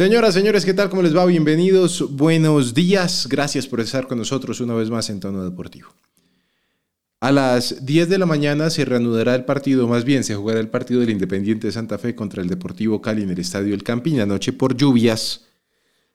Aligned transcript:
Señoras, 0.00 0.32
señores, 0.32 0.64
¿qué 0.64 0.72
tal? 0.72 0.88
¿Cómo 0.88 1.02
les 1.02 1.14
va? 1.14 1.26
Bienvenidos, 1.26 2.16
buenos 2.16 2.72
días. 2.72 3.26
Gracias 3.28 3.66
por 3.66 3.80
estar 3.80 4.06
con 4.06 4.16
nosotros 4.16 4.58
una 4.60 4.72
vez 4.72 4.88
más 4.88 5.10
en 5.10 5.20
Tono 5.20 5.44
Deportivo. 5.44 5.90
A 7.20 7.30
las 7.30 7.84
10 7.84 8.08
de 8.08 8.16
la 8.16 8.24
mañana 8.24 8.70
se 8.70 8.86
reanudará 8.86 9.34
el 9.34 9.44
partido, 9.44 9.86
más 9.88 10.04
bien 10.04 10.24
se 10.24 10.34
jugará 10.34 10.58
el 10.58 10.70
partido 10.70 11.00
del 11.00 11.10
Independiente 11.10 11.66
de 11.66 11.74
Santa 11.74 11.98
Fe 11.98 12.14
contra 12.14 12.40
el 12.40 12.48
Deportivo 12.48 13.02
Cali 13.02 13.24
en 13.24 13.28
el 13.28 13.38
Estadio 13.40 13.74
El 13.74 13.82
Campín. 13.82 14.20
Anoche 14.20 14.54
por 14.54 14.74
lluvias 14.74 15.42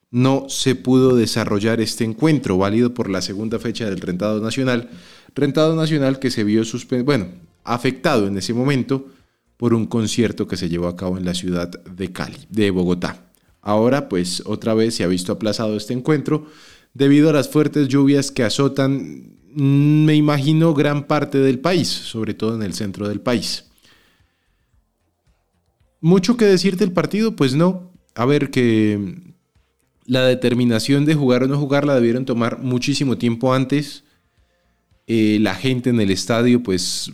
no 0.10 0.48
se 0.50 0.74
pudo 0.74 1.16
desarrollar 1.16 1.80
este 1.80 2.06
encuentro, 2.06 2.58
válido 2.58 2.92
por 2.96 3.08
la 3.08 3.22
segunda 3.22 3.60
fecha 3.60 3.86
del 3.86 4.02
Rentado 4.02 4.42
Nacional. 4.42 4.90
Rentado 5.36 5.76
Nacional 5.76 6.18
que 6.18 6.32
se 6.32 6.44
vio 6.44 6.64
bueno, 7.04 7.28
afectado 7.64 8.26
en 8.26 8.36
ese 8.40 8.56
momento 8.56 9.10
por 9.58 9.76
un 9.76 9.86
concierto 9.86 10.48
que 10.48 10.58
se 10.58 10.70
llevó 10.70 10.88
a 10.88 10.96
cabo 10.96 11.20
en 11.20 11.26
la 11.26 11.36
ciudad 11.36 11.70
de 11.70 12.12
Cali, 12.12 12.48
de 12.50 12.72
Bogotá. 12.72 13.26
Ahora, 13.66 14.10
pues 14.10 14.44
otra 14.46 14.76
vez 14.76 14.94
se 14.94 15.04
ha 15.04 15.08
visto 15.08 15.32
aplazado 15.32 15.76
este 15.76 15.92
encuentro 15.92 16.46
debido 16.94 17.32
a 17.32 17.34
las 17.34 17.50
fuertes 17.50 17.88
lluvias 17.88 18.30
que 18.30 18.44
azotan, 18.44 19.40
mm, 19.56 20.06
me 20.06 20.14
imagino, 20.14 20.76
gran 20.76 21.08
parte 21.08 21.40
del 21.40 21.58
país, 21.58 21.88
sobre 21.88 22.36
todo 22.36 22.54
en 22.54 22.62
el 22.62 22.76
centro 22.76 23.10
del 23.10 23.22
país. 23.22 23.66
¿Mucho 26.00 26.38
que 26.38 26.46
decir 26.46 26.78
del 26.78 26.92
partido? 26.92 27.36
Pues 27.36 27.56
no. 27.56 27.92
A 28.14 28.26
ver, 28.26 28.52
que 28.52 29.34
la 30.06 30.28
determinación 30.28 31.04
de 31.06 31.16
jugar 31.16 31.42
o 31.42 31.48
no 31.48 31.58
jugar 31.58 31.86
la 31.86 31.96
debieron 31.96 32.24
tomar 32.24 32.60
muchísimo 32.60 33.18
tiempo 33.18 33.52
antes. 33.52 34.04
Eh, 35.08 35.40
la 35.42 35.56
gente 35.56 35.90
en 35.90 36.00
el 36.00 36.12
estadio, 36.12 36.62
pues, 36.62 37.12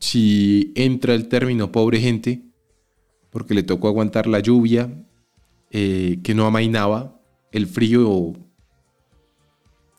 si 0.00 0.72
entra 0.74 1.14
el 1.14 1.28
término 1.28 1.70
pobre 1.70 2.00
gente, 2.00 2.42
porque 3.30 3.54
le 3.54 3.62
tocó 3.62 3.86
aguantar 3.86 4.26
la 4.26 4.40
lluvia, 4.40 4.90
eh, 5.76 6.20
que 6.22 6.36
no 6.36 6.46
amainaba 6.46 7.20
el 7.50 7.66
frío 7.66 8.32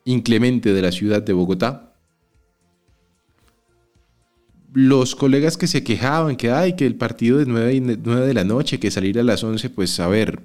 inclemente 0.05 0.71
de 0.71 0.81
la 0.81 0.93
ciudad 0.93 1.21
de 1.21 1.33
Bogotá. 1.33 1.93
Los 4.71 5.17
colegas 5.17 5.57
que 5.57 5.67
se 5.67 5.83
quejaban 5.83 6.37
que, 6.37 6.49
hay 6.49 6.77
que 6.77 6.85
el 6.85 6.95
partido 6.95 7.39
de 7.39 7.45
9, 7.45 7.99
9 8.01 8.25
de 8.25 8.33
la 8.33 8.45
noche, 8.45 8.79
que 8.79 8.89
salir 8.89 9.19
a 9.19 9.23
las 9.23 9.43
11, 9.43 9.69
pues 9.69 9.99
a 9.99 10.07
ver, 10.07 10.43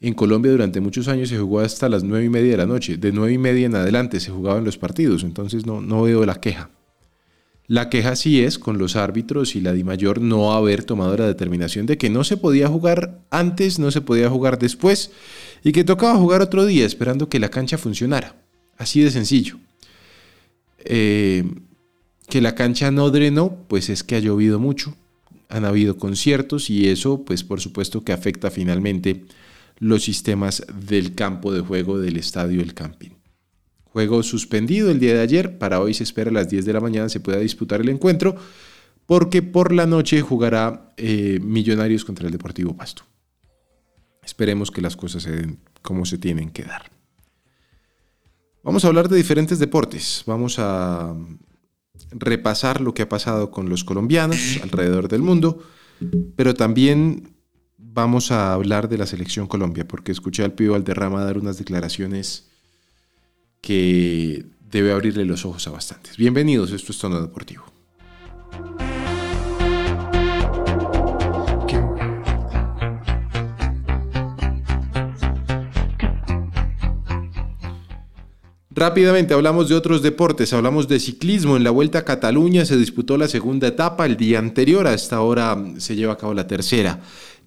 en 0.00 0.14
Colombia 0.14 0.50
durante 0.50 0.80
muchos 0.80 1.06
años 1.06 1.28
se 1.28 1.38
jugó 1.38 1.60
hasta 1.60 1.88
las 1.88 2.02
9 2.02 2.24
y 2.24 2.28
media 2.28 2.50
de 2.50 2.56
la 2.56 2.66
noche. 2.66 2.96
De 2.96 3.12
9 3.12 3.34
y 3.34 3.38
media 3.38 3.66
en 3.66 3.76
adelante 3.76 4.18
se 4.18 4.32
jugaban 4.32 4.64
los 4.64 4.78
partidos, 4.78 5.22
entonces 5.22 5.64
no, 5.64 5.80
no 5.80 6.02
veo 6.02 6.26
la 6.26 6.40
queja. 6.40 6.70
La 7.66 7.88
queja 7.88 8.14
sí 8.14 8.42
es 8.42 8.58
con 8.58 8.76
los 8.76 8.94
árbitros 8.94 9.56
y 9.56 9.60
la 9.60 9.72
DIMAYOR 9.72 10.20
no 10.20 10.52
haber 10.52 10.84
tomado 10.84 11.16
la 11.16 11.26
determinación 11.26 11.86
de 11.86 11.96
que 11.96 12.10
no 12.10 12.22
se 12.22 12.36
podía 12.36 12.68
jugar 12.68 13.20
antes, 13.30 13.78
no 13.78 13.90
se 13.90 14.02
podía 14.02 14.28
jugar 14.28 14.58
después 14.58 15.12
y 15.62 15.72
que 15.72 15.82
tocaba 15.82 16.18
jugar 16.18 16.42
otro 16.42 16.66
día 16.66 16.84
esperando 16.84 17.30
que 17.30 17.38
la 17.38 17.48
cancha 17.48 17.78
funcionara. 17.78 18.36
Así 18.76 19.00
de 19.00 19.10
sencillo. 19.10 19.56
Eh, 20.84 21.44
que 22.28 22.42
la 22.42 22.54
cancha 22.54 22.90
no 22.90 23.10
drenó, 23.10 23.56
pues 23.68 23.88
es 23.88 24.02
que 24.02 24.16
ha 24.16 24.18
llovido 24.18 24.58
mucho, 24.58 24.94
han 25.48 25.64
habido 25.64 25.96
conciertos 25.96 26.68
y 26.68 26.88
eso, 26.88 27.24
pues 27.24 27.44
por 27.44 27.60
supuesto 27.60 28.04
que 28.04 28.12
afecta 28.12 28.50
finalmente 28.50 29.24
los 29.78 30.04
sistemas 30.04 30.64
del 30.86 31.14
campo 31.14 31.52
de 31.52 31.60
juego 31.60 31.98
del 31.98 32.16
estadio 32.16 32.60
El 32.60 32.74
Camping. 32.74 33.10
Juego 33.94 34.24
suspendido 34.24 34.90
el 34.90 34.98
día 34.98 35.14
de 35.14 35.20
ayer, 35.20 35.56
para 35.56 35.78
hoy 35.78 35.94
se 35.94 36.02
espera 36.02 36.28
a 36.28 36.32
las 36.32 36.48
10 36.48 36.64
de 36.64 36.72
la 36.72 36.80
mañana 36.80 37.08
se 37.08 37.20
pueda 37.20 37.38
disputar 37.38 37.80
el 37.80 37.88
encuentro, 37.88 38.34
porque 39.06 39.40
por 39.40 39.72
la 39.72 39.86
noche 39.86 40.20
jugará 40.20 40.92
eh, 40.96 41.38
Millonarios 41.40 42.04
contra 42.04 42.26
el 42.26 42.32
Deportivo 42.32 42.76
Pasto. 42.76 43.04
Esperemos 44.24 44.72
que 44.72 44.80
las 44.80 44.96
cosas 44.96 45.22
se 45.22 45.30
den 45.30 45.60
como 45.80 46.06
se 46.06 46.18
tienen 46.18 46.50
que 46.50 46.64
dar. 46.64 46.90
Vamos 48.64 48.84
a 48.84 48.88
hablar 48.88 49.08
de 49.08 49.16
diferentes 49.16 49.60
deportes. 49.60 50.24
Vamos 50.26 50.58
a 50.58 51.14
repasar 52.10 52.80
lo 52.80 52.94
que 52.94 53.02
ha 53.02 53.08
pasado 53.08 53.52
con 53.52 53.68
los 53.68 53.84
colombianos 53.84 54.58
alrededor 54.64 55.06
del 55.06 55.22
mundo, 55.22 55.62
pero 56.34 56.54
también 56.54 57.36
vamos 57.78 58.32
a 58.32 58.54
hablar 58.54 58.88
de 58.88 58.98
la 58.98 59.06
selección 59.06 59.46
Colombia, 59.46 59.86
porque 59.86 60.10
escuché 60.10 60.42
al 60.42 60.54
Pío 60.54 60.72
Valderrama 60.72 61.22
dar 61.22 61.38
unas 61.38 61.58
declaraciones 61.58 62.50
que 63.64 64.44
debe 64.70 64.92
abrirle 64.92 65.24
los 65.24 65.46
ojos 65.46 65.66
a 65.66 65.70
bastantes. 65.70 66.18
Bienvenidos, 66.18 66.70
esto 66.70 66.92
es 66.92 66.98
Tono 66.98 67.18
Deportivo. 67.18 67.64
Rápidamente 78.70 79.32
hablamos 79.32 79.70
de 79.70 79.76
otros 79.76 80.02
deportes, 80.02 80.52
hablamos 80.52 80.86
de 80.86 81.00
ciclismo. 81.00 81.56
En 81.56 81.64
la 81.64 81.70
Vuelta 81.70 82.00
a 82.00 82.04
Cataluña 82.04 82.66
se 82.66 82.76
disputó 82.76 83.16
la 83.16 83.28
segunda 83.28 83.68
etapa 83.68 84.04
el 84.04 84.18
día 84.18 84.40
anterior, 84.40 84.86
hasta 84.86 85.16
ahora 85.16 85.56
se 85.78 85.96
lleva 85.96 86.12
a 86.12 86.18
cabo 86.18 86.34
la 86.34 86.46
tercera. 86.46 87.00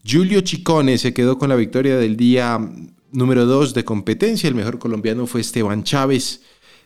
Giulio 0.04 0.42
Ciccone 0.44 0.98
se 0.98 1.14
quedó 1.14 1.38
con 1.38 1.50
la 1.50 1.56
victoria 1.56 1.98
del 1.98 2.18
día 2.18 2.60
número 3.12 3.46
2 3.46 3.74
de 3.74 3.86
competencia. 3.86 4.48
El 4.48 4.56
mejor 4.56 4.80
colombiano 4.80 5.28
fue 5.28 5.42
Esteban 5.42 5.84
Chávez, 5.84 6.42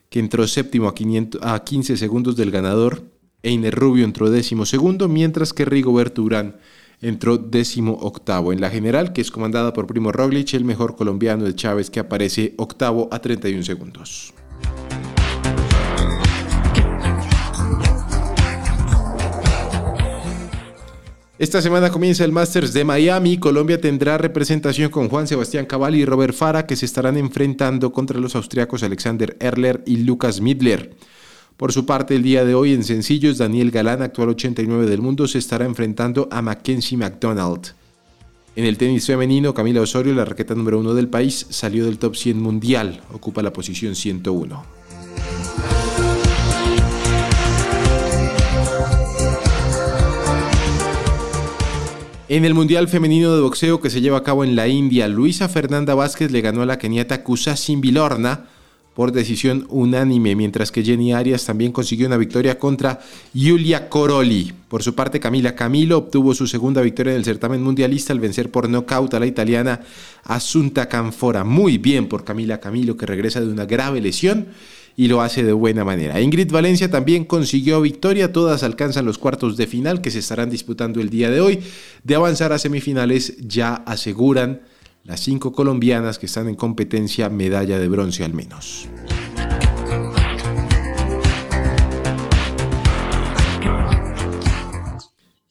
que 0.09 0.20
entró 0.20 0.48
séptimo 0.48 0.88
a, 0.88 1.54
a 1.54 1.64
15 1.64 1.98
segundos 1.98 2.36
del 2.36 2.52
ganador. 2.52 3.04
Einer 3.44 3.74
Rubio 3.74 4.06
entró 4.06 4.30
décimo 4.30 4.66
segundo, 4.66 5.08
mientras 5.08 5.54
que 5.54 5.66
Rigoberto 5.66 6.22
Urán 6.22 6.58
entró 7.02 7.38
décimo 7.38 7.94
octavo. 7.94 8.54
En 8.54 8.62
la 8.62 8.70
general, 8.70 9.14
que 9.14 9.22
es 9.22 9.32
comandada 9.32 9.74
por 9.74 9.88
Primo 9.88 10.12
Roglic, 10.12 10.54
el 10.54 10.66
mejor 10.66 10.96
colombiano 10.96 11.46
de 11.46 11.56
Chávez, 11.56 11.90
que 11.90 12.00
aparece 12.00 12.53
octavo 12.58 13.09
a 13.12 13.20
31 13.20 13.64
segundos. 13.64 14.34
Esta 21.41 21.59
semana 21.59 21.90
comienza 21.90 22.24
el 22.24 22.31
Masters 22.31 22.72
de 22.72 22.85
Miami. 22.85 23.40
Colombia 23.40 23.81
tendrá 23.81 24.16
representación 24.19 24.91
con 24.91 25.09
Juan 25.09 25.28
Sebastián 25.28 25.66
Cabal 25.66 25.96
y 25.96 26.06
Robert 26.06 26.35
Fara, 26.35 26.68
que 26.68 26.75
se 26.75 26.85
estarán 26.85 27.18
enfrentando 27.18 27.91
contra 27.91 28.19
los 28.19 28.35
austriacos 28.35 28.84
Alexander 28.84 29.38
Erler 29.40 29.81
y 29.88 29.97
Lucas 29.97 30.40
Midler. 30.40 30.94
Por 31.57 31.74
su 31.74 31.88
parte, 31.88 32.16
el 32.16 32.22
día 32.22 32.46
de 32.46 32.53
hoy 32.53 32.75
en 32.75 32.84
sencillos, 32.84 33.40
Daniel 33.40 33.72
Galán, 33.72 34.03
actual 34.03 34.29
89 34.29 34.85
del 34.85 35.02
mundo, 35.02 35.28
se 35.28 35.40
estará 35.40 35.66
enfrentando 35.66 36.29
a 36.31 36.44
Mackenzie 36.44 37.00
McDonald. 37.00 37.73
En 38.56 38.66
el 38.66 38.78
tenis 38.78 39.08
femenino, 39.08 39.56
Camila 39.56 39.81
Osorio, 39.81 40.13
la 40.13 40.25
raqueta 40.25 40.53
número 40.53 40.79
uno 40.79 40.94
del 40.94 41.08
país, 41.08 41.47
salió 41.50 41.85
del 41.85 41.97
top 41.97 42.18
100 42.18 42.40
mundial, 42.40 43.02
ocupa 43.12 43.41
la 43.41 43.52
posición 43.52 43.96
101. 43.96 44.81
En 52.34 52.46
el 52.46 52.53
Mundial 52.53 52.88
Femenino 52.88 53.36
de 53.36 53.42
Boxeo 53.42 53.81
que 53.81 53.90
se 53.90 54.00
lleva 54.00 54.19
a 54.19 54.24
cabo 54.24 54.46
en 54.46 54.56
la 54.56 54.69
India, 54.69 55.09
Luisa 55.09 55.50
Fernanda 55.50 55.96
Vázquez 55.96 56.31
le 56.31 56.40
ganó 56.40 56.62
a 56.62 56.66
la 56.66 56.78
keniata 56.78 57.25
Kusasin 57.25 57.81
Vilorna 57.81 58.46
por 58.94 59.12
decisión 59.12 59.66
unánime, 59.68 60.38
mientras 60.38 60.72
que 60.72 60.81
Jenny 60.81 61.12
Arias 61.12 61.44
también 61.44 61.74
consiguió 61.74 62.08
una 62.08 62.16
victoria 62.16 62.58
contra 62.58 63.02
Yulia 63.34 63.90
Coroli. 63.90 64.53
Por 64.70 64.81
su 64.81 64.96
parte, 64.96 65.20
Camila 65.20 65.56
Camilo 65.56 65.97
obtuvo 65.97 66.34
su 66.34 66.47
segunda 66.47 66.81
victoria 66.81 67.12
en 67.12 67.18
el 67.18 67.25
certamen 67.25 67.61
mundialista 67.61 68.14
al 68.14 68.22
vencer 68.22 68.50
por 68.50 68.70
nocaut 68.70 69.14
a 69.14 69.20
la 69.20 69.26
italiana 69.26 69.82
Asunta 70.23 70.88
Canfora. 70.88 71.44
Muy 71.44 71.79
bien 71.79 72.08
por 72.08 72.23
Camila 72.23 72.61
Camilo, 72.61 72.96
que 72.96 73.08
regresa 73.08 73.41
de 73.41 73.52
una 73.52 73.66
grave 73.66 74.00
lesión 74.00 74.47
y 75.02 75.08
lo 75.08 75.24
hace 75.24 75.44
de 75.44 75.52
buena 75.52 75.84
manera. 75.84 76.22
Ingrid 76.22 76.52
Valencia 76.52 76.92
también 76.92 77.26
consiguió 77.26 77.82
victoria, 77.82 78.32
todas 78.32 78.62
alcanzan 78.62 79.03
los 79.03 79.18
cuartos 79.18 79.58
de 79.58 79.66
final 79.66 80.00
que 80.00 80.12
se 80.12 80.20
estarán 80.20 80.52
disputando 80.52 81.02
el 81.02 81.09
día 81.09 81.32
de 81.32 81.42
hoy. 81.42 81.59
De 82.03 82.14
avanzar 82.14 82.53
a 82.53 82.59
semifinales 82.59 83.36
ya 83.40 83.74
aseguran 83.74 84.62
las 85.03 85.22
cinco 85.22 85.53
colombianas 85.53 86.20
que 86.20 86.28
están 86.28 86.48
en 86.50 86.53
competencia 86.53 87.30
medalla 87.30 87.80
de 87.80 87.88
bronce 87.88 88.24
al 88.24 88.36
menos. 88.36 88.90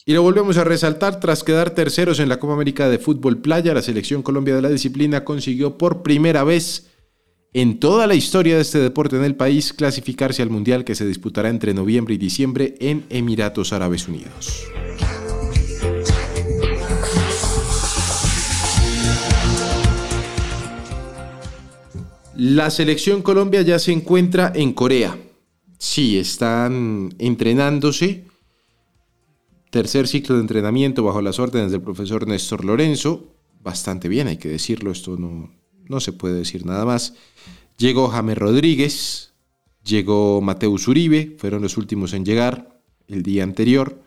Y 0.06 0.12
lo 0.12 0.22
volvemos 0.22 0.58
a 0.58 0.64
resaltar, 0.64 1.18
tras 1.18 1.42
quedar 1.42 1.70
terceros 1.70 2.20
en 2.20 2.28
la 2.28 2.38
Copa 2.38 2.54
América 2.54 2.88
de 2.88 3.00
Fútbol 3.00 3.38
Playa, 3.38 3.74
la 3.74 3.82
selección 3.82 4.22
Colombia 4.22 4.54
de 4.54 4.62
la 4.62 4.68
disciplina 4.68 5.24
consiguió 5.24 5.76
por 5.76 6.04
primera 6.04 6.44
vez 6.44 6.89
en 7.52 7.80
toda 7.80 8.06
la 8.06 8.14
historia 8.14 8.56
de 8.56 8.62
este 8.62 8.78
deporte 8.78 9.16
en 9.16 9.24
el 9.24 9.34
país 9.34 9.72
clasificarse 9.72 10.42
al 10.42 10.50
Mundial 10.50 10.84
que 10.84 10.94
se 10.94 11.06
disputará 11.06 11.48
entre 11.48 11.74
noviembre 11.74 12.14
y 12.14 12.18
diciembre 12.18 12.74
en 12.78 13.04
Emiratos 13.10 13.72
Árabes 13.72 14.06
Unidos. 14.06 14.64
La 22.36 22.70
selección 22.70 23.20
Colombia 23.20 23.60
ya 23.62 23.78
se 23.78 23.92
encuentra 23.92 24.50
en 24.54 24.72
Corea. 24.72 25.18
Sí, 25.76 26.18
están 26.18 27.14
entrenándose. 27.18 28.24
Tercer 29.70 30.08
ciclo 30.08 30.36
de 30.36 30.40
entrenamiento 30.40 31.04
bajo 31.04 31.20
las 31.20 31.38
órdenes 31.38 31.70
del 31.70 31.82
profesor 31.82 32.26
Néstor 32.26 32.64
Lorenzo. 32.64 33.34
bastante 33.62 34.08
bien, 34.08 34.26
hay 34.26 34.38
que 34.38 34.48
decirlo, 34.48 34.90
esto 34.90 35.18
no, 35.18 35.50
no 35.90 36.00
se 36.00 36.12
puede 36.12 36.36
decir 36.36 36.64
nada 36.64 36.86
más. 36.86 37.14
Llegó 37.76 38.08
James 38.08 38.38
Rodríguez, 38.38 39.32
llegó 39.84 40.40
Mateus 40.40 40.86
Uribe, 40.88 41.36
fueron 41.38 41.62
los 41.62 41.76
últimos 41.76 42.14
en 42.14 42.24
llegar 42.24 42.80
el 43.08 43.22
día 43.22 43.42
anterior. 43.42 44.00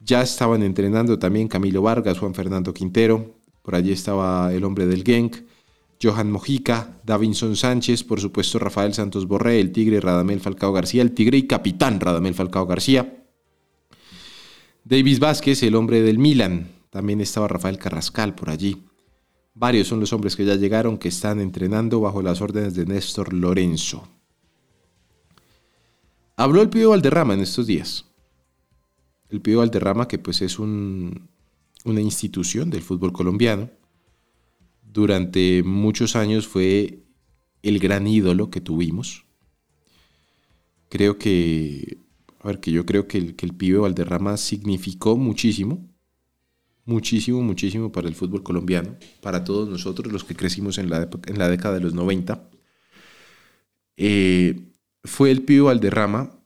Ya 0.00 0.22
estaban 0.22 0.62
entrenando 0.62 1.18
también 1.18 1.46
Camilo 1.46 1.82
Vargas, 1.82 2.18
Juan 2.18 2.34
Fernando 2.34 2.72
Quintero, 2.72 3.34
por 3.62 3.74
allí 3.74 3.92
estaba 3.92 4.52
el 4.52 4.64
hombre 4.64 4.86
del 4.86 5.04
Genk, 5.04 5.36
Johan 6.02 6.32
Mojica, 6.32 6.98
Davinson 7.04 7.54
Sánchez, 7.54 8.02
por 8.02 8.18
supuesto 8.18 8.58
Rafael 8.58 8.94
Santos 8.94 9.26
Borré, 9.26 9.60
el 9.60 9.72
Tigre 9.72 10.00
Radamel 10.00 10.40
Falcao 10.40 10.72
García, 10.72 11.02
el 11.02 11.12
Tigre 11.12 11.36
y 11.36 11.46
capitán 11.46 12.00
Radamel 12.00 12.34
Falcao 12.34 12.66
García. 12.66 13.22
Davis 14.84 15.20
Vázquez, 15.20 15.62
el 15.62 15.74
hombre 15.74 16.00
del 16.00 16.18
Milan, 16.18 16.68
también 16.88 17.20
estaba 17.20 17.46
Rafael 17.46 17.76
Carrascal 17.76 18.34
por 18.34 18.48
allí. 18.48 18.89
Varios 19.60 19.88
son 19.88 20.00
los 20.00 20.14
hombres 20.14 20.36
que 20.36 20.46
ya 20.46 20.54
llegaron, 20.54 20.96
que 20.96 21.08
están 21.08 21.38
entrenando 21.38 22.00
bajo 22.00 22.22
las 22.22 22.40
órdenes 22.40 22.74
de 22.74 22.86
Néstor 22.86 23.34
Lorenzo. 23.34 24.08
Habló 26.34 26.62
el 26.62 26.70
Pío 26.70 26.88
Valderrama 26.88 27.34
en 27.34 27.40
estos 27.40 27.66
días. 27.66 28.06
El 29.28 29.42
Pío 29.42 29.58
Valderrama, 29.58 30.08
que 30.08 30.18
pues 30.18 30.40
es 30.40 30.58
una 30.58 31.20
institución 31.84 32.70
del 32.70 32.80
fútbol 32.80 33.12
colombiano, 33.12 33.68
durante 34.82 35.62
muchos 35.62 36.16
años 36.16 36.48
fue 36.48 37.02
el 37.62 37.78
gran 37.80 38.06
ídolo 38.06 38.48
que 38.48 38.62
tuvimos. 38.62 39.26
Creo 40.88 41.18
que, 41.18 41.98
a 42.42 42.46
ver, 42.46 42.60
que 42.60 42.72
yo 42.72 42.86
creo 42.86 43.06
que 43.06 43.18
el, 43.18 43.36
que 43.36 43.44
el 43.44 43.54
pibe 43.54 43.76
Valderrama 43.76 44.38
significó 44.38 45.18
muchísimo, 45.18 45.89
muchísimo, 46.84 47.42
muchísimo 47.42 47.92
para 47.92 48.08
el 48.08 48.14
fútbol 48.14 48.42
colombiano, 48.42 48.96
para 49.20 49.44
todos 49.44 49.68
nosotros 49.68 50.12
los 50.12 50.24
que 50.24 50.36
crecimos 50.36 50.78
en 50.78 50.90
la, 50.90 51.08
en 51.26 51.38
la 51.38 51.48
década 51.48 51.74
de 51.74 51.80
los 51.80 51.94
90. 51.94 52.50
Eh, 53.96 54.72
fue 55.04 55.30
el 55.30 55.42
pibe 55.42 55.62
Valderrama, 55.62 56.36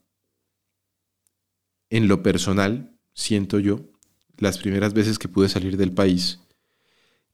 en 1.89 2.07
lo 2.07 2.23
personal, 2.23 2.97
siento 3.13 3.59
yo, 3.59 3.81
las 4.37 4.57
primeras 4.57 4.93
veces 4.93 5.19
que 5.19 5.29
pude 5.29 5.49
salir 5.49 5.77
del 5.77 5.91
país, 5.91 6.39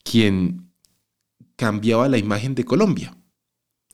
quien 0.03 0.71
cambiaba 1.55 2.07
la 2.09 2.17
imagen 2.17 2.55
de 2.55 2.65
Colombia. 2.65 3.17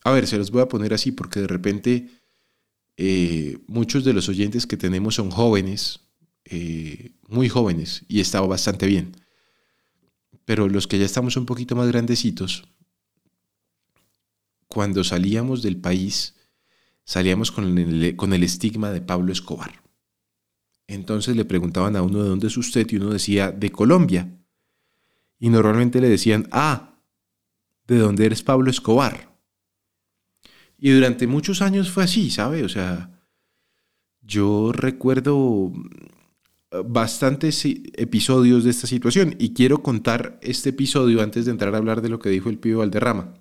A 0.03 0.11
ver, 0.11 0.27
se 0.27 0.37
los 0.37 0.51
voy 0.51 0.61
a 0.61 0.69
poner 0.69 0.93
así 0.93 1.11
porque 1.11 1.41
de 1.41 1.47
repente 1.47 2.09
eh, 2.97 3.59
muchos 3.67 4.03
de 4.03 4.13
los 4.13 4.29
oyentes 4.29 4.65
que 4.65 4.77
tenemos 4.77 5.15
son 5.15 5.31
jóvenes, 5.31 6.06
eh, 6.49 7.11
muy 7.27 7.49
jóvenes, 7.49 8.05
y 8.07 8.19
estaba 8.19 8.47
bastante 8.47 8.87
bien. 8.87 9.15
Pero 10.45 10.69
los 10.69 10.87
que 10.87 10.97
ya 10.97 11.05
estamos 11.05 11.35
un 11.37 11.45
poquito 11.45 11.75
más 11.75 11.87
grandecitos, 11.87 12.67
cuando 14.67 15.03
salíamos 15.03 15.61
del 15.61 15.77
país, 15.77 16.35
salíamos 17.03 17.51
con 17.51 17.77
el, 17.77 18.15
con 18.15 18.33
el 18.33 18.43
estigma 18.43 18.91
de 18.91 19.01
Pablo 19.01 19.31
Escobar. 19.31 19.81
Entonces 20.87 21.35
le 21.35 21.45
preguntaban 21.45 21.95
a 21.95 22.01
uno 22.01 22.23
de 22.23 22.29
dónde 22.29 22.47
es 22.47 22.57
usted 22.57 22.87
y 22.89 22.95
uno 22.95 23.09
decía 23.09 23.51
de 23.51 23.71
Colombia. 23.71 24.33
Y 25.39 25.49
normalmente 25.49 25.99
le 25.99 26.09
decían, 26.09 26.47
ah, 26.51 27.01
de 27.87 27.97
dónde 27.97 28.25
eres 28.25 28.43
Pablo 28.43 28.69
Escobar. 28.69 29.37
Y 30.77 30.91
durante 30.91 31.27
muchos 31.27 31.61
años 31.61 31.91
fue 31.91 32.03
así, 32.03 32.29
¿sabe? 32.29 32.63
O 32.63 32.69
sea, 32.69 33.19
yo 34.21 34.71
recuerdo 34.71 35.73
bastantes 36.71 37.63
episodios 37.65 38.63
de 38.63 38.71
esta 38.71 38.87
situación 38.87 39.35
y 39.39 39.53
quiero 39.53 39.81
contar 39.81 40.37
este 40.41 40.69
episodio 40.69 41.21
antes 41.21 41.45
de 41.45 41.51
entrar 41.51 41.73
a 41.73 41.77
hablar 41.77 42.01
de 42.01 42.09
lo 42.09 42.19
que 42.19 42.29
dijo 42.29 42.49
el 42.49 42.59
pibe 42.59 42.75
Valderrama, 42.75 43.33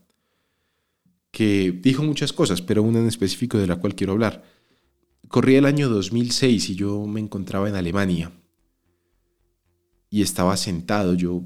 que 1.32 1.72
dijo 1.72 2.02
muchas 2.02 2.32
cosas, 2.32 2.62
pero 2.62 2.82
una 2.82 3.00
en 3.00 3.06
específico 3.06 3.58
de 3.58 3.66
la 3.66 3.76
cual 3.76 3.94
quiero 3.94 4.12
hablar. 4.12 4.44
Corría 5.28 5.58
el 5.58 5.66
año 5.66 5.88
2006 5.88 6.70
y 6.70 6.74
yo 6.76 7.04
me 7.06 7.20
encontraba 7.20 7.68
en 7.68 7.74
Alemania 7.74 8.32
y 10.08 10.22
estaba 10.22 10.56
sentado, 10.56 11.14
yo 11.14 11.42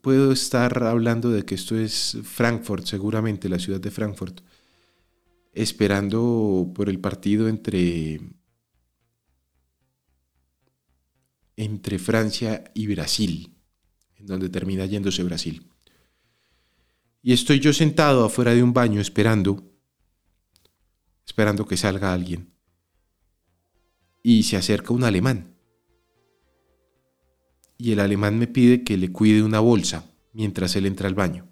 puedo 0.00 0.32
estar 0.32 0.82
hablando 0.84 1.30
de 1.30 1.44
que 1.44 1.54
esto 1.54 1.78
es 1.78 2.16
Frankfurt, 2.22 2.86
seguramente 2.86 3.50
la 3.50 3.58
ciudad 3.58 3.80
de 3.80 3.90
Frankfurt, 3.90 4.40
esperando 5.52 6.72
por 6.74 6.88
el 6.88 6.98
partido 6.98 7.46
entre, 7.48 8.20
entre 11.56 11.98
Francia 11.98 12.70
y 12.74 12.86
Brasil, 12.86 13.56
en 14.16 14.26
donde 14.26 14.48
termina 14.48 14.86
yéndose 14.86 15.22
Brasil. 15.22 15.70
Y 17.22 17.32
estoy 17.32 17.60
yo 17.60 17.72
sentado 17.72 18.24
afuera 18.24 18.54
de 18.54 18.62
un 18.62 18.72
baño 18.72 19.00
esperando, 19.00 19.72
esperando 21.26 21.66
que 21.66 21.76
salga 21.76 22.12
alguien. 22.12 22.52
Y 24.22 24.42
se 24.42 24.56
acerca 24.56 24.92
un 24.92 25.04
alemán 25.04 25.56
y 27.78 27.92
el 27.92 28.00
alemán 28.00 28.38
me 28.38 28.46
pide 28.46 28.84
que 28.84 28.96
le 28.96 29.12
cuide 29.12 29.42
una 29.42 29.60
bolsa 29.60 30.10
mientras 30.32 30.76
él 30.76 30.86
entra 30.86 31.08
al 31.08 31.14
baño. 31.14 31.48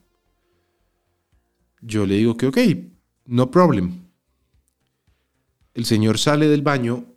Yo 1.80 2.06
le 2.06 2.16
digo 2.16 2.36
que 2.36 2.46
ok, 2.46 2.58
no 3.26 3.50
problem. 3.50 4.04
El 5.74 5.84
señor 5.84 6.18
sale 6.18 6.48
del 6.48 6.62
baño 6.62 7.13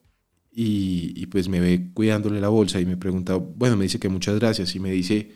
y, 0.60 1.28
pues 1.28 1.50
me 1.50 1.60
ve 1.60 1.92
cuidándole 1.94 2.42
la 2.42 2.50
bolsa 2.50 2.82
y 2.82 2.86
me 2.88 2.98
pregunta, 2.98 3.36
bueno, 3.36 3.78
me 3.78 3.84
dice 3.84 4.00
que 4.00 4.10
muchas 4.10 4.40
gracias 4.40 4.74
y 4.74 4.80
me 4.80 4.90
dice, 4.90 5.32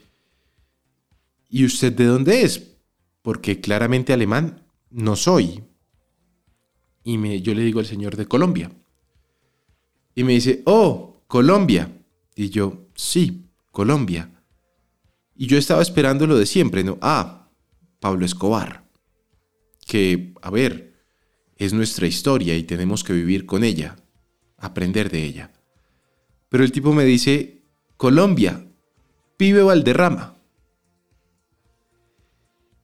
¿y 1.47 1.63
usted 1.63 1.93
de 1.93 2.05
dónde 2.05 2.41
es? 2.41 2.71
Porque 3.21 3.61
claramente 3.61 4.13
alemán 4.13 4.63
no 4.89 5.15
soy. 5.15 5.61
Y 7.03 7.19
me, 7.19 7.39
yo 7.39 7.53
le 7.53 7.61
digo 7.61 7.79
al 7.79 7.85
señor 7.85 8.15
de 8.15 8.25
Colombia. 8.25 8.71
Y 10.15 10.23
me 10.23 10.33
dice, 10.33 10.63
oh, 10.65 11.21
Colombia. 11.27 11.91
Y 12.35 12.49
yo, 12.49 12.87
sí. 12.95 13.45
Colombia. 13.69 14.43
Y 15.35 15.45
yo 15.45 15.59
estaba 15.59 15.83
esperando 15.83 16.25
lo 16.25 16.35
de 16.35 16.47
siempre, 16.47 16.83
¿no? 16.83 16.97
Ah, 16.99 17.47
Pablo 17.99 18.25
Escobar. 18.25 18.89
Que, 19.85 20.33
a 20.41 20.49
ver, 20.49 20.95
es 21.57 21.73
nuestra 21.73 22.07
historia 22.07 22.57
y 22.57 22.63
tenemos 22.63 23.03
que 23.03 23.13
vivir 23.13 23.45
con 23.45 23.63
ella, 23.63 23.97
aprender 24.61 25.09
de 25.09 25.23
ella. 25.23 25.51
Pero 26.49 26.63
el 26.63 26.71
tipo 26.71 26.93
me 26.93 27.03
dice, 27.03 27.63
Colombia, 27.97 28.65
pibe 29.37 29.63
Valderrama. 29.63 30.35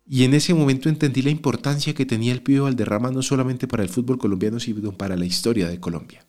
Y 0.09 0.23
en 0.23 0.33
ese 0.33 0.53
momento 0.53 0.89
entendí 0.89 1.21
la 1.21 1.29
importancia 1.29 1.93
que 1.93 2.05
tenía 2.05 2.33
el 2.33 2.41
pibe 2.41 2.61
Valderrama 2.61 3.11
no 3.11 3.21
solamente 3.21 3.67
para 3.67 3.83
el 3.83 3.89
fútbol 3.89 4.17
colombiano, 4.17 4.59
sino 4.59 4.93
para 4.93 5.15
la 5.15 5.25
historia 5.25 5.67
de 5.67 5.79
Colombia. 5.79 6.25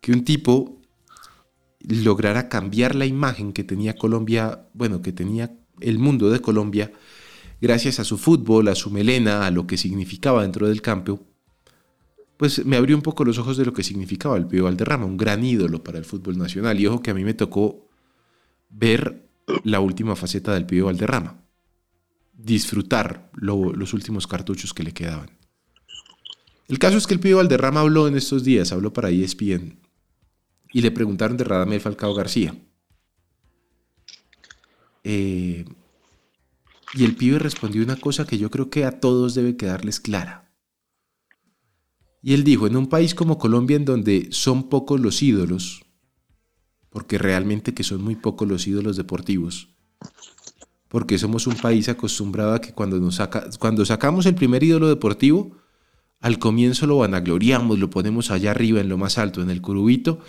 Que 0.00 0.12
un 0.12 0.24
tipo 0.24 0.80
lograra 1.80 2.48
cambiar 2.48 2.94
la 2.94 3.06
imagen 3.06 3.52
que 3.52 3.64
tenía 3.64 3.96
Colombia, 3.96 4.66
bueno, 4.72 5.02
que 5.02 5.12
tenía 5.12 5.54
el 5.80 5.98
mundo 5.98 6.30
de 6.30 6.40
Colombia, 6.40 6.90
gracias 7.60 8.00
a 8.00 8.04
su 8.04 8.16
fútbol, 8.16 8.68
a 8.68 8.74
su 8.74 8.90
melena, 8.90 9.46
a 9.46 9.50
lo 9.50 9.66
que 9.66 9.76
significaba 9.76 10.42
dentro 10.42 10.68
del 10.68 10.80
campo, 10.80 11.20
pues 12.36 12.64
me 12.64 12.76
abrió 12.76 12.96
un 12.96 13.02
poco 13.02 13.24
los 13.24 13.38
ojos 13.38 13.56
de 13.56 13.64
lo 13.64 13.72
que 13.72 13.82
significaba 13.82 14.36
el 14.36 14.46
Pío 14.46 14.64
Valderrama, 14.64 15.06
un 15.06 15.16
gran 15.16 15.44
ídolo 15.44 15.82
para 15.82 15.98
el 15.98 16.04
fútbol 16.04 16.36
nacional. 16.36 16.80
Y 16.80 16.86
ojo 16.86 17.02
que 17.02 17.10
a 17.10 17.14
mí 17.14 17.24
me 17.24 17.34
tocó 17.34 17.88
ver 18.70 19.28
la 19.62 19.80
última 19.80 20.16
faceta 20.16 20.52
del 20.54 20.66
Pío 20.66 20.86
Valderrama, 20.86 21.40
disfrutar 22.32 23.30
los 23.34 23.92
últimos 23.94 24.26
cartuchos 24.26 24.74
que 24.74 24.82
le 24.82 24.92
quedaban. 24.92 25.30
El 26.66 26.78
caso 26.78 26.96
es 26.96 27.06
que 27.06 27.14
el 27.14 27.20
Pío 27.20 27.36
Valderrama 27.36 27.80
habló 27.80 28.08
en 28.08 28.16
estos 28.16 28.42
días, 28.42 28.72
habló 28.72 28.92
para 28.92 29.10
ESPN, 29.10 29.78
y 30.72 30.80
le 30.80 30.90
preguntaron 30.90 31.36
de 31.36 31.44
Radamel 31.44 31.80
Falcao 31.80 32.14
García. 32.14 32.56
Eh, 35.04 35.64
y 36.94 37.04
el 37.04 37.14
pibe 37.16 37.38
respondió 37.38 37.82
una 37.82 37.96
cosa 37.96 38.26
que 38.26 38.38
yo 38.38 38.50
creo 38.50 38.70
que 38.70 38.84
a 38.84 39.00
todos 39.00 39.34
debe 39.34 39.56
quedarles 39.56 40.00
clara. 40.00 40.43
Y 42.26 42.32
él 42.32 42.42
dijo, 42.42 42.66
en 42.66 42.74
un 42.74 42.86
país 42.86 43.14
como 43.14 43.36
Colombia 43.36 43.76
en 43.76 43.84
donde 43.84 44.28
son 44.30 44.70
pocos 44.70 44.98
los 44.98 45.22
ídolos, 45.22 45.84
porque 46.88 47.18
realmente 47.18 47.74
que 47.74 47.82
son 47.82 48.02
muy 48.02 48.16
pocos 48.16 48.48
los 48.48 48.66
ídolos 48.66 48.96
deportivos, 48.96 49.68
porque 50.88 51.18
somos 51.18 51.46
un 51.46 51.54
país 51.56 51.90
acostumbrado 51.90 52.54
a 52.54 52.62
que 52.62 52.72
cuando, 52.72 52.98
nos 52.98 53.16
saca, 53.16 53.50
cuando 53.58 53.84
sacamos 53.84 54.24
el 54.24 54.34
primer 54.34 54.64
ídolo 54.64 54.88
deportivo, 54.88 55.58
al 56.18 56.38
comienzo 56.38 56.86
lo 56.86 56.96
vanagloriamos, 56.96 57.78
lo 57.78 57.90
ponemos 57.90 58.30
allá 58.30 58.52
arriba 58.52 58.80
en 58.80 58.88
lo 58.88 58.96
más 58.96 59.18
alto, 59.18 59.42
en 59.42 59.50
el 59.50 59.60
curubito, 59.60 60.20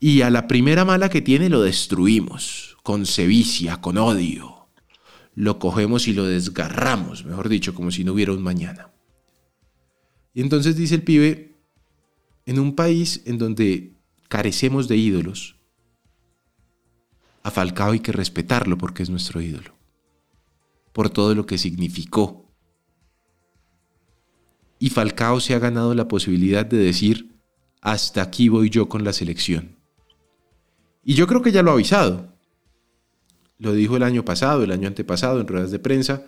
y 0.00 0.22
a 0.22 0.30
la 0.30 0.48
primera 0.48 0.84
mala 0.84 1.10
que 1.10 1.22
tiene 1.22 1.48
lo 1.48 1.62
destruimos, 1.62 2.76
con 2.82 3.06
sevicia, 3.06 3.80
con 3.80 3.98
odio. 3.98 4.66
Lo 5.36 5.60
cogemos 5.60 6.08
y 6.08 6.12
lo 6.12 6.24
desgarramos, 6.24 7.24
mejor 7.24 7.48
dicho, 7.48 7.72
como 7.72 7.92
si 7.92 8.02
no 8.02 8.14
hubiera 8.14 8.32
un 8.32 8.42
mañana. 8.42 8.90
Y 10.36 10.42
entonces 10.42 10.76
dice 10.76 10.94
el 10.96 11.02
pibe, 11.02 11.56
en 12.44 12.58
un 12.58 12.74
país 12.74 13.22
en 13.24 13.38
donde 13.38 13.94
carecemos 14.28 14.86
de 14.86 14.98
ídolos, 14.98 15.56
A 17.42 17.50
Falcao 17.50 17.92
hay 17.92 18.00
que 18.00 18.12
respetarlo 18.12 18.76
porque 18.76 19.02
es 19.02 19.08
nuestro 19.08 19.40
ídolo, 19.40 19.72
por 20.92 21.08
todo 21.08 21.34
lo 21.34 21.46
que 21.46 21.56
significó. 21.56 22.52
Y 24.78 24.90
Falcao 24.90 25.40
se 25.40 25.54
ha 25.54 25.58
ganado 25.58 25.94
la 25.94 26.06
posibilidad 26.06 26.66
de 26.66 26.76
decir, 26.76 27.40
hasta 27.80 28.20
aquí 28.20 28.50
voy 28.50 28.68
yo 28.68 28.90
con 28.90 29.04
la 29.04 29.14
selección. 29.14 29.78
Y 31.02 31.14
yo 31.14 31.26
creo 31.26 31.40
que 31.40 31.52
ya 31.52 31.62
lo 31.62 31.70
ha 31.70 31.74
avisado. 31.74 32.36
Lo 33.58 33.72
dijo 33.72 33.96
el 33.96 34.02
año 34.02 34.22
pasado, 34.22 34.64
el 34.64 34.70
año 34.70 34.86
antepasado, 34.86 35.40
en 35.40 35.48
ruedas 35.48 35.70
de 35.70 35.78
prensa. 35.78 36.26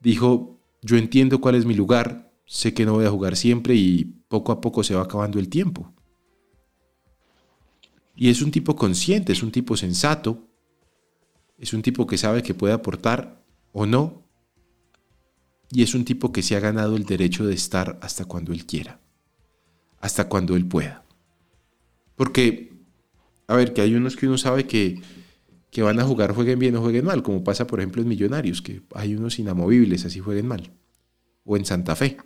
Dijo, 0.00 0.58
yo 0.80 0.96
entiendo 0.96 1.42
cuál 1.42 1.56
es 1.56 1.66
mi 1.66 1.74
lugar, 1.74 2.31
sé 2.52 2.74
que 2.74 2.84
no 2.84 2.92
voy 2.92 3.06
a 3.06 3.10
jugar 3.10 3.34
siempre 3.34 3.74
y 3.74 4.04
poco 4.28 4.52
a 4.52 4.60
poco 4.60 4.84
se 4.84 4.94
va 4.94 5.00
acabando 5.00 5.38
el 5.38 5.48
tiempo. 5.48 5.90
Y 8.14 8.28
es 8.28 8.42
un 8.42 8.50
tipo 8.50 8.76
consciente, 8.76 9.32
es 9.32 9.42
un 9.42 9.50
tipo 9.50 9.74
sensato, 9.74 10.46
es 11.56 11.72
un 11.72 11.80
tipo 11.80 12.06
que 12.06 12.18
sabe 12.18 12.42
que 12.42 12.52
puede 12.52 12.74
aportar 12.74 13.42
o 13.72 13.86
no, 13.86 14.22
y 15.70 15.82
es 15.82 15.94
un 15.94 16.04
tipo 16.04 16.30
que 16.30 16.42
se 16.42 16.54
ha 16.54 16.60
ganado 16.60 16.96
el 16.96 17.06
derecho 17.06 17.46
de 17.46 17.54
estar 17.54 17.98
hasta 18.02 18.26
cuando 18.26 18.52
él 18.52 18.66
quiera, 18.66 19.00
hasta 20.02 20.28
cuando 20.28 20.54
él 20.54 20.66
pueda. 20.66 21.06
Porque 22.16 22.70
a 23.46 23.56
ver, 23.56 23.72
que 23.72 23.80
hay 23.80 23.94
unos 23.94 24.14
que 24.14 24.26
uno 24.26 24.36
sabe 24.36 24.66
que, 24.66 25.00
que 25.70 25.80
van 25.80 25.98
a 26.00 26.04
jugar, 26.04 26.34
jueguen 26.34 26.58
bien 26.58 26.76
o 26.76 26.82
jueguen 26.82 27.06
mal, 27.06 27.22
como 27.22 27.42
pasa 27.42 27.66
por 27.66 27.80
ejemplo 27.80 28.02
en 28.02 28.08
Millonarios, 28.08 28.60
que 28.60 28.82
hay 28.94 29.14
unos 29.14 29.38
inamovibles, 29.38 30.04
así 30.04 30.20
jueguen 30.20 30.48
mal, 30.48 30.70
o 31.44 31.56
en 31.56 31.64
Santa 31.64 31.96
Fe. 31.96 32.18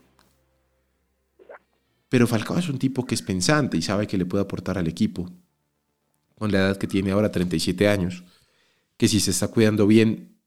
Pero 2.08 2.26
Falcao 2.26 2.58
es 2.58 2.68
un 2.68 2.78
tipo 2.78 3.04
que 3.04 3.14
es 3.14 3.22
pensante 3.22 3.76
y 3.76 3.82
sabe 3.82 4.06
que 4.06 4.18
le 4.18 4.26
puede 4.26 4.44
aportar 4.44 4.78
al 4.78 4.86
equipo, 4.86 5.30
con 6.36 6.52
la 6.52 6.58
edad 6.58 6.76
que 6.76 6.86
tiene 6.86 7.10
ahora, 7.10 7.32
37 7.32 7.88
años, 7.88 8.24
que 8.96 9.08
si 9.08 9.20
se 9.20 9.30
está 9.30 9.48
cuidando 9.48 9.86
bien, 9.86 10.38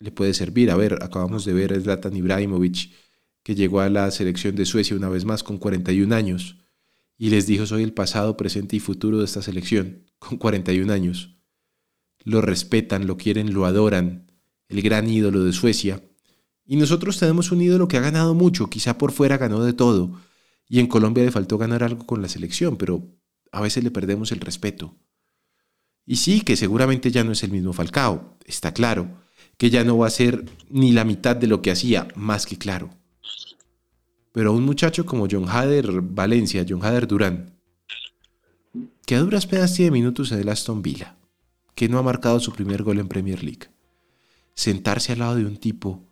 le 0.00 0.10
puede 0.10 0.34
servir. 0.34 0.70
A 0.70 0.76
ver, 0.76 1.02
acabamos 1.02 1.44
de 1.44 1.52
ver 1.52 1.72
a 1.72 1.80
Zlatan 1.80 2.16
Ibrahimovic, 2.16 2.90
que 3.42 3.54
llegó 3.54 3.80
a 3.80 3.88
la 3.88 4.10
selección 4.10 4.56
de 4.56 4.66
Suecia 4.66 4.96
una 4.96 5.08
vez 5.08 5.24
más 5.24 5.42
con 5.42 5.58
41 5.58 6.14
años 6.14 6.56
y 7.18 7.30
les 7.30 7.46
dijo 7.46 7.66
soy 7.66 7.82
el 7.82 7.92
pasado, 7.92 8.36
presente 8.36 8.76
y 8.76 8.80
futuro 8.80 9.18
de 9.18 9.24
esta 9.24 9.42
selección, 9.42 10.04
con 10.18 10.38
41 10.38 10.90
años. 10.92 11.36
Lo 12.22 12.40
respetan, 12.40 13.06
lo 13.06 13.16
quieren, 13.16 13.52
lo 13.52 13.66
adoran, 13.66 14.30
el 14.68 14.82
gran 14.82 15.08
ídolo 15.10 15.44
de 15.44 15.52
Suecia. 15.52 16.02
Y 16.64 16.76
nosotros 16.76 17.18
tenemos 17.18 17.50
un 17.50 17.60
ídolo 17.60 17.88
que 17.88 17.96
ha 17.96 18.00
ganado 18.00 18.34
mucho, 18.34 18.70
quizá 18.70 18.98
por 18.98 19.10
fuera 19.10 19.36
ganó 19.36 19.64
de 19.64 19.72
todo, 19.72 20.20
y 20.68 20.80
en 20.80 20.86
Colombia 20.86 21.24
le 21.24 21.30
faltó 21.30 21.58
ganar 21.58 21.82
algo 21.82 22.06
con 22.06 22.20
la 22.22 22.28
selección, 22.28 22.76
pero 22.76 23.02
a 23.52 23.60
veces 23.60 23.82
le 23.82 23.90
perdemos 23.90 24.32
el 24.32 24.40
respeto. 24.40 24.96
Y 26.04 26.16
sí, 26.16 26.42
que 26.42 26.56
seguramente 26.56 27.10
ya 27.10 27.24
no 27.24 27.32
es 27.32 27.42
el 27.42 27.50
mismo 27.50 27.72
Falcao, 27.72 28.38
está 28.44 28.72
claro, 28.72 29.22
que 29.56 29.70
ya 29.70 29.84
no 29.84 29.98
va 29.98 30.06
a 30.06 30.10
ser 30.10 30.44
ni 30.70 30.92
la 30.92 31.04
mitad 31.04 31.36
de 31.36 31.46
lo 31.46 31.62
que 31.62 31.70
hacía, 31.70 32.08
más 32.14 32.46
que 32.46 32.56
claro. 32.56 32.90
Pero 34.32 34.52
un 34.52 34.64
muchacho 34.64 35.04
como 35.04 35.26
John 35.30 35.48
Hader 35.48 36.00
Valencia, 36.02 36.64
John 36.68 36.84
Hader 36.84 37.06
Durán, 37.06 37.58
que 39.04 39.16
a 39.16 39.20
duras 39.20 39.46
penas 39.46 39.74
tiene 39.74 39.90
minutos 39.90 40.32
en 40.32 40.40
el 40.40 40.48
Aston 40.48 40.82
Villa, 40.82 41.16
que 41.74 41.88
no 41.88 41.98
ha 41.98 42.02
marcado 42.02 42.40
su 42.40 42.52
primer 42.52 42.82
gol 42.82 42.98
en 42.98 43.08
Premier 43.08 43.42
League, 43.42 43.68
sentarse 44.54 45.12
al 45.12 45.20
lado 45.20 45.36
de 45.36 45.46
un 45.46 45.56
tipo 45.56 46.06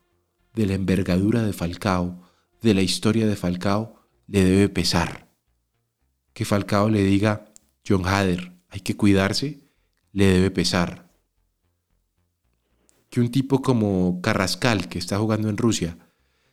de 0.55 0.67
la 0.67 0.75
envergadura 0.75 1.43
de 1.43 1.53
Falcao, 1.53 2.23
de 2.63 2.75
la 2.75 2.83
historia 2.83 3.27
de 3.27 3.37
Falcao, 3.37 4.06
le 4.27 4.45
debe 4.45 4.69
pesar. 4.69 5.31
Que 6.33 6.45
Falcao 6.45 6.89
le 6.89 7.03
diga, 7.03 7.53
John 7.87 8.07
Hader, 8.07 8.53
hay 8.69 8.81
que 8.81 8.97
cuidarse, 8.97 9.61
le 10.13 10.27
debe 10.27 10.51
pesar. 10.51 11.11
Que 13.11 13.21
un 13.21 13.31
tipo 13.31 13.63
como 13.63 14.21
Carrascal, 14.21 14.89
que 14.89 14.99
está 14.99 15.19
jugando 15.19 15.49
en 15.49 15.57
Rusia, 15.57 15.99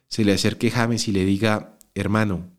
se 0.08 0.24
le 0.24 0.34
acerque 0.34 0.72
James 0.72 1.08
y 1.08 1.12
le 1.12 1.26
diga, 1.26 1.78
hermano, 1.96 2.52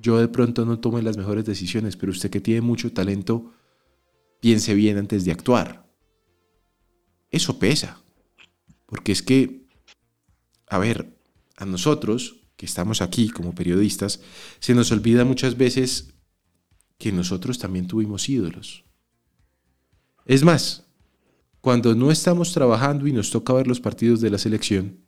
yo 0.00 0.18
de 0.18 0.28
pronto 0.28 0.64
no 0.64 0.78
tome 0.80 1.02
las 1.02 1.16
mejores 1.16 1.44
decisiones, 1.44 1.96
pero 1.96 2.12
usted 2.12 2.30
que 2.30 2.40
tiene 2.40 2.60
mucho 2.60 2.92
talento, 2.92 3.52
piense 4.40 4.74
bien 4.74 4.98
antes 4.98 5.24
de 5.24 5.32
actuar. 5.32 5.86
Eso 7.30 7.58
pesa, 7.58 8.00
porque 8.86 9.12
es 9.12 9.22
que, 9.22 9.66
a 10.68 10.78
ver, 10.78 11.18
a 11.56 11.66
nosotros 11.66 12.45
que 12.56 12.66
estamos 12.66 13.02
aquí 13.02 13.28
como 13.28 13.54
periodistas, 13.54 14.20
se 14.60 14.74
nos 14.74 14.90
olvida 14.90 15.24
muchas 15.24 15.56
veces 15.56 16.14
que 16.98 17.12
nosotros 17.12 17.58
también 17.58 17.86
tuvimos 17.86 18.28
ídolos. 18.28 18.84
Es 20.24 20.42
más, 20.42 20.84
cuando 21.60 21.94
no 21.94 22.10
estamos 22.10 22.52
trabajando 22.52 23.06
y 23.06 23.12
nos 23.12 23.30
toca 23.30 23.52
ver 23.52 23.66
los 23.66 23.80
partidos 23.80 24.20
de 24.20 24.30
la 24.30 24.38
selección, 24.38 25.04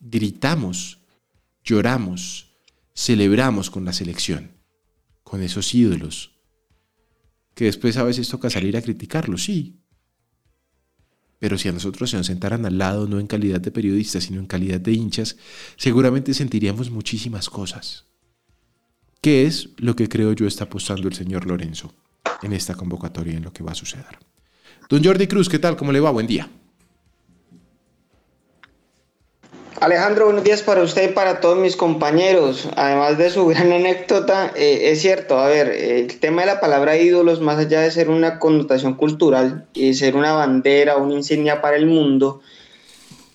gritamos, 0.00 1.00
lloramos, 1.64 2.54
celebramos 2.94 3.70
con 3.70 3.84
la 3.84 3.92
selección, 3.92 4.52
con 5.22 5.42
esos 5.42 5.74
ídolos, 5.74 6.38
que 7.54 7.66
después 7.66 7.96
a 7.96 8.04
veces 8.04 8.28
toca 8.28 8.50
salir 8.50 8.76
a 8.76 8.82
criticarlos, 8.82 9.44
sí. 9.44 9.82
Pero 11.38 11.56
si 11.56 11.68
a 11.68 11.72
nosotros 11.72 12.10
se 12.10 12.16
nos 12.16 12.26
sentaran 12.26 12.66
al 12.66 12.78
lado, 12.78 13.06
no 13.06 13.20
en 13.20 13.26
calidad 13.26 13.60
de 13.60 13.70
periodistas, 13.70 14.24
sino 14.24 14.40
en 14.40 14.46
calidad 14.46 14.80
de 14.80 14.92
hinchas, 14.92 15.36
seguramente 15.76 16.34
sentiríamos 16.34 16.90
muchísimas 16.90 17.48
cosas. 17.48 18.06
¿Qué 19.20 19.46
es 19.46 19.70
lo 19.76 19.94
que 19.96 20.08
creo 20.08 20.32
yo 20.32 20.46
está 20.46 20.64
apostando 20.64 21.08
el 21.08 21.14
señor 21.14 21.46
Lorenzo 21.46 21.94
en 22.42 22.52
esta 22.52 22.74
convocatoria 22.74 23.36
en 23.36 23.44
lo 23.44 23.52
que 23.52 23.62
va 23.62 23.72
a 23.72 23.76
suceder? 23.76 24.18
Don 24.88 25.04
Jordi 25.04 25.26
Cruz, 25.26 25.48
¿qué 25.48 25.58
tal? 25.58 25.76
¿Cómo 25.76 25.92
le 25.92 26.00
va? 26.00 26.10
Buen 26.10 26.26
día. 26.26 26.48
Alejandro, 29.80 30.24
buenos 30.24 30.42
días 30.42 30.62
para 30.62 30.82
usted 30.82 31.10
y 31.10 31.12
para 31.12 31.38
todos 31.38 31.56
mis 31.56 31.76
compañeros. 31.76 32.68
Además 32.74 33.16
de 33.16 33.30
su 33.30 33.46
gran 33.48 33.70
anécdota, 33.70 34.52
eh, 34.56 34.90
es 34.90 35.00
cierto, 35.00 35.38
a 35.38 35.46
ver, 35.46 35.68
el 35.68 36.18
tema 36.18 36.42
de 36.42 36.48
la 36.48 36.60
palabra 36.60 36.96
ídolos, 36.96 37.40
más 37.40 37.58
allá 37.58 37.82
de 37.82 37.90
ser 37.92 38.10
una 38.10 38.40
connotación 38.40 38.94
cultural 38.94 39.68
y 39.74 39.94
ser 39.94 40.16
una 40.16 40.32
bandera, 40.32 40.96
una 40.96 41.14
insignia 41.14 41.60
para 41.60 41.76
el 41.76 41.86
mundo, 41.86 42.40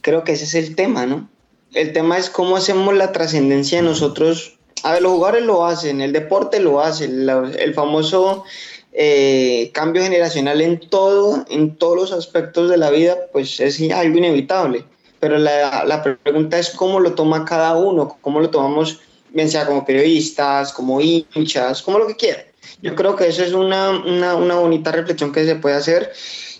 creo 0.01 0.25
que 0.25 0.33
ese 0.33 0.43
es 0.43 0.55
el 0.55 0.75
tema, 0.75 1.05
¿no? 1.05 1.29
El 1.73 1.93
tema 1.93 2.17
es 2.17 2.29
cómo 2.29 2.57
hacemos 2.57 2.93
la 2.93 3.13
trascendencia 3.13 3.77
de 3.77 3.87
nosotros. 3.87 4.57
A 4.83 4.91
ver, 4.91 5.01
los 5.01 5.13
jugadores 5.13 5.45
lo 5.45 5.65
hacen, 5.65 6.01
el 6.01 6.11
deporte 6.11 6.59
lo 6.59 6.81
hace, 6.81 7.05
el, 7.05 7.73
famoso 7.73 8.43
eh, 8.91 9.71
cambio 9.73 10.03
generacional 10.03 10.59
en 10.59 10.81
todo, 10.81 11.45
en 11.49 11.77
todos 11.77 11.95
los 11.95 12.11
aspectos 12.11 12.69
de 12.69 12.75
la 12.75 12.89
vida, 12.89 13.15
pues 13.31 13.61
es 13.61 13.79
algo 13.91 14.17
inevitable 14.17 14.83
pero 15.23 15.37
la, 15.37 15.85
la, 15.85 16.03
pregunta 16.03 16.59
es 16.59 16.71
cómo 16.71 16.99
lo 16.99 17.13
toma 17.13 17.45
cada 17.45 17.77
uno, 17.77 18.17
cómo 18.19 18.41
lo 18.41 18.49
tomamos, 18.49 18.99
bien 19.29 19.49
sea 19.49 19.65
como 19.65 19.85
periodistas, 19.85 20.73
como 20.73 20.99
hinchas, 20.99 21.81
como 21.81 21.97
lo 21.97 22.07
que 22.07 22.17
quiera. 22.17 22.43
Yo 22.81 22.93
creo 22.93 23.15
que 23.15 23.29
eso 23.29 23.41
es 23.41 23.53
una, 23.53 23.91
una, 23.91 24.35
una 24.35 24.55
bonita 24.55 24.91
reflexión 24.91 25.31
que 25.31 25.45
se 25.45 25.55
puede 25.55 25.77
hacer. 25.77 26.11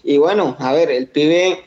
Y 0.02 0.18
bueno, 0.18 0.56
a 0.60 0.72
ver, 0.72 0.92
el 0.92 1.08
pibe, 1.08 1.66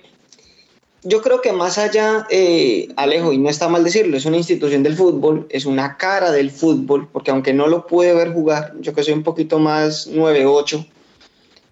yo 1.02 1.20
creo 1.20 1.42
que 1.42 1.52
más 1.52 1.76
allá, 1.76 2.26
eh, 2.30 2.88
Alejo, 2.96 3.30
y 3.34 3.36
no 3.36 3.50
está 3.50 3.68
mal 3.68 3.84
decirlo, 3.84 4.16
es 4.16 4.24
una 4.24 4.38
institución 4.38 4.82
del 4.82 4.96
fútbol, 4.96 5.46
es 5.50 5.66
una 5.66 5.98
cara 5.98 6.32
del 6.32 6.50
fútbol, 6.50 7.10
porque 7.12 7.30
aunque 7.30 7.52
no 7.52 7.66
lo 7.66 7.86
pude 7.86 8.14
ver 8.14 8.32
jugar, 8.32 8.72
yo 8.80 8.94
que 8.94 9.02
soy 9.02 9.12
un 9.12 9.22
poquito 9.22 9.58
más 9.58 10.08
9-8, 10.10 10.86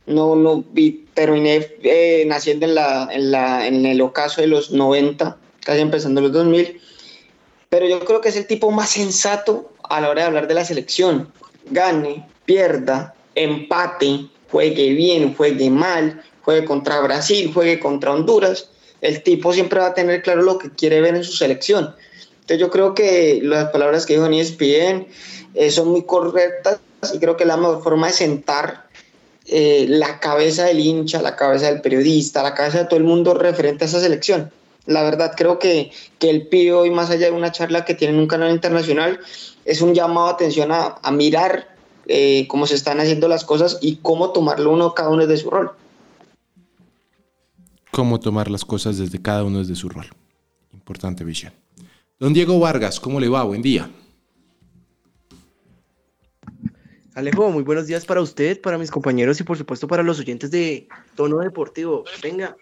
no, 0.06 0.36
no 0.36 0.64
vi, 0.72 1.06
terminé 1.14 1.66
eh, 1.82 2.24
naciendo 2.26 2.66
en, 2.66 2.74
la, 2.74 3.08
en, 3.10 3.30
la, 3.30 3.66
en 3.66 3.86
el 3.86 4.00
ocaso 4.00 4.40
de 4.40 4.46
los 4.46 4.70
90, 4.70 5.36
casi 5.64 5.80
empezando 5.80 6.20
los 6.20 6.32
2000, 6.32 6.80
pero 7.68 7.86
yo 7.86 8.00
creo 8.04 8.20
que 8.20 8.28
es 8.28 8.36
el 8.36 8.46
tipo 8.46 8.70
más 8.70 8.90
sensato 8.90 9.72
a 9.82 10.00
la 10.00 10.10
hora 10.10 10.22
de 10.22 10.26
hablar 10.28 10.48
de 10.48 10.54
la 10.54 10.64
selección. 10.64 11.32
Gane, 11.70 12.26
pierda, 12.44 13.14
empate, 13.34 14.28
juegue 14.50 14.90
bien, 14.90 15.34
juegue 15.34 15.70
mal, 15.70 16.22
juegue 16.42 16.64
contra 16.64 17.00
Brasil, 17.00 17.50
juegue 17.52 17.80
contra 17.80 18.12
Honduras, 18.12 18.68
el 19.00 19.22
tipo 19.22 19.52
siempre 19.52 19.80
va 19.80 19.88
a 19.88 19.94
tener 19.94 20.22
claro 20.22 20.42
lo 20.42 20.58
que 20.58 20.70
quiere 20.70 21.00
ver 21.00 21.14
en 21.14 21.24
su 21.24 21.32
selección. 21.32 21.94
Entonces 22.34 22.58
yo 22.58 22.70
creo 22.70 22.94
que 22.94 23.40
las 23.42 23.70
palabras 23.70 24.06
que 24.06 24.14
dijo 24.14 24.28
Nies 24.28 24.50
ESPN 24.50 25.06
eh, 25.54 25.70
son 25.70 25.88
muy 25.88 26.04
correctas 26.04 26.78
y 27.12 27.18
creo 27.18 27.36
que 27.36 27.44
la 27.44 27.56
mejor 27.56 27.82
forma 27.82 28.06
de 28.08 28.12
sentar 28.12 28.83
eh, 29.46 29.86
la 29.88 30.20
cabeza 30.20 30.64
del 30.64 30.80
hincha, 30.80 31.20
la 31.20 31.36
cabeza 31.36 31.66
del 31.66 31.82
periodista, 31.82 32.42
la 32.42 32.54
cabeza 32.54 32.78
de 32.78 32.84
todo 32.86 32.96
el 32.96 33.04
mundo 33.04 33.34
referente 33.34 33.84
a 33.84 33.88
esa 33.88 34.00
selección. 34.00 34.50
La 34.86 35.02
verdad 35.02 35.32
creo 35.36 35.58
que, 35.58 35.92
que 36.18 36.30
el 36.30 36.46
PIO, 36.46 36.86
y 36.86 36.90
más 36.90 37.10
allá 37.10 37.26
de 37.26 37.32
una 37.32 37.52
charla 37.52 37.84
que 37.84 37.94
tiene 37.94 38.14
en 38.14 38.20
un 38.20 38.26
canal 38.26 38.50
internacional, 38.50 39.20
es 39.64 39.80
un 39.80 39.94
llamado 39.94 40.28
a 40.28 40.30
atención 40.30 40.70
a, 40.72 40.98
mirar 41.10 41.68
eh, 42.06 42.46
cómo 42.48 42.66
se 42.66 42.74
están 42.74 43.00
haciendo 43.00 43.28
las 43.28 43.44
cosas 43.44 43.78
y 43.80 43.96
cómo 43.96 44.30
tomarlo 44.30 44.72
uno 44.72 44.94
cada 44.94 45.08
uno 45.10 45.26
desde 45.26 45.42
su 45.42 45.50
rol. 45.50 45.72
Cómo 47.90 48.20
tomar 48.20 48.50
las 48.50 48.64
cosas 48.64 48.98
desde 48.98 49.22
cada 49.22 49.44
uno 49.44 49.60
desde 49.60 49.74
su 49.74 49.88
rol. 49.88 50.06
Importante 50.72 51.24
visión. 51.24 51.52
Don 52.18 52.32
Diego 52.32 52.58
Vargas, 52.58 53.00
¿cómo 53.00 53.20
le 53.20 53.28
va? 53.28 53.44
Buen 53.44 53.62
día. 53.62 53.90
Alejo, 57.14 57.48
muy 57.52 57.62
buenos 57.62 57.86
días 57.86 58.04
para 58.06 58.20
usted, 58.20 58.60
para 58.60 58.76
mis 58.76 58.90
compañeros 58.90 59.38
y 59.38 59.44
por 59.44 59.56
supuesto 59.56 59.86
para 59.86 60.02
los 60.02 60.18
oyentes 60.18 60.50
de 60.50 60.88
Tono 61.14 61.38
Deportivo. 61.38 62.02
Venga, 62.20 62.56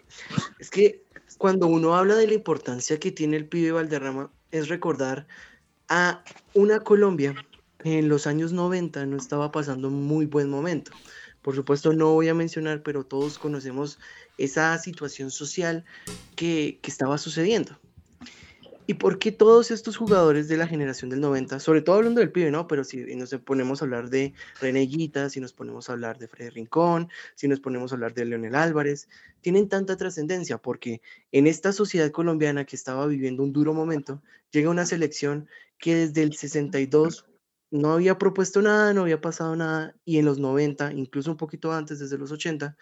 es 0.59 0.69
que 0.69 1.01
cuando 1.39 1.65
uno 1.65 1.95
habla 1.95 2.13
de 2.15 2.27
la 2.27 2.35
importancia 2.35 2.99
que 2.99 3.11
tiene 3.11 3.35
el 3.37 3.47
pibe 3.47 3.71
Valderrama, 3.71 4.31
es 4.51 4.67
recordar 4.67 5.25
a 5.89 6.23
una 6.53 6.81
Colombia 6.81 7.33
que 7.79 7.97
en 7.97 8.09
los 8.09 8.27
años 8.27 8.53
90 8.53 9.07
no 9.07 9.17
estaba 9.17 9.51
pasando 9.51 9.87
un 9.87 10.03
muy 10.03 10.27
buen 10.27 10.51
momento. 10.51 10.91
Por 11.41 11.55
supuesto, 11.55 11.91
no 11.91 12.13
voy 12.13 12.29
a 12.29 12.35
mencionar, 12.35 12.83
pero 12.83 13.03
todos 13.03 13.39
conocemos 13.39 13.97
esa 14.37 14.77
situación 14.77 15.31
social 15.31 15.83
que, 16.35 16.77
que 16.83 16.91
estaba 16.91 17.17
sucediendo. 17.17 17.79
¿Y 18.85 18.95
por 18.95 19.17
qué 19.17 19.31
todos 19.31 19.71
estos 19.71 19.95
jugadores 19.95 20.49
de 20.49 20.57
la 20.57 20.67
generación 20.67 21.09
del 21.09 21.21
90, 21.21 21.59
sobre 21.59 21.81
todo 21.81 21.95
hablando 21.95 22.19
del 22.19 22.33
pibe, 22.33 22.51
¿no? 22.51 22.67
Pero 22.67 22.83
si 22.83 22.97
nos 23.15 23.33
ponemos 23.35 23.81
a 23.81 23.85
hablar 23.85 24.09
de 24.09 24.33
René 24.59 24.89
si 25.29 25.39
nos 25.39 25.53
ponemos 25.53 25.89
a 25.89 25.93
hablar 25.93 26.17
de 26.17 26.27
Freddy 26.27 26.49
Rincón, 26.49 27.09
si 27.35 27.47
nos 27.47 27.61
ponemos 27.61 27.91
a 27.91 27.95
hablar 27.95 28.13
de 28.13 28.25
Leonel 28.25 28.55
Álvarez, 28.55 29.07
tienen 29.39 29.69
tanta 29.69 29.95
trascendencia 29.95 30.57
porque 30.57 31.01
en 31.31 31.47
esta 31.47 31.71
sociedad 31.71 32.11
colombiana 32.11 32.65
que 32.65 32.75
estaba 32.75 33.07
viviendo 33.07 33.41
un 33.43 33.53
duro 33.53 33.73
momento, 33.73 34.21
llega 34.51 34.69
una 34.69 34.85
selección 34.85 35.47
que 35.77 35.95
desde 35.95 36.23
el 36.23 36.33
62 36.33 37.25
no 37.71 37.93
había 37.93 38.17
propuesto 38.17 38.61
nada, 38.61 38.93
no 38.93 39.01
había 39.03 39.21
pasado 39.21 39.55
nada, 39.55 39.95
y 40.03 40.17
en 40.17 40.25
los 40.25 40.39
90, 40.39 40.91
incluso 40.91 41.31
un 41.31 41.37
poquito 41.37 41.71
antes, 41.71 41.99
desde 41.99 42.17
los 42.17 42.31
80, 42.33 42.75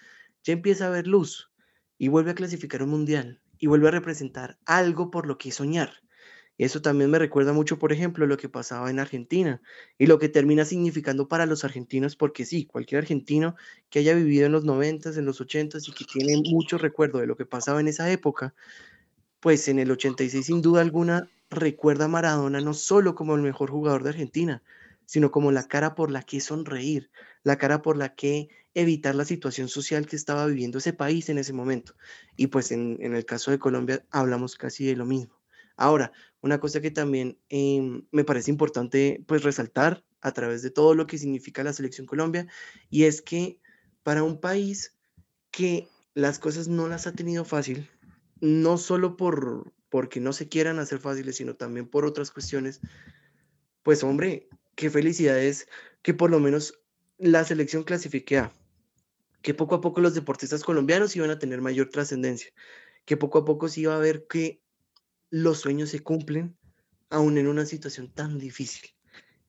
ya 0.43 0.53
empieza 0.53 0.85
a 0.85 0.87
haber 0.87 1.05
luz 1.05 1.51
y 1.99 2.07
vuelve 2.07 2.31
a 2.31 2.35
clasificar 2.35 2.81
un 2.81 2.89
mundial 2.89 3.39
y 3.61 3.67
vuelve 3.67 3.87
a 3.87 3.91
representar 3.91 4.57
algo 4.65 5.11
por 5.11 5.27
lo 5.27 5.37
que 5.37 5.51
soñar. 5.51 5.93
Eso 6.57 6.81
también 6.81 7.09
me 7.09 7.19
recuerda 7.19 7.53
mucho, 7.53 7.79
por 7.79 7.93
ejemplo, 7.93 8.27
lo 8.27 8.37
que 8.37 8.49
pasaba 8.49 8.89
en 8.89 8.99
Argentina 8.99 9.61
y 9.97 10.07
lo 10.07 10.19
que 10.19 10.29
termina 10.29 10.65
significando 10.65 11.27
para 11.27 11.45
los 11.45 11.63
argentinos, 11.63 12.15
porque 12.15 12.43
sí, 12.43 12.65
cualquier 12.65 13.01
argentino 13.01 13.55
que 13.89 13.99
haya 13.99 14.13
vivido 14.13 14.47
en 14.47 14.51
los 14.51 14.65
90 14.65 15.11
en 15.11 15.25
los 15.25 15.39
80 15.39 15.77
y 15.87 15.91
que 15.93 16.05
tiene 16.05 16.41
mucho 16.51 16.77
recuerdo 16.77 17.19
de 17.19 17.27
lo 17.27 17.37
que 17.37 17.45
pasaba 17.45 17.79
en 17.79 17.87
esa 17.87 18.11
época, 18.11 18.53
pues 19.39 19.67
en 19.67 19.79
el 19.79 19.91
86 19.91 20.45
sin 20.45 20.61
duda 20.61 20.81
alguna 20.81 21.29
recuerda 21.49 22.05
a 22.05 22.09
Maradona 22.09 22.61
no 22.61 22.73
solo 22.73 23.15
como 23.15 23.35
el 23.35 23.41
mejor 23.41 23.69
jugador 23.69 24.03
de 24.03 24.09
Argentina, 24.09 24.63
sino 25.11 25.29
como 25.29 25.51
la 25.51 25.67
cara 25.67 25.93
por 25.93 26.09
la 26.09 26.23
que 26.23 26.39
sonreír, 26.39 27.11
la 27.43 27.57
cara 27.57 27.81
por 27.81 27.97
la 27.97 28.15
que 28.15 28.47
evitar 28.73 29.13
la 29.13 29.25
situación 29.25 29.67
social 29.67 30.07
que 30.07 30.15
estaba 30.15 30.45
viviendo 30.45 30.77
ese 30.77 30.93
país 30.93 31.27
en 31.27 31.37
ese 31.37 31.51
momento. 31.51 31.95
Y 32.37 32.47
pues 32.47 32.71
en, 32.71 32.97
el 33.01 33.25
caso 33.25 33.51
de 33.51 33.59
Colombia 33.59 34.05
hablamos 34.09 34.55
casi 34.55 34.85
de 34.85 34.95
lo 34.95 35.05
mismo. 35.05 35.37
Ahora, 35.75 36.13
una 36.39 36.61
cosa 36.61 36.79
que 36.79 36.91
también 36.91 37.37
em, 37.49 38.07
me 38.13 38.23
parece 38.23 38.51
importante 38.51 39.21
pues 39.27 39.43
resaltar 39.43 40.01
a 40.21 40.31
través 40.31 40.61
de 40.61 40.71
todo 40.71 40.95
lo 40.95 41.07
que 41.07 41.17
significa 41.17 41.61
la 41.61 41.73
selección 41.73 42.07
Colombia, 42.07 42.47
y 42.89 43.03
es 43.03 43.21
que 43.21 43.59
para 44.03 44.23
un 44.23 44.39
país 44.39 44.95
que 45.51 45.89
las 46.13 46.39
cosas 46.39 46.69
no 46.69 46.87
las 46.87 47.05
ha 47.05 47.11
tenido 47.11 47.43
fácil, 47.43 47.89
no 48.39 48.77
solo 48.77 49.17
por 49.17 49.73
porque 49.89 50.21
no 50.21 50.31
se 50.31 50.47
quieran 50.47 50.79
hacer 50.79 50.99
fáciles, 50.99 51.35
sino 51.35 51.57
también 51.57 51.85
por 51.85 52.05
otras 52.05 52.31
cuestiones, 52.31 52.79
pues 53.83 54.05
hombre, 54.05 54.47
qué 54.75 54.89
felicidad 54.89 55.39
es 55.39 55.67
que 56.01 56.13
por 56.13 56.29
lo 56.29 56.39
menos 56.39 56.79
la 57.17 57.43
selección 57.43 57.83
clasifique 57.83 58.37
a, 58.37 58.51
que 59.41 59.53
poco 59.53 59.75
a 59.75 59.81
poco 59.81 60.01
los 60.01 60.13
deportistas 60.13 60.63
colombianos 60.63 61.15
iban 61.15 61.29
a 61.29 61.39
tener 61.39 61.61
mayor 61.61 61.89
trascendencia, 61.89 62.51
que 63.05 63.17
poco 63.17 63.39
a 63.39 63.45
poco 63.45 63.67
se 63.67 63.81
iba 63.81 63.95
a 63.95 63.99
ver 63.99 64.25
que 64.27 64.61
los 65.29 65.59
sueños 65.59 65.89
se 65.89 66.01
cumplen 66.01 66.57
aún 67.09 67.37
en 67.37 67.47
una 67.47 67.65
situación 67.65 68.11
tan 68.11 68.37
difícil 68.39 68.91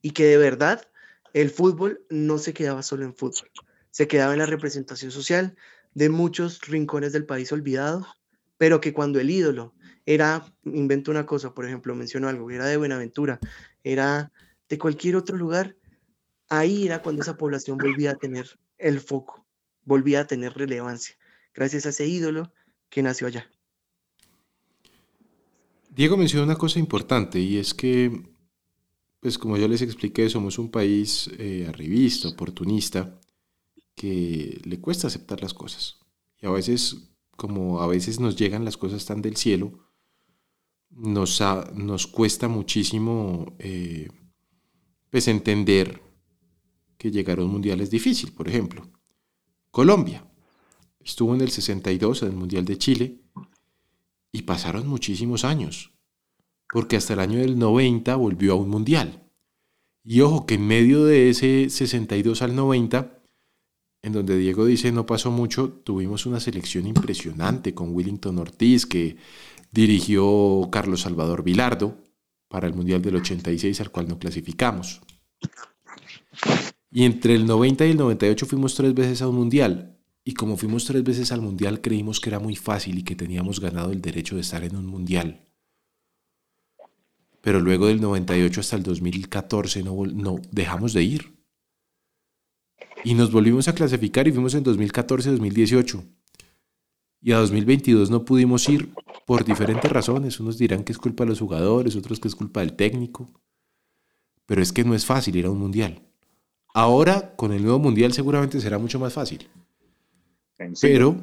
y 0.01 0.11
que 0.11 0.25
de 0.25 0.37
verdad 0.37 0.87
el 1.33 1.49
fútbol 1.49 2.05
no 2.09 2.37
se 2.37 2.53
quedaba 2.53 2.83
solo 2.83 3.05
en 3.05 3.15
fútbol, 3.15 3.49
se 3.89 4.07
quedaba 4.07 4.33
en 4.33 4.39
la 4.39 4.45
representación 4.45 5.11
social 5.11 5.55
de 5.93 6.09
muchos 6.09 6.61
rincones 6.61 7.13
del 7.13 7.25
país 7.25 7.51
olvidados, 7.51 8.05
pero 8.57 8.81
que 8.81 8.93
cuando 8.93 9.19
el 9.19 9.29
ídolo 9.29 9.73
era, 10.05 10.45
invento 10.63 11.11
una 11.11 11.25
cosa, 11.25 11.53
por 11.53 11.65
ejemplo, 11.65 11.95
menciono 11.95 12.27
algo, 12.27 12.49
era 12.51 12.65
de 12.65 12.77
Buenaventura, 12.77 13.39
era 13.83 14.31
de 14.69 14.77
cualquier 14.77 15.15
otro 15.15 15.37
lugar, 15.37 15.75
ahí 16.49 16.85
era 16.85 17.01
cuando 17.01 17.21
esa 17.21 17.37
población 17.37 17.77
volvía 17.77 18.11
a 18.11 18.15
tener 18.15 18.59
el 18.77 18.99
foco, 18.99 19.45
volvía 19.83 20.21
a 20.21 20.27
tener 20.27 20.53
relevancia, 20.53 21.15
gracias 21.53 21.85
a 21.85 21.89
ese 21.89 22.07
ídolo 22.07 22.51
que 22.89 23.03
nació 23.03 23.27
allá. 23.27 23.49
Diego 25.89 26.17
mencionó 26.17 26.45
una 26.45 26.55
cosa 26.55 26.79
importante 26.79 27.39
y 27.39 27.57
es 27.57 27.73
que, 27.73 28.23
pues 29.19 29.37
como 29.37 29.57
yo 29.57 29.67
les 29.67 29.81
expliqué, 29.81 30.29
somos 30.29 30.57
un 30.57 30.71
país 30.71 31.29
eh, 31.37 31.67
arribista, 31.69 32.29
oportunista, 32.29 33.19
que 33.95 34.59
le 34.63 34.79
cuesta 34.79 35.07
aceptar 35.07 35.41
las 35.41 35.53
cosas. 35.53 35.99
Y 36.41 36.47
a 36.47 36.49
veces, 36.49 37.11
como 37.35 37.81
a 37.81 37.87
veces 37.87 38.19
nos 38.19 38.35
llegan 38.35 38.65
las 38.65 38.75
cosas 38.75 39.05
tan 39.05 39.21
del 39.21 39.37
cielo, 39.37 39.87
nos, 40.89 41.41
nos 41.75 42.07
cuesta 42.07 42.47
muchísimo 42.47 43.55
eh, 43.59 44.09
pues 45.13 45.27
entender 45.27 46.01
que 46.97 47.11
llegar 47.11 47.37
a 47.37 47.43
un 47.43 47.51
mundial 47.51 47.81
es 47.81 47.91
difícil. 47.91 48.31
Por 48.31 48.47
ejemplo, 48.47 48.89
Colombia 49.69 50.25
estuvo 50.99 51.35
en 51.35 51.41
el 51.41 51.51
62 51.51 52.23
en 52.23 52.29
el 52.29 52.35
Mundial 52.35 52.65
de 52.65 52.79
Chile 52.79 53.21
y 54.31 54.41
pasaron 54.41 54.87
muchísimos 54.87 55.45
años, 55.45 55.93
porque 56.67 56.95
hasta 56.95 57.13
el 57.13 57.19
año 57.19 57.37
del 57.37 57.59
90 57.59 58.15
volvió 58.15 58.53
a 58.53 58.55
un 58.55 58.69
mundial. 58.69 59.29
Y 60.03 60.21
ojo 60.21 60.47
que 60.47 60.55
en 60.55 60.65
medio 60.65 61.05
de 61.05 61.29
ese 61.29 61.69
62 61.69 62.41
al 62.41 62.55
90, 62.55 63.21
en 64.01 64.13
donde 64.13 64.35
Diego 64.35 64.65
dice 64.65 64.91
no 64.91 65.05
pasó 65.05 65.29
mucho, 65.29 65.69
tuvimos 65.69 66.25
una 66.25 66.39
selección 66.39 66.87
impresionante 66.87 67.75
con 67.75 67.93
Willington 67.93 68.39
Ortiz 68.39 68.87
que 68.87 69.17
dirigió 69.71 70.69
Carlos 70.71 71.01
Salvador 71.01 71.43
Vilardo, 71.43 72.02
para 72.53 72.67
el 72.67 72.75
Mundial 72.75 73.01
del 73.01 73.15
86 73.15 73.81
al 73.81 73.89
cual 73.89 74.07
no 74.07 74.19
clasificamos. 74.19 75.01
Y 76.91 77.03
entre 77.03 77.33
el 77.33 77.47
90 77.47 77.87
y 77.87 77.89
el 77.89 77.97
98 77.97 78.45
fuimos 78.45 78.75
tres 78.75 78.93
veces 78.93 79.23
a 79.23 79.27
un 79.27 79.37
Mundial. 79.37 79.97
Y 80.23 80.35
como 80.35 80.55
fuimos 80.55 80.85
tres 80.85 81.03
veces 81.03 81.31
al 81.31 81.41
Mundial 81.41 81.81
creímos 81.81 82.19
que 82.19 82.29
era 82.29 82.37
muy 82.37 82.55
fácil 82.55 82.99
y 82.99 83.03
que 83.03 83.15
teníamos 83.15 83.59
ganado 83.59 83.91
el 83.91 84.01
derecho 84.01 84.35
de 84.35 84.41
estar 84.41 84.63
en 84.63 84.75
un 84.75 84.85
Mundial. 84.85 85.47
Pero 87.41 87.59
luego 87.59 87.87
del 87.87 87.99
98 87.99 88.59
hasta 88.59 88.75
el 88.75 88.83
2014 88.83 89.81
no, 89.81 90.39
dejamos 90.51 90.93
de 90.93 91.01
ir. 91.01 91.33
Y 93.03 93.15
nos 93.15 93.31
volvimos 93.31 93.67
a 93.67 93.73
clasificar 93.73 94.27
y 94.27 94.31
fuimos 94.31 94.53
en 94.53 94.63
2014-2018. 94.63 96.03
Y 97.19 97.31
a 97.31 97.39
2022 97.39 98.11
no 98.11 98.23
pudimos 98.23 98.69
ir 98.69 98.93
por 99.25 99.43
diferentes 99.45 99.91
razones. 99.91 100.39
Unos 100.39 100.57
dirán 100.57 100.83
que 100.83 100.91
es 100.91 100.97
culpa 100.97 101.23
de 101.23 101.29
los 101.29 101.39
jugadores, 101.39 101.95
otros 101.95 102.19
que 102.19 102.27
es 102.27 102.35
culpa 102.35 102.59
del 102.59 102.73
técnico. 102.73 103.29
Pero 104.45 104.61
es 104.61 104.73
que 104.73 104.83
no 104.83 104.93
es 104.93 105.05
fácil 105.05 105.35
ir 105.35 105.45
a 105.45 105.51
un 105.51 105.59
mundial. 105.59 106.01
Ahora, 106.73 107.35
con 107.35 107.53
el 107.53 107.61
nuevo 107.61 107.79
mundial, 107.79 108.13
seguramente 108.13 108.59
será 108.59 108.77
mucho 108.77 108.99
más 108.99 109.13
fácil. 109.13 109.47
Pero, 110.81 111.15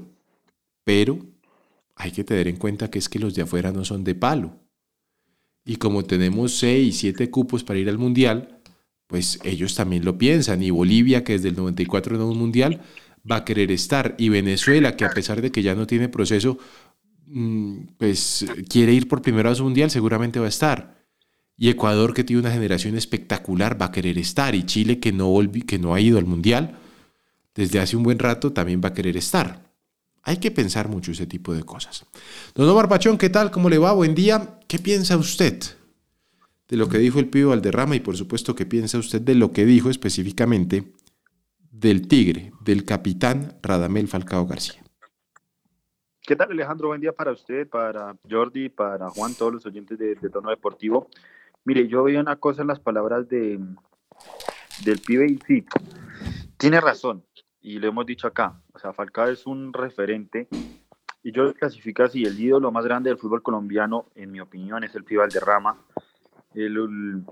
pero, 0.84 1.18
hay 1.96 2.12
que 2.12 2.24
tener 2.24 2.48
en 2.48 2.56
cuenta 2.56 2.90
que 2.90 2.98
es 2.98 3.08
que 3.08 3.18
los 3.18 3.34
de 3.34 3.42
afuera 3.42 3.72
no 3.72 3.84
son 3.84 4.04
de 4.04 4.14
palo. 4.14 4.56
Y 5.64 5.76
como 5.76 6.04
tenemos 6.04 6.54
6, 6.58 6.96
7 6.96 7.30
cupos 7.30 7.64
para 7.64 7.78
ir 7.78 7.88
al 7.88 7.98
mundial, 7.98 8.60
pues 9.06 9.38
ellos 9.44 9.74
también 9.74 10.04
lo 10.04 10.16
piensan. 10.16 10.62
Y 10.62 10.70
Bolivia, 10.70 11.24
que 11.24 11.34
desde 11.34 11.48
el 11.48 11.56
94 11.56 12.16
no 12.16 12.28
un 12.28 12.38
mundial, 12.38 12.80
va 13.28 13.36
a 13.36 13.44
querer 13.44 13.70
estar. 13.72 14.14
Y 14.18 14.28
Venezuela, 14.28 14.96
que 14.96 15.04
a 15.04 15.10
pesar 15.10 15.42
de 15.42 15.50
que 15.50 15.62
ya 15.62 15.74
no 15.74 15.86
tiene 15.86 16.08
proceso, 16.08 16.58
pues 17.96 18.46
quiere 18.68 18.92
ir 18.92 19.08
por 19.08 19.22
primera 19.22 19.50
vez 19.50 19.58
a 19.58 19.62
un 19.62 19.68
mundial, 19.68 19.90
seguramente 19.90 20.40
va 20.40 20.46
a 20.46 20.50
estar. 20.50 21.00
Y 21.56 21.68
Ecuador, 21.68 22.14
que 22.14 22.24
tiene 22.24 22.40
una 22.40 22.52
generación 22.52 22.96
espectacular, 22.96 23.80
va 23.80 23.86
a 23.86 23.92
querer 23.92 24.16
estar. 24.18 24.54
Y 24.54 24.64
Chile, 24.64 24.98
que 24.98 25.12
no, 25.12 25.38
que 25.66 25.78
no 25.78 25.94
ha 25.94 26.00
ido 26.00 26.18
al 26.18 26.24
mundial 26.24 26.78
desde 27.54 27.80
hace 27.80 27.96
un 27.96 28.02
buen 28.02 28.18
rato, 28.18 28.52
también 28.52 28.80
va 28.82 28.88
a 28.88 28.94
querer 28.94 29.16
estar. 29.16 29.70
Hay 30.22 30.38
que 30.38 30.50
pensar 30.50 30.88
mucho 30.88 31.12
ese 31.12 31.26
tipo 31.26 31.52
de 31.52 31.62
cosas. 31.62 32.06
Don 32.54 32.68
Omar 32.68 32.88
Pachón, 32.88 33.18
¿qué 33.18 33.30
tal? 33.30 33.50
¿Cómo 33.50 33.68
le 33.68 33.78
va? 33.78 33.92
Buen 33.92 34.14
día. 34.14 34.58
¿Qué 34.66 34.78
piensa 34.78 35.16
usted 35.16 35.62
de 36.68 36.76
lo 36.76 36.88
que 36.88 36.98
dijo 36.98 37.18
el 37.18 37.28
pibe 37.28 37.46
Valderrama 37.46 37.96
y 37.96 38.00
por 38.00 38.16
supuesto 38.16 38.54
qué 38.54 38.64
piensa 38.64 38.96
usted 38.96 39.20
de 39.20 39.34
lo 39.34 39.52
que 39.52 39.66
dijo 39.66 39.90
específicamente 39.90 40.92
del 41.70 42.06
Tigre, 42.06 42.52
del 42.64 42.84
capitán 42.84 43.58
Radamel 43.62 44.08
Falcao 44.08 44.46
García. 44.46 44.79
¿Qué 46.30 46.36
tal 46.36 46.52
Alejandro? 46.52 46.86
Buen 46.86 47.00
día 47.00 47.10
para 47.10 47.32
usted, 47.32 47.68
para 47.68 48.16
Jordi, 48.30 48.68
para 48.68 49.10
Juan, 49.10 49.34
todos 49.34 49.52
los 49.52 49.66
oyentes 49.66 49.98
de, 49.98 50.14
Tono 50.14 50.50
Deportivo. 50.50 51.08
Mire, 51.64 51.88
yo 51.88 52.04
veía 52.04 52.20
una 52.20 52.36
cosa 52.36 52.62
en 52.62 52.68
las 52.68 52.78
palabras 52.78 53.28
de, 53.28 53.58
del 54.84 55.00
pibe 55.00 55.26
y 55.26 55.40
sí, 55.44 55.66
tiene 56.56 56.80
razón, 56.80 57.24
y 57.60 57.80
lo 57.80 57.88
hemos 57.88 58.06
dicho 58.06 58.28
acá, 58.28 58.62
o 58.72 58.78
sea, 58.78 58.92
Falcao 58.92 59.26
es 59.26 59.44
un 59.44 59.72
referente, 59.72 60.46
y 61.24 61.32
yo 61.32 61.42
lo 61.42 61.52
clasifico 61.52 62.04
así, 62.04 62.22
el 62.22 62.38
ídolo 62.38 62.70
más 62.70 62.84
grande 62.84 63.10
del 63.10 63.18
fútbol 63.18 63.42
colombiano, 63.42 64.06
en 64.14 64.30
mi 64.30 64.38
opinión, 64.38 64.84
es 64.84 64.94
el 64.94 65.02
pibe 65.02 65.22
Valderrama, 65.22 65.84
el, 66.54 66.76
el 66.76 67.24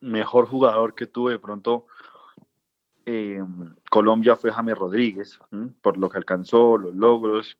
mejor 0.00 0.46
jugador 0.46 0.96
que 0.96 1.06
tuve 1.06 1.34
de 1.34 1.38
pronto 1.38 1.86
eh, 3.06 3.42
Colombia 3.90 4.36
fue 4.36 4.52
James 4.52 4.76
Rodríguez, 4.76 5.38
por 5.80 5.96
lo 5.96 6.08
que 6.08 6.18
alcanzó, 6.18 6.76
los 6.78 6.94
logros, 6.94 7.56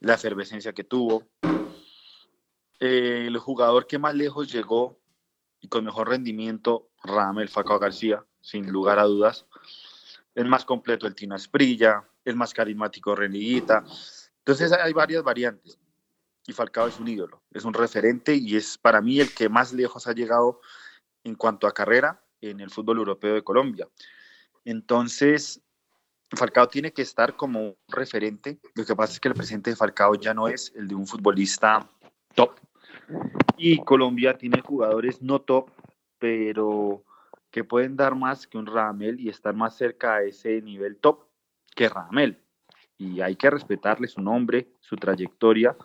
la 0.00 0.14
efervescencia 0.14 0.72
que 0.72 0.84
tuvo. 0.84 1.24
el 2.78 3.36
jugador 3.38 3.86
que 3.86 3.98
más 3.98 4.14
lejos 4.14 4.52
llegó 4.52 4.98
y 5.60 5.68
con 5.68 5.84
mejor 5.84 6.08
rendimiento, 6.08 6.90
Ramel 7.02 7.48
Falcao 7.48 7.78
García, 7.78 8.24
sin 8.40 8.70
lugar 8.70 8.98
a 8.98 9.04
dudas. 9.04 9.46
El 10.34 10.46
más 10.46 10.64
completo, 10.64 11.06
el 11.06 11.14
Tina 11.14 11.36
Esprilla, 11.36 12.04
el 12.24 12.36
más 12.36 12.52
carismático, 12.52 13.14
Reniguita. 13.14 13.84
Entonces 14.38 14.72
hay 14.72 14.92
varias 14.92 15.22
variantes. 15.22 15.78
Y 16.46 16.52
Falcao 16.52 16.86
es 16.86 17.00
un 17.00 17.08
ídolo, 17.08 17.42
es 17.52 17.64
un 17.64 17.74
referente 17.74 18.34
y 18.34 18.56
es 18.56 18.78
para 18.78 19.00
mí 19.00 19.18
el 19.18 19.34
que 19.34 19.48
más 19.48 19.72
lejos 19.72 20.06
ha 20.06 20.12
llegado 20.12 20.60
en 21.24 21.34
cuanto 21.34 21.66
a 21.66 21.72
carrera 21.72 22.22
en 22.40 22.60
el 22.60 22.70
fútbol 22.70 22.98
europeo 22.98 23.34
de 23.34 23.42
Colombia. 23.42 23.88
Entonces, 24.66 25.62
Falcao 26.34 26.66
tiene 26.66 26.92
que 26.92 27.02
estar 27.02 27.36
como 27.36 27.68
un 27.68 27.76
referente. 27.86 28.58
Lo 28.74 28.84
que 28.84 28.96
pasa 28.96 29.12
es 29.12 29.20
que 29.20 29.28
el 29.28 29.34
presente 29.34 29.70
de 29.70 29.76
Falcao 29.76 30.16
ya 30.16 30.34
no 30.34 30.48
es 30.48 30.72
el 30.74 30.88
de 30.88 30.96
un 30.96 31.06
futbolista 31.06 31.88
top. 32.34 32.58
Y 33.56 33.78
Colombia 33.84 34.36
tiene 34.36 34.60
jugadores 34.60 35.22
no 35.22 35.40
top, 35.40 35.70
pero 36.18 37.04
que 37.52 37.62
pueden 37.62 37.96
dar 37.96 38.16
más 38.16 38.48
que 38.48 38.58
un 38.58 38.66
Ramel 38.66 39.20
y 39.20 39.28
estar 39.28 39.54
más 39.54 39.76
cerca 39.76 40.16
a 40.16 40.22
ese 40.22 40.60
nivel 40.60 40.96
top 40.96 41.28
que 41.76 41.88
Ramel. 41.88 42.42
Y 42.98 43.20
hay 43.20 43.36
que 43.36 43.48
respetarle 43.48 44.08
su 44.08 44.20
nombre, 44.20 44.66
su 44.80 44.96
trayectoria, 44.96 45.76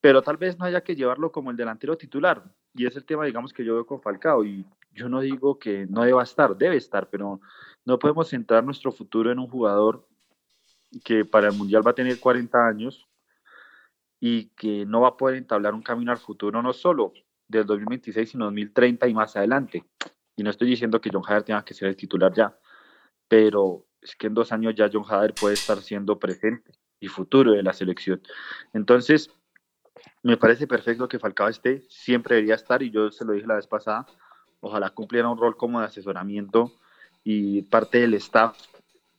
pero 0.00 0.22
tal 0.22 0.36
vez 0.36 0.56
no 0.56 0.66
haya 0.66 0.84
que 0.84 0.94
llevarlo 0.94 1.32
como 1.32 1.50
el 1.50 1.56
delantero 1.56 1.98
titular. 1.98 2.44
Y 2.74 2.86
es 2.86 2.94
el 2.94 3.04
tema, 3.04 3.24
digamos, 3.24 3.52
que 3.52 3.64
yo 3.64 3.74
veo 3.74 3.86
con 3.86 4.00
Falcao. 4.00 4.44
Y 4.44 4.64
yo 4.94 5.08
no 5.08 5.20
digo 5.20 5.58
que 5.58 5.86
no 5.86 6.04
deba 6.04 6.22
estar, 6.22 6.56
debe 6.56 6.76
estar, 6.76 7.08
pero 7.08 7.40
no 7.84 7.98
podemos 7.98 8.28
centrar 8.28 8.64
nuestro 8.64 8.92
futuro 8.92 9.30
en 9.30 9.38
un 9.38 9.48
jugador 9.48 10.06
que 11.04 11.24
para 11.24 11.48
el 11.48 11.56
Mundial 11.56 11.86
va 11.86 11.92
a 11.92 11.94
tener 11.94 12.18
40 12.20 12.66
años 12.66 13.08
y 14.20 14.50
que 14.50 14.84
no 14.86 15.00
va 15.00 15.08
a 15.08 15.16
poder 15.16 15.36
entablar 15.36 15.74
un 15.74 15.82
camino 15.82 16.12
al 16.12 16.18
futuro 16.18 16.62
no 16.62 16.72
solo 16.72 17.12
del 17.48 17.66
2026, 17.66 18.30
sino 18.30 18.44
2030 18.46 19.08
y 19.08 19.14
más 19.14 19.36
adelante. 19.36 19.84
Y 20.36 20.42
no 20.42 20.50
estoy 20.50 20.68
diciendo 20.68 21.00
que 21.00 21.10
John 21.12 21.24
Hader 21.26 21.42
tenga 21.42 21.64
que 21.64 21.74
ser 21.74 21.88
el 21.88 21.96
titular 21.96 22.32
ya, 22.32 22.56
pero 23.28 23.86
es 24.00 24.16
que 24.16 24.28
en 24.28 24.34
dos 24.34 24.52
años 24.52 24.74
ya 24.74 24.90
John 24.92 25.04
Hader 25.08 25.34
puede 25.34 25.54
estar 25.54 25.78
siendo 25.78 26.18
presente 26.18 26.72
y 27.00 27.08
futuro 27.08 27.52
de 27.52 27.62
la 27.62 27.72
selección. 27.72 28.22
Entonces, 28.72 29.30
me 30.22 30.36
parece 30.36 30.66
perfecto 30.66 31.08
que 31.08 31.18
Falcao 31.18 31.48
esté, 31.48 31.82
siempre 31.88 32.36
debería 32.36 32.54
estar 32.54 32.82
y 32.82 32.90
yo 32.90 33.10
se 33.10 33.24
lo 33.24 33.32
dije 33.32 33.46
la 33.46 33.56
vez 33.56 33.66
pasada, 33.66 34.06
ojalá 34.62 34.90
cumpliera 34.90 35.28
un 35.28 35.38
rol 35.38 35.56
como 35.56 35.80
de 35.80 35.86
asesoramiento 35.86 36.72
y 37.24 37.62
parte 37.62 37.98
del 37.98 38.14
staff 38.14 38.56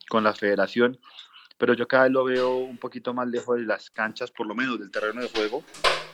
con 0.10 0.24
la 0.24 0.34
federación, 0.34 0.98
pero 1.58 1.74
yo 1.74 1.88
cada 1.88 2.04
vez 2.04 2.12
lo 2.12 2.24
veo 2.24 2.58
un 2.58 2.78
poquito 2.78 3.14
más 3.14 3.28
lejos 3.28 3.58
de 3.58 3.66
las 3.66 3.90
canchas, 3.90 4.32
por 4.32 4.48
lo 4.48 4.56
menos 4.56 4.80
del 4.80 4.90
terreno 4.90 5.22
de 5.22 5.30
juego, 5.30 5.64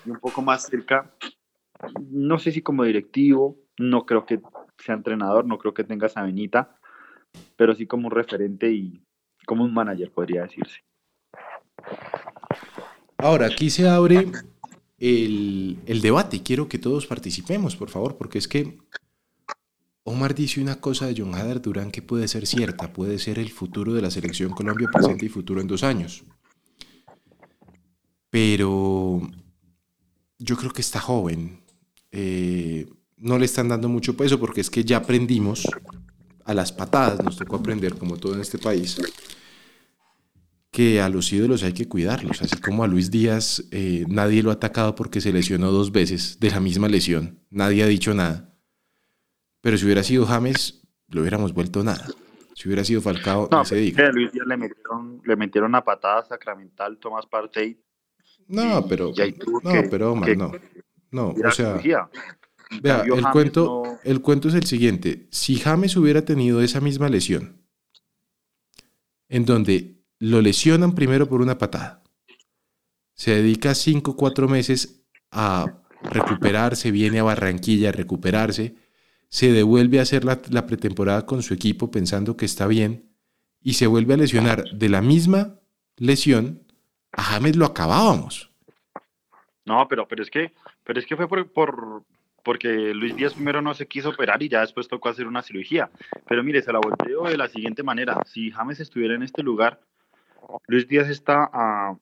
y 0.05 0.09
un 0.09 0.19
poco 0.19 0.41
más 0.41 0.63
cerca, 0.63 1.11
no 2.09 2.39
sé 2.39 2.51
si 2.51 2.61
como 2.61 2.83
directivo, 2.83 3.57
no 3.77 4.05
creo 4.05 4.25
que 4.25 4.41
sea 4.77 4.95
entrenador, 4.95 5.45
no 5.45 5.57
creo 5.57 5.73
que 5.73 5.83
tenga 5.83 6.07
esa 6.07 6.27
pero 7.55 7.75
sí 7.75 7.85
como 7.85 8.07
un 8.07 8.11
referente 8.11 8.71
y 8.71 9.01
como 9.45 9.63
un 9.63 9.73
manager, 9.73 10.11
podría 10.11 10.43
decirse. 10.43 10.83
Ahora, 13.17 13.47
aquí 13.47 13.69
se 13.69 13.87
abre 13.87 14.31
el, 14.97 15.79
el 15.85 16.01
debate. 16.01 16.41
Quiero 16.41 16.67
que 16.67 16.79
todos 16.79 17.05
participemos, 17.05 17.75
por 17.75 17.89
favor, 17.89 18.17
porque 18.17 18.37
es 18.37 18.47
que 18.47 18.79
Omar 20.03 20.33
dice 20.33 20.61
una 20.61 20.79
cosa 20.79 21.07
de 21.07 21.15
John 21.17 21.35
Hader 21.35 21.61
Durán 21.61 21.91
que 21.91 22.01
puede 22.01 22.27
ser 22.27 22.47
cierta, 22.47 22.93
puede 22.93 23.19
ser 23.19 23.37
el 23.39 23.49
futuro 23.49 23.93
de 23.93 24.01
la 24.01 24.11
selección 24.11 24.51
Colombia 24.51 24.89
presente 24.91 25.25
y 25.25 25.29
futuro 25.29 25.61
en 25.61 25.67
dos 25.67 25.83
años. 25.83 26.23
Pero 28.29 29.21
yo 30.37 30.57
creo 30.57 30.71
que 30.71 30.81
está 30.81 30.99
joven. 30.99 31.63
Eh, 32.11 32.87
no 33.17 33.37
le 33.37 33.45
están 33.45 33.67
dando 33.67 33.89
mucho 33.89 34.15
peso 34.15 34.39
porque 34.39 34.61
es 34.61 34.69
que 34.69 34.83
ya 34.83 34.97
aprendimos 34.97 35.67
a 36.45 36.53
las 36.53 36.71
patadas, 36.71 37.23
nos 37.23 37.37
tocó 37.37 37.57
aprender 37.57 37.95
como 37.95 38.17
todo 38.17 38.33
en 38.33 38.41
este 38.41 38.57
país, 38.57 38.97
que 40.71 41.01
a 41.01 41.09
los 41.09 41.31
ídolos 41.31 41.63
hay 41.63 41.73
que 41.73 41.87
cuidarlos, 41.87 42.41
así 42.41 42.57
como 42.57 42.83
a 42.83 42.87
Luis 42.87 43.11
Díaz 43.11 43.63
eh, 43.71 44.05
nadie 44.07 44.41
lo 44.41 44.49
ha 44.49 44.53
atacado 44.53 44.95
porque 44.95 45.21
se 45.21 45.33
lesionó 45.33 45.71
dos 45.71 45.91
veces 45.91 46.39
de 46.39 46.49
la 46.49 46.59
misma 46.59 46.87
lesión, 46.87 47.39
nadie 47.51 47.83
ha 47.83 47.87
dicho 47.87 48.13
nada, 48.13 48.55
pero 49.61 49.77
si 49.77 49.85
hubiera 49.85 50.03
sido 50.03 50.25
James, 50.25 50.81
lo 51.07 51.21
hubiéramos 51.21 51.53
vuelto 51.53 51.83
nada. 51.83 52.05
Si 52.55 52.67
hubiera 52.67 52.83
sido 52.83 53.01
Falcao, 53.01 53.47
no, 53.49 53.63
se 53.63 53.75
diga. 53.75 54.07
A 54.07 54.11
Luis 54.11 54.31
Díaz 54.31 54.45
le 54.47 54.57
metieron, 54.57 55.21
le 55.23 55.35
metieron 55.35 55.69
una 55.69 55.83
patada 55.83 56.25
sacramental 56.25 56.97
Tomás 56.97 57.25
Partey. 57.25 57.81
No, 58.47 58.85
pero, 58.87 59.11
no, 59.63 59.71
pero 59.89 60.11
Omar, 60.11 60.35
no. 60.35 60.51
No, 61.11 61.29
o 61.29 61.51
sea, 61.51 61.79
Vea, 62.81 63.03
el 63.03 63.25
cuento, 63.31 63.99
el 64.03 64.21
cuento 64.21 64.47
es 64.47 64.53
el 64.53 64.65
siguiente. 64.65 65.27
Si 65.31 65.55
James 65.55 65.95
hubiera 65.97 66.23
tenido 66.23 66.61
esa 66.61 66.79
misma 66.81 67.09
lesión, 67.09 67.63
en 69.27 69.45
donde 69.45 70.03
lo 70.19 70.41
lesionan 70.41 70.93
primero 70.93 71.27
por 71.27 71.41
una 71.41 71.57
patada, 71.57 72.03
se 73.15 73.31
dedica 73.31 73.73
cinco 73.73 74.11
o 74.11 74.15
cuatro 74.15 74.47
meses 74.47 75.03
a 75.31 75.81
recuperarse, 76.03 76.91
viene 76.91 77.19
a 77.19 77.23
Barranquilla 77.23 77.89
a 77.89 77.93
recuperarse, 77.93 78.75
se 79.29 79.51
devuelve 79.51 79.99
a 79.99 80.03
hacer 80.03 80.25
la, 80.25 80.65
pretemporada 80.65 81.25
con 81.25 81.43
su 81.43 81.53
equipo 81.53 81.91
pensando 81.91 82.35
que 82.35 82.45
está 82.45 82.67
bien 82.67 83.09
y 83.61 83.73
se 83.73 83.87
vuelve 83.87 84.15
a 84.15 84.17
lesionar 84.17 84.63
de 84.71 84.89
la 84.89 85.01
misma 85.01 85.59
lesión, 85.97 86.63
a 87.11 87.23
James 87.23 87.55
lo 87.55 87.65
acabábamos. 87.65 88.51
No, 89.65 89.87
pero, 89.87 90.07
pero 90.07 90.23
es 90.23 90.31
que, 90.31 90.53
pero 90.83 90.99
es 90.99 91.05
que 91.05 91.15
fue 91.15 91.27
por, 91.27 91.51
por, 91.51 92.03
porque 92.43 92.93
Luis 92.93 93.15
Díaz 93.15 93.33
primero 93.33 93.61
no 93.61 93.73
se 93.73 93.87
quiso 93.87 94.09
operar 94.09 94.41
y 94.41 94.49
ya 94.49 94.61
después 94.61 94.87
tocó 94.87 95.09
hacer 95.09 95.27
una 95.27 95.43
cirugía. 95.43 95.89
Pero 96.27 96.43
mire, 96.43 96.61
se 96.61 96.73
la 96.73 96.79
volteo 96.79 97.25
de 97.25 97.37
la 97.37 97.47
siguiente 97.47 97.83
manera. 97.83 98.17
Si 98.25 98.49
James 98.49 98.79
estuviera 98.79 99.13
en 99.13 99.23
este 99.23 99.43
lugar, 99.43 99.79
Luis 100.67 100.87
Díaz 100.87 101.09
está 101.09 101.49
a 101.53 101.95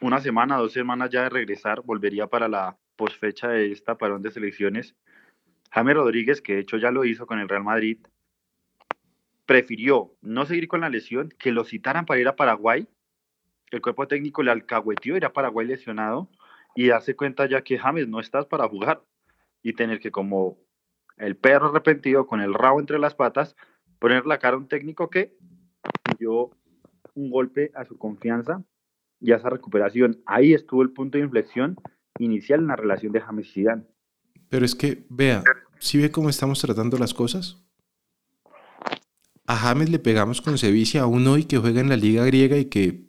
una 0.00 0.20
semana, 0.20 0.56
dos 0.58 0.72
semanas 0.72 1.10
ya 1.10 1.24
de 1.24 1.30
regresar, 1.30 1.82
volvería 1.82 2.28
para 2.28 2.46
la 2.48 2.76
posfecha 2.94 3.48
de 3.48 3.72
esta 3.72 3.96
parón 3.96 4.22
de 4.22 4.30
selecciones. 4.30 4.94
James 5.70 5.94
Rodríguez, 5.94 6.40
que 6.42 6.54
de 6.54 6.60
hecho 6.60 6.76
ya 6.76 6.90
lo 6.90 7.04
hizo 7.04 7.26
con 7.26 7.38
el 7.38 7.48
Real 7.48 7.64
Madrid, 7.64 7.98
prefirió 9.46 10.14
no 10.20 10.44
seguir 10.46 10.68
con 10.68 10.82
la 10.82 10.90
lesión, 10.90 11.30
que 11.38 11.52
lo 11.52 11.64
citaran 11.64 12.06
para 12.06 12.20
ir 12.20 12.28
a 12.28 12.36
Paraguay. 12.36 12.86
El 13.70 13.80
cuerpo 13.80 14.06
técnico 14.06 14.42
le 14.42 14.50
alcahueteó, 14.50 15.16
era 15.16 15.32
Paraguay 15.32 15.66
lesionado, 15.66 16.30
y 16.74 16.90
hace 16.90 17.16
cuenta 17.16 17.46
ya 17.46 17.62
que 17.62 17.78
James 17.78 18.08
no 18.08 18.20
estás 18.20 18.46
para 18.46 18.68
jugar 18.68 19.02
y 19.62 19.72
tener 19.72 20.00
que 20.00 20.10
como 20.10 20.58
el 21.16 21.36
perro 21.36 21.68
arrepentido 21.68 22.26
con 22.26 22.40
el 22.40 22.54
rabo 22.54 22.80
entre 22.80 22.98
las 22.98 23.14
patas, 23.14 23.56
poner 23.98 24.26
la 24.26 24.38
cara 24.38 24.54
a 24.54 24.58
un 24.58 24.68
técnico 24.68 25.10
que 25.10 25.34
dio 26.18 26.50
un 27.14 27.30
golpe 27.30 27.72
a 27.74 27.84
su 27.84 27.98
confianza 27.98 28.62
y 29.20 29.32
a 29.32 29.36
esa 29.36 29.50
recuperación. 29.50 30.22
Ahí 30.26 30.54
estuvo 30.54 30.82
el 30.82 30.92
punto 30.92 31.18
de 31.18 31.24
inflexión 31.24 31.76
inicial 32.18 32.60
en 32.60 32.68
la 32.68 32.76
relación 32.76 33.12
de 33.12 33.20
James 33.20 33.48
y 33.48 33.52
Zidane. 33.52 33.84
Pero 34.48 34.64
es 34.64 34.74
que, 34.74 35.06
vea, 35.08 35.42
¿sí 35.78 35.98
ve 35.98 36.10
cómo 36.10 36.30
estamos 36.30 36.60
tratando 36.60 36.98
las 36.98 37.14
cosas? 37.14 37.58
A 39.46 39.56
James 39.56 39.90
le 39.90 39.98
pegamos 39.98 40.42
con 40.42 40.58
Sevilla 40.58 41.02
a 41.02 41.06
un 41.06 41.26
hoy 41.26 41.44
que 41.44 41.58
juega 41.58 41.80
en 41.80 41.88
la 41.88 41.96
liga 41.96 42.24
griega 42.24 42.58
y 42.58 42.66
que 42.66 43.08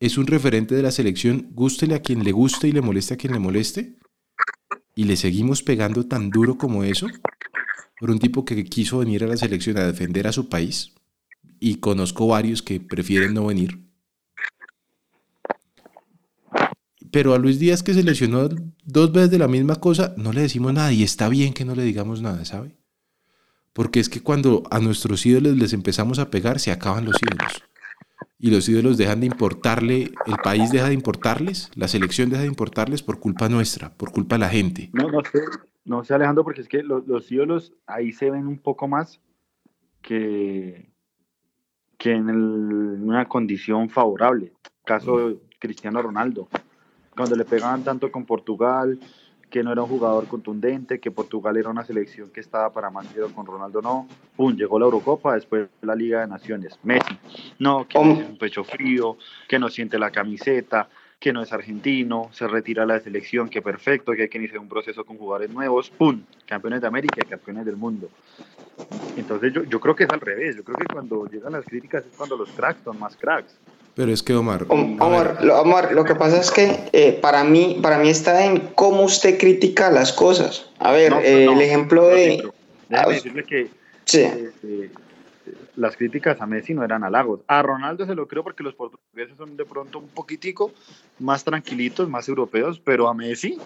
es 0.00 0.18
un 0.18 0.26
referente 0.26 0.74
de 0.74 0.82
la 0.82 0.90
selección, 0.90 1.48
gústele 1.52 1.94
a 1.94 2.02
quien 2.02 2.24
le 2.24 2.32
guste 2.32 2.68
y 2.68 2.72
le 2.72 2.82
moleste 2.82 3.14
a 3.14 3.16
quien 3.16 3.32
le 3.32 3.38
moleste 3.38 3.96
y 4.94 5.04
le 5.04 5.16
seguimos 5.16 5.62
pegando 5.62 6.06
tan 6.06 6.30
duro 6.30 6.58
como 6.58 6.84
eso 6.84 7.06
por 7.98 8.10
un 8.10 8.18
tipo 8.18 8.44
que 8.44 8.64
quiso 8.64 8.98
venir 8.98 9.24
a 9.24 9.26
la 9.26 9.36
selección 9.36 9.78
a 9.78 9.86
defender 9.86 10.26
a 10.26 10.32
su 10.32 10.48
país 10.48 10.94
y 11.60 11.76
conozco 11.76 12.26
varios 12.26 12.62
que 12.62 12.80
prefieren 12.80 13.34
no 13.34 13.46
venir. 13.46 13.85
Pero 17.16 17.32
a 17.32 17.38
Luis 17.38 17.58
Díaz 17.58 17.82
que 17.82 17.94
se 17.94 18.02
lesionó 18.02 18.46
dos 18.84 19.10
veces 19.10 19.30
de 19.30 19.38
la 19.38 19.48
misma 19.48 19.76
cosa, 19.76 20.12
no 20.18 20.34
le 20.34 20.42
decimos 20.42 20.74
nada 20.74 20.92
y 20.92 21.02
está 21.02 21.30
bien 21.30 21.54
que 21.54 21.64
no 21.64 21.74
le 21.74 21.82
digamos 21.82 22.20
nada, 22.20 22.44
¿sabe? 22.44 22.76
Porque 23.72 24.00
es 24.00 24.10
que 24.10 24.20
cuando 24.20 24.64
a 24.70 24.80
nuestros 24.80 25.24
ídolos 25.24 25.56
les 25.56 25.72
empezamos 25.72 26.18
a 26.18 26.28
pegar, 26.28 26.60
se 26.60 26.72
acaban 26.72 27.06
los 27.06 27.16
ídolos 27.22 27.62
y 28.38 28.50
los 28.50 28.68
ídolos 28.68 28.98
dejan 28.98 29.20
de 29.20 29.28
importarle, 29.28 30.10
el 30.26 30.36
país 30.44 30.70
deja 30.70 30.88
de 30.88 30.92
importarles, 30.92 31.70
la 31.74 31.88
selección 31.88 32.28
deja 32.28 32.42
de 32.42 32.48
importarles 32.48 33.02
por 33.02 33.18
culpa 33.18 33.48
nuestra, 33.48 33.94
por 33.94 34.12
culpa 34.12 34.34
de 34.34 34.40
la 34.40 34.50
gente. 34.50 34.90
No, 34.92 35.10
no 35.10 35.22
sé, 35.22 35.40
no 35.86 36.04
sé 36.04 36.12
Alejandro, 36.12 36.44
porque 36.44 36.60
es 36.60 36.68
que 36.68 36.82
los, 36.82 37.32
ídolos 37.32 37.72
ahí 37.86 38.12
se 38.12 38.30
ven 38.30 38.46
un 38.46 38.58
poco 38.58 38.88
más 38.88 39.22
que, 40.02 40.90
que 41.96 42.10
en, 42.10 42.28
una 42.28 43.26
condición 43.26 43.88
favorable. 43.88 44.52
Caso 44.84 45.30
de 45.30 45.38
Cristiano 45.58 46.02
Ronaldo, 46.02 46.50
cuando 47.16 47.34
le 47.34 47.44
pegaban 47.44 47.82
tanto 47.82 48.12
con 48.12 48.24
Portugal, 48.24 48.98
que 49.50 49.62
no 49.62 49.72
era 49.72 49.82
un 49.82 49.88
jugador 49.88 50.26
contundente, 50.26 51.00
que 51.00 51.10
Portugal 51.10 51.56
era 51.56 51.70
una 51.70 51.84
selección 51.84 52.30
que 52.30 52.40
estaba 52.40 52.72
para 52.72 52.90
más 52.90 53.06
con 53.34 53.46
Ronaldo 53.46 53.80
no. 53.80 54.06
Pum, 54.36 54.54
llegó 54.54 54.78
la 54.78 54.84
Eurocopa, 54.84 55.34
después 55.34 55.68
la 55.82 55.94
Liga 55.94 56.20
de 56.20 56.26
Naciones. 56.26 56.78
Messi, 56.82 57.16
no, 57.58 57.86
que 57.88 57.98
es 57.98 58.04
un 58.04 58.36
pecho 58.38 58.64
frío, 58.64 59.16
que 59.48 59.58
no 59.58 59.68
siente 59.68 59.98
la 59.98 60.10
camiseta, 60.10 60.88
que 61.18 61.32
no 61.32 61.40
es 61.40 61.52
argentino, 61.52 62.28
se 62.32 62.46
retira 62.46 62.84
la 62.84 63.00
selección, 63.00 63.48
que 63.48 63.62
perfecto, 63.62 64.12
que 64.12 64.22
hay 64.22 64.28
que 64.28 64.38
iniciar 64.38 64.58
un 64.58 64.68
proceso 64.68 65.04
con 65.04 65.16
jugadores 65.16 65.50
nuevos, 65.50 65.90
¡pum! 65.90 66.22
Campeones 66.44 66.82
de 66.82 66.88
América 66.88 67.20
y 67.24 67.28
campeones 67.28 67.64
del 67.64 67.76
mundo. 67.76 68.10
Entonces 69.16 69.52
yo, 69.52 69.62
yo 69.64 69.80
creo 69.80 69.96
que 69.96 70.04
es 70.04 70.10
al 70.10 70.20
revés, 70.20 70.56
yo 70.56 70.64
creo 70.64 70.76
que 70.76 70.92
cuando 70.92 71.26
llegan 71.26 71.52
las 71.52 71.64
críticas 71.64 72.04
es 72.04 72.14
cuando 72.16 72.36
los 72.36 72.50
cracks 72.50 72.82
son 72.84 72.98
más 72.98 73.16
cracks. 73.16 73.58
Pero 73.96 74.12
es 74.12 74.22
que 74.22 74.34
Omar... 74.34 74.66
Omar, 74.68 75.38
lo, 75.42 75.58
Omar 75.58 75.92
lo, 75.92 76.04
que 76.04 76.14
pasa 76.14 76.38
es 76.38 76.50
que 76.50 76.90
eh, 76.92 77.18
para, 77.22 77.44
mí, 77.44 77.78
para 77.80 77.96
mí 77.96 78.10
está 78.10 78.44
en 78.44 78.58
cómo 78.74 79.02
usted 79.02 79.38
critica 79.38 79.90
las 79.90 80.12
cosas. 80.12 80.70
A 80.78 80.92
ver, 80.92 81.14
eh, 81.24 81.46
el 81.46 81.62
ejemplo 81.62 82.06
de... 82.08 82.46
Déjame 82.90 83.14
decirle 83.14 83.44
que... 83.44 83.70
Sí. 84.04 84.20
Eh, 84.20 84.90
las 85.76 85.96
críticas 85.96 86.42
a 86.42 86.46
Messi 86.46 86.74
no 86.74 86.84
eran 86.84 87.04
halagos. 87.04 87.40
A 87.46 87.62
Ronaldo 87.62 88.04
se 88.04 88.14
lo 88.14 88.28
creo 88.28 88.44
porque 88.44 88.62
los 88.62 88.74
portugueses 88.74 89.34
son 89.38 89.56
de 89.56 89.64
pronto 89.64 89.98
un 89.98 90.08
poquitico 90.08 90.72
más 91.18 91.42
tranquilitos, 91.42 92.06
más 92.06 92.28
europeos, 92.28 92.78
pero 92.84 93.08
a 93.08 93.14
Messi. 93.14 93.58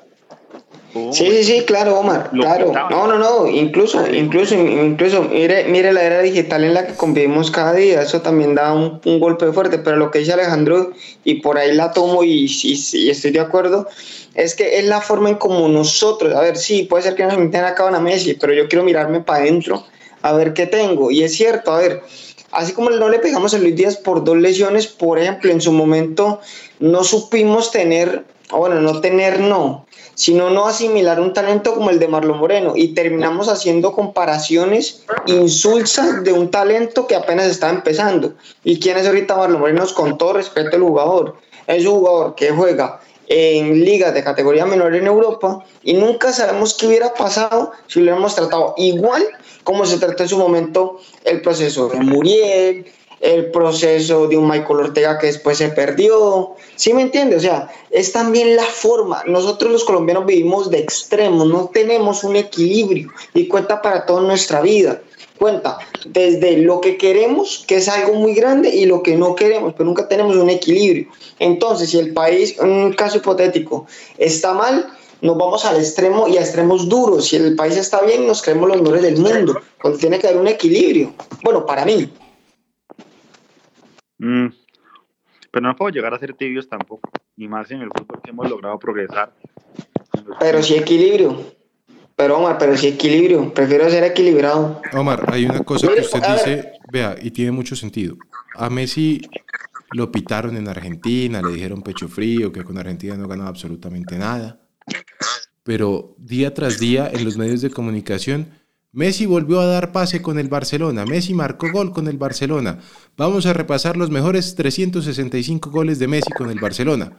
Sí, 1.12 1.30
sí, 1.30 1.44
sí, 1.44 1.64
claro, 1.66 1.98
Omar, 1.98 2.30
claro. 2.30 2.72
No, 2.90 3.06
no, 3.06 3.18
no, 3.18 3.48
incluso, 3.48 4.04
incluso, 4.12 4.54
incluso, 4.54 5.22
mire, 5.22 5.64
mire 5.64 5.92
la 5.92 6.02
era 6.02 6.20
digital 6.20 6.64
en 6.64 6.74
la 6.74 6.86
que 6.86 6.94
convivimos 6.94 7.50
cada 7.50 7.74
día, 7.74 8.02
eso 8.02 8.20
también 8.22 8.54
da 8.54 8.72
un, 8.72 9.00
golpe 9.20 9.52
fuerte, 9.52 9.78
pero 9.78 9.96
lo 9.96 10.10
que 10.10 10.20
dice 10.20 10.32
Alejandro, 10.32 10.92
y 11.24 11.34
por 11.36 11.58
ahí 11.58 11.74
la 11.74 11.92
tomo 11.92 12.24
y, 12.24 12.46
y, 12.62 13.10
estoy 13.10 13.30
de 13.30 13.40
acuerdo, 13.40 13.86
es 14.34 14.54
que 14.54 14.78
es 14.78 14.84
la 14.84 15.00
forma 15.00 15.28
en 15.28 15.36
como 15.36 15.68
nosotros, 15.68 16.34
a 16.34 16.40
ver, 16.40 16.56
sí, 16.56 16.84
puede 16.84 17.02
ser 17.02 17.14
que 17.14 17.24
nos 17.24 17.34
inviten 17.34 17.64
a 17.64 17.74
a 17.76 18.00
Messi, 18.00 18.34
pero 18.34 18.52
yo 18.52 18.68
quiero 18.68 18.84
mirarme 18.84 19.20
para 19.20 19.40
adentro 19.40 19.84
a 20.22 20.32
ver 20.32 20.54
qué 20.54 20.66
tengo. 20.66 21.10
Y 21.10 21.22
es 21.22 21.34
cierto, 21.34 21.72
a 21.72 21.78
ver, 21.78 22.02
así 22.50 22.72
como 22.72 22.90
no 22.90 23.08
le 23.08 23.18
pegamos 23.18 23.54
a 23.54 23.58
Luis 23.58 23.76
Díaz 23.76 23.96
por 23.96 24.24
dos 24.24 24.36
lesiones, 24.36 24.86
por 24.86 25.18
ejemplo, 25.18 25.50
en 25.50 25.60
su 25.60 25.72
momento 25.72 26.40
no 26.78 27.04
supimos 27.04 27.70
tener, 27.70 28.24
bueno, 28.58 28.80
no 28.80 29.00
tener 29.00 29.40
no, 29.40 29.86
sino 30.14 30.50
no 30.50 30.66
asimilar 30.66 31.20
un 31.20 31.32
talento 31.32 31.74
como 31.74 31.90
el 31.90 31.98
de 31.98 32.08
Marlon 32.08 32.38
Moreno 32.38 32.72
y 32.76 32.94
terminamos 32.94 33.48
haciendo 33.48 33.92
comparaciones 33.92 35.04
insulsas 35.26 36.24
de 36.24 36.32
un 36.32 36.50
talento 36.50 37.06
que 37.06 37.14
apenas 37.14 37.46
está 37.46 37.70
empezando. 37.70 38.34
¿Y 38.64 38.80
quién 38.80 38.96
es 38.96 39.06
ahorita 39.06 39.36
Marlon 39.36 39.60
Moreno? 39.60 39.84
Con 39.94 40.18
todo 40.18 40.34
respeto 40.34 40.76
al 40.76 40.82
jugador. 40.82 41.36
Es 41.66 41.86
un 41.86 42.00
jugador 42.00 42.34
que 42.34 42.50
juega 42.50 43.00
en 43.28 43.84
ligas 43.84 44.12
de 44.12 44.24
categoría 44.24 44.66
menor 44.66 44.94
en 44.96 45.06
Europa 45.06 45.64
y 45.84 45.94
nunca 45.94 46.32
sabemos 46.32 46.74
qué 46.74 46.88
hubiera 46.88 47.14
pasado 47.14 47.70
si 47.86 48.00
lo 48.00 48.06
hubiéramos 48.06 48.34
tratado 48.34 48.74
igual 48.76 49.24
como 49.62 49.86
se 49.86 49.98
trató 49.98 50.24
en 50.24 50.28
su 50.28 50.36
momento 50.36 51.00
el 51.24 51.40
proceso 51.40 51.88
de 51.88 52.00
Muriel, 52.00 52.86
el 53.20 53.50
proceso 53.50 54.26
de 54.26 54.36
un 54.36 54.48
Michael 54.48 54.80
Ortega 54.80 55.18
que 55.18 55.26
después 55.26 55.58
se 55.58 55.68
perdió. 55.68 56.56
¿Sí 56.76 56.94
me 56.94 57.02
entiende? 57.02 57.36
O 57.36 57.40
sea, 57.40 57.70
es 57.90 58.12
también 58.12 58.56
la 58.56 58.64
forma. 58.64 59.22
Nosotros 59.26 59.70
los 59.70 59.84
colombianos 59.84 60.26
vivimos 60.26 60.70
de 60.70 60.78
extremos, 60.78 61.46
no 61.46 61.70
tenemos 61.72 62.24
un 62.24 62.36
equilibrio 62.36 63.10
y 63.34 63.46
cuenta 63.46 63.82
para 63.82 64.06
toda 64.06 64.22
nuestra 64.22 64.62
vida. 64.62 65.02
Cuenta 65.38 65.78
desde 66.06 66.58
lo 66.58 66.80
que 66.80 66.98
queremos, 66.98 67.64
que 67.66 67.76
es 67.76 67.88
algo 67.88 68.14
muy 68.14 68.34
grande, 68.34 68.68
y 68.74 68.84
lo 68.84 69.02
que 69.02 69.16
no 69.16 69.34
queremos, 69.34 69.72
pero 69.72 69.86
nunca 69.86 70.06
tenemos 70.06 70.36
un 70.36 70.50
equilibrio. 70.50 71.08
Entonces, 71.38 71.90
si 71.90 71.98
el 71.98 72.12
país, 72.12 72.56
un 72.60 72.92
caso 72.92 73.16
hipotético, 73.16 73.86
está 74.18 74.52
mal, 74.52 74.86
nos 75.22 75.38
vamos 75.38 75.64
al 75.64 75.76
extremo 75.76 76.28
y 76.28 76.36
a 76.36 76.42
extremos 76.42 76.88
duros. 76.90 77.26
Si 77.26 77.36
el 77.36 77.56
país 77.56 77.76
está 77.76 78.02
bien, 78.02 78.26
nos 78.26 78.42
creemos 78.42 78.68
los 78.68 78.82
mejores 78.82 79.02
del 79.02 79.16
mundo. 79.16 79.60
Cuando 79.80 79.98
tiene 79.98 80.18
que 80.18 80.26
haber 80.26 80.40
un 80.40 80.48
equilibrio. 80.48 81.14
Bueno, 81.42 81.64
para 81.64 81.86
mí. 81.86 82.10
Mm. 84.20 84.46
Pero 85.50 85.66
no 85.66 85.74
puedo 85.74 85.90
llegar 85.90 86.14
a 86.14 86.18
ser 86.18 86.34
tibios 86.34 86.68
tampoco. 86.68 87.10
Ni 87.36 87.48
más 87.48 87.70
en 87.70 87.80
el 87.80 87.88
fútbol 87.88 88.20
que 88.22 88.30
hemos 88.30 88.48
logrado 88.48 88.78
progresar. 88.78 89.34
Pero 90.38 90.62
sí 90.62 90.76
equilibrio. 90.76 91.56
Pero 92.14 92.38
Omar, 92.38 92.58
pero 92.58 92.76
sí 92.76 92.88
equilibrio. 92.88 93.52
Prefiero 93.52 93.88
ser 93.90 94.04
equilibrado. 94.04 94.80
Omar, 94.92 95.24
hay 95.32 95.46
una 95.46 95.60
cosa 95.64 95.88
que 95.88 96.02
usted 96.02 96.20
dice, 96.20 96.72
vea, 96.92 97.16
y 97.20 97.30
tiene 97.30 97.50
mucho 97.50 97.74
sentido. 97.74 98.16
A 98.54 98.68
Messi 98.70 99.22
lo 99.92 100.12
pitaron 100.12 100.56
en 100.56 100.68
Argentina, 100.68 101.42
le 101.42 101.54
dijeron 101.54 101.82
pecho 101.82 102.08
frío, 102.08 102.52
que 102.52 102.62
con 102.62 102.78
Argentina 102.78 103.16
no 103.16 103.26
ganaba 103.26 103.48
absolutamente 103.48 104.16
nada 104.18 104.60
pero 105.62 106.14
día 106.18 106.54
tras 106.54 106.78
día 106.78 107.10
en 107.12 107.24
los 107.24 107.36
medios 107.36 107.60
de 107.60 107.70
comunicación, 107.70 108.48
Messi 108.92 109.24
volvió 109.24 109.60
a 109.60 109.66
dar 109.66 109.92
pase 109.92 110.20
con 110.20 110.38
el 110.38 110.48
Barcelona, 110.48 111.04
Messi 111.06 111.32
marcó 111.32 111.70
gol 111.70 111.92
con 111.92 112.08
el 112.08 112.18
Barcelona. 112.18 112.78
Vamos 113.16 113.46
a 113.46 113.52
repasar 113.52 113.96
los 113.96 114.10
mejores 114.10 114.56
365 114.56 115.70
goles 115.70 115.98
de 116.00 116.08
Messi 116.08 116.32
con 116.32 116.50
el 116.50 116.58
Barcelona. 116.58 117.12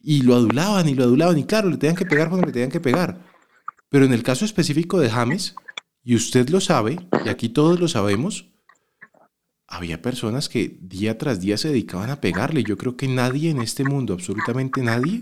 Y 0.00 0.22
lo 0.22 0.34
adulaban 0.34 0.88
y 0.88 0.94
lo 0.94 1.04
adulaban 1.04 1.36
y 1.36 1.44
claro, 1.44 1.68
le 1.68 1.76
tenían 1.76 1.96
que 1.96 2.06
pegar 2.06 2.30
cuando 2.30 2.46
le 2.46 2.52
tenían 2.52 2.70
que 2.70 2.80
pegar. 2.80 3.26
Pero 3.90 4.06
en 4.06 4.14
el 4.14 4.22
caso 4.22 4.46
específico 4.46 4.98
de 4.98 5.10
James, 5.10 5.54
y 6.02 6.14
usted 6.14 6.48
lo 6.48 6.60
sabe, 6.60 6.96
y 7.24 7.28
aquí 7.28 7.50
todos 7.50 7.78
lo 7.78 7.88
sabemos, 7.88 8.46
había 9.66 10.00
personas 10.00 10.48
que 10.48 10.78
día 10.80 11.18
tras 11.18 11.40
día 11.40 11.58
se 11.58 11.68
dedicaban 11.68 12.08
a 12.08 12.20
pegarle. 12.22 12.64
Yo 12.64 12.78
creo 12.78 12.96
que 12.96 13.08
nadie 13.08 13.50
en 13.50 13.60
este 13.60 13.84
mundo, 13.84 14.14
absolutamente 14.14 14.80
nadie, 14.82 15.20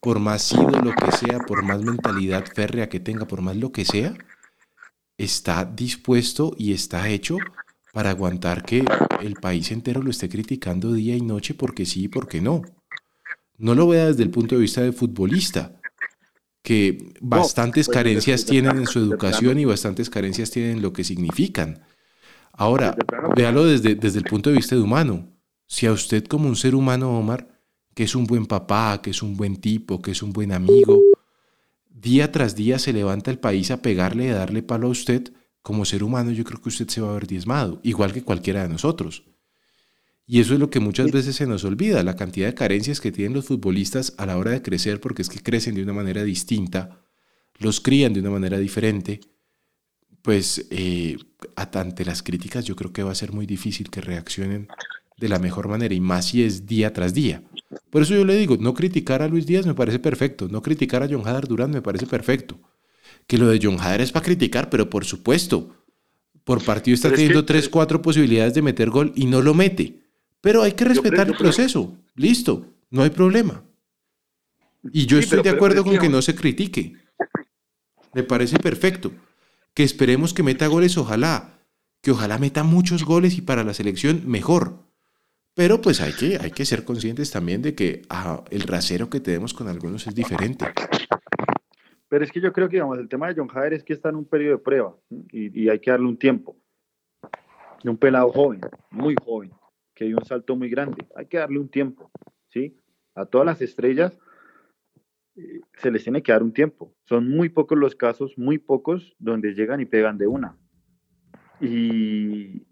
por 0.00 0.20
más 0.20 0.52
lo 0.54 0.94
que 0.94 1.12
sea, 1.12 1.40
por 1.40 1.62
más 1.62 1.82
mentalidad 1.82 2.46
férrea 2.54 2.88
que 2.88 2.98
tenga, 2.98 3.26
por 3.26 3.42
más 3.42 3.56
lo 3.56 3.72
que 3.72 3.84
sea, 3.84 4.16
está 5.18 5.64
dispuesto 5.64 6.54
y 6.56 6.72
está 6.72 7.08
hecho 7.08 7.36
para 7.92 8.10
aguantar 8.10 8.64
que 8.64 8.84
el 9.20 9.34
país 9.34 9.70
entero 9.72 10.00
lo 10.02 10.10
esté 10.10 10.28
criticando 10.28 10.92
día 10.92 11.16
y 11.16 11.20
noche 11.20 11.54
porque 11.54 11.84
sí 11.84 12.04
y 12.04 12.08
porque 12.08 12.40
no. 12.40 12.62
No 13.58 13.74
lo 13.74 13.88
vea 13.88 14.06
desde 14.06 14.22
el 14.22 14.30
punto 14.30 14.54
de 14.54 14.60
vista 14.60 14.80
de 14.82 14.92
futbolista, 14.92 15.80
que 16.62 17.12
bastantes 17.20 17.86
pues, 17.86 17.94
carencias 17.96 18.44
tienen 18.44 18.78
en 18.78 18.86
su 18.86 19.00
educación 19.00 19.58
y 19.58 19.64
bastantes 19.64 20.08
carencias 20.08 20.50
tienen 20.52 20.76
en 20.76 20.82
lo 20.82 20.92
que 20.92 21.02
significan. 21.02 21.82
Ahora, 22.52 22.96
véalo 23.36 23.64
desde, 23.64 23.96
desde 23.96 24.18
el 24.18 24.24
punto 24.24 24.50
de 24.50 24.56
vista 24.56 24.76
de 24.76 24.82
humano. 24.82 25.28
Si 25.66 25.86
a 25.86 25.92
usted 25.92 26.24
como 26.24 26.48
un 26.48 26.56
ser 26.56 26.74
humano, 26.76 27.18
Omar, 27.18 27.48
que 27.94 28.04
es 28.04 28.14
un 28.14 28.24
buen 28.24 28.46
papá, 28.46 29.00
que 29.02 29.10
es 29.10 29.22
un 29.22 29.36
buen 29.36 29.56
tipo, 29.56 30.00
que 30.00 30.12
es 30.12 30.22
un 30.22 30.32
buen 30.32 30.52
amigo. 30.52 31.02
Día 32.00 32.30
tras 32.30 32.54
día 32.54 32.78
se 32.78 32.92
levanta 32.92 33.32
el 33.32 33.40
país 33.40 33.72
a 33.72 33.82
pegarle 33.82 34.26
y 34.26 34.28
a 34.28 34.36
darle 34.36 34.62
palo 34.62 34.86
a 34.86 34.90
usted. 34.90 35.32
Como 35.62 35.84
ser 35.84 36.04
humano 36.04 36.30
yo 36.30 36.44
creo 36.44 36.62
que 36.62 36.68
usted 36.68 36.88
se 36.88 37.00
va 37.00 37.10
a 37.10 37.14
ver 37.14 37.26
diezmado, 37.26 37.80
igual 37.82 38.12
que 38.12 38.22
cualquiera 38.22 38.62
de 38.62 38.68
nosotros. 38.68 39.24
Y 40.24 40.38
eso 40.38 40.54
es 40.54 40.60
lo 40.60 40.70
que 40.70 40.78
muchas 40.78 41.10
veces 41.10 41.34
se 41.34 41.46
nos 41.46 41.64
olvida, 41.64 42.04
la 42.04 42.14
cantidad 42.14 42.46
de 42.46 42.54
carencias 42.54 43.00
que 43.00 43.10
tienen 43.10 43.32
los 43.32 43.46
futbolistas 43.46 44.14
a 44.16 44.26
la 44.26 44.36
hora 44.36 44.52
de 44.52 44.62
crecer, 44.62 45.00
porque 45.00 45.22
es 45.22 45.28
que 45.28 45.42
crecen 45.42 45.74
de 45.74 45.82
una 45.82 45.92
manera 45.92 46.22
distinta, 46.22 47.02
los 47.58 47.80
crían 47.80 48.12
de 48.12 48.20
una 48.20 48.30
manera 48.30 48.58
diferente, 48.58 49.20
pues 50.22 50.66
eh, 50.70 51.16
ante 51.56 52.04
las 52.04 52.22
críticas 52.22 52.64
yo 52.64 52.76
creo 52.76 52.92
que 52.92 53.02
va 53.02 53.10
a 53.10 53.16
ser 53.16 53.32
muy 53.32 53.46
difícil 53.46 53.90
que 53.90 54.02
reaccionen 54.02 54.68
de 55.18 55.28
la 55.28 55.38
mejor 55.38 55.68
manera, 55.68 55.94
y 55.94 56.00
más 56.00 56.26
si 56.26 56.42
es 56.42 56.66
día 56.66 56.92
tras 56.92 57.12
día. 57.12 57.42
Por 57.90 58.02
eso 58.02 58.14
yo 58.14 58.24
le 58.24 58.36
digo, 58.36 58.56
no 58.58 58.72
criticar 58.72 59.20
a 59.20 59.28
Luis 59.28 59.46
Díaz 59.46 59.66
me 59.66 59.74
parece 59.74 59.98
perfecto, 59.98 60.48
no 60.48 60.62
criticar 60.62 61.02
a 61.02 61.08
John 61.10 61.26
Hader 61.26 61.48
Durán 61.48 61.70
me 61.70 61.82
parece 61.82 62.06
perfecto. 62.06 62.58
Que 63.26 63.36
lo 63.36 63.48
de 63.48 63.58
John 63.62 63.78
Hader 63.80 64.00
es 64.00 64.12
para 64.12 64.24
criticar, 64.24 64.70
pero 64.70 64.88
por 64.88 65.04
supuesto, 65.04 65.74
por 66.44 66.64
partido 66.64 66.94
está 66.94 67.10
teniendo 67.10 67.44
tres, 67.44 67.68
cuatro 67.68 68.00
posibilidades 68.00 68.54
de 68.54 68.62
meter 68.62 68.90
gol 68.90 69.12
y 69.16 69.26
no 69.26 69.42
lo 69.42 69.54
mete. 69.54 70.00
Pero 70.40 70.62
hay 70.62 70.72
que 70.72 70.84
respetar 70.84 71.28
el 71.28 71.36
proceso. 71.36 71.96
Listo, 72.14 72.72
no 72.90 73.02
hay 73.02 73.10
problema. 73.10 73.64
Y 74.92 75.06
yo 75.06 75.18
estoy 75.18 75.42
de 75.42 75.50
acuerdo 75.50 75.84
con 75.84 75.98
que 75.98 76.08
no 76.08 76.22
se 76.22 76.34
critique. 76.34 76.94
Me 78.14 78.22
parece 78.22 78.58
perfecto. 78.58 79.12
Que 79.74 79.82
esperemos 79.82 80.32
que 80.32 80.42
meta 80.42 80.68
goles, 80.68 80.96
ojalá. 80.96 81.60
Que 82.00 82.12
ojalá 82.12 82.38
meta 82.38 82.62
muchos 82.62 83.04
goles 83.04 83.36
y 83.36 83.42
para 83.42 83.64
la 83.64 83.74
selección 83.74 84.22
mejor. 84.26 84.87
Pero 85.58 85.80
pues 85.80 86.00
hay 86.00 86.12
que, 86.12 86.38
hay 86.40 86.52
que 86.52 86.64
ser 86.64 86.84
conscientes 86.84 87.32
también 87.32 87.62
de 87.62 87.74
que 87.74 88.02
ah, 88.10 88.44
el 88.48 88.60
rasero 88.60 89.10
que 89.10 89.18
tenemos 89.18 89.52
con 89.52 89.66
algunos 89.66 90.06
es 90.06 90.14
diferente. 90.14 90.66
Pero 92.08 92.22
es 92.22 92.30
que 92.30 92.40
yo 92.40 92.52
creo 92.52 92.68
que 92.68 92.76
digamos, 92.76 92.96
el 92.96 93.08
tema 93.08 93.26
de 93.26 93.34
John 93.34 93.48
Jader 93.48 93.72
es 93.72 93.82
que 93.82 93.92
está 93.92 94.10
en 94.10 94.14
un 94.14 94.24
periodo 94.24 94.58
de 94.58 94.62
prueba 94.62 94.94
y, 95.10 95.64
y 95.64 95.68
hay 95.68 95.80
que 95.80 95.90
darle 95.90 96.06
un 96.06 96.16
tiempo. 96.16 96.56
un 97.82 97.96
pelado 97.96 98.30
joven, 98.30 98.60
muy 98.92 99.16
joven, 99.20 99.50
que 99.96 100.04
dio 100.04 100.18
un 100.18 100.24
salto 100.24 100.54
muy 100.54 100.70
grande. 100.70 101.04
Hay 101.16 101.26
que 101.26 101.38
darle 101.38 101.58
un 101.58 101.68
tiempo, 101.68 102.08
¿sí? 102.50 102.80
A 103.16 103.26
todas 103.26 103.44
las 103.44 103.60
estrellas 103.60 104.16
eh, 105.34 105.60
se 105.78 105.90
les 105.90 106.04
tiene 106.04 106.22
que 106.22 106.30
dar 106.30 106.44
un 106.44 106.52
tiempo. 106.52 106.94
Son 107.08 107.28
muy 107.28 107.48
pocos 107.48 107.76
los 107.76 107.96
casos, 107.96 108.38
muy 108.38 108.58
pocos, 108.58 109.16
donde 109.18 109.54
llegan 109.54 109.80
y 109.80 109.86
pegan 109.86 110.18
de 110.18 110.28
una. 110.28 110.56
Y, 111.60 112.67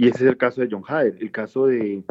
y 0.00 0.08
ese 0.08 0.24
es 0.24 0.30
el 0.30 0.38
caso 0.38 0.62
de 0.62 0.68
John 0.70 0.82
Hader. 0.86 1.18
El 1.20 1.30
caso 1.30 1.66
de, 1.66 2.02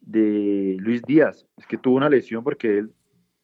de 0.00 0.76
Luis 0.80 1.02
Díaz 1.02 1.46
es 1.56 1.64
que 1.64 1.78
tuvo 1.78 1.94
una 1.94 2.10
lesión 2.10 2.42
porque 2.42 2.78
él 2.78 2.92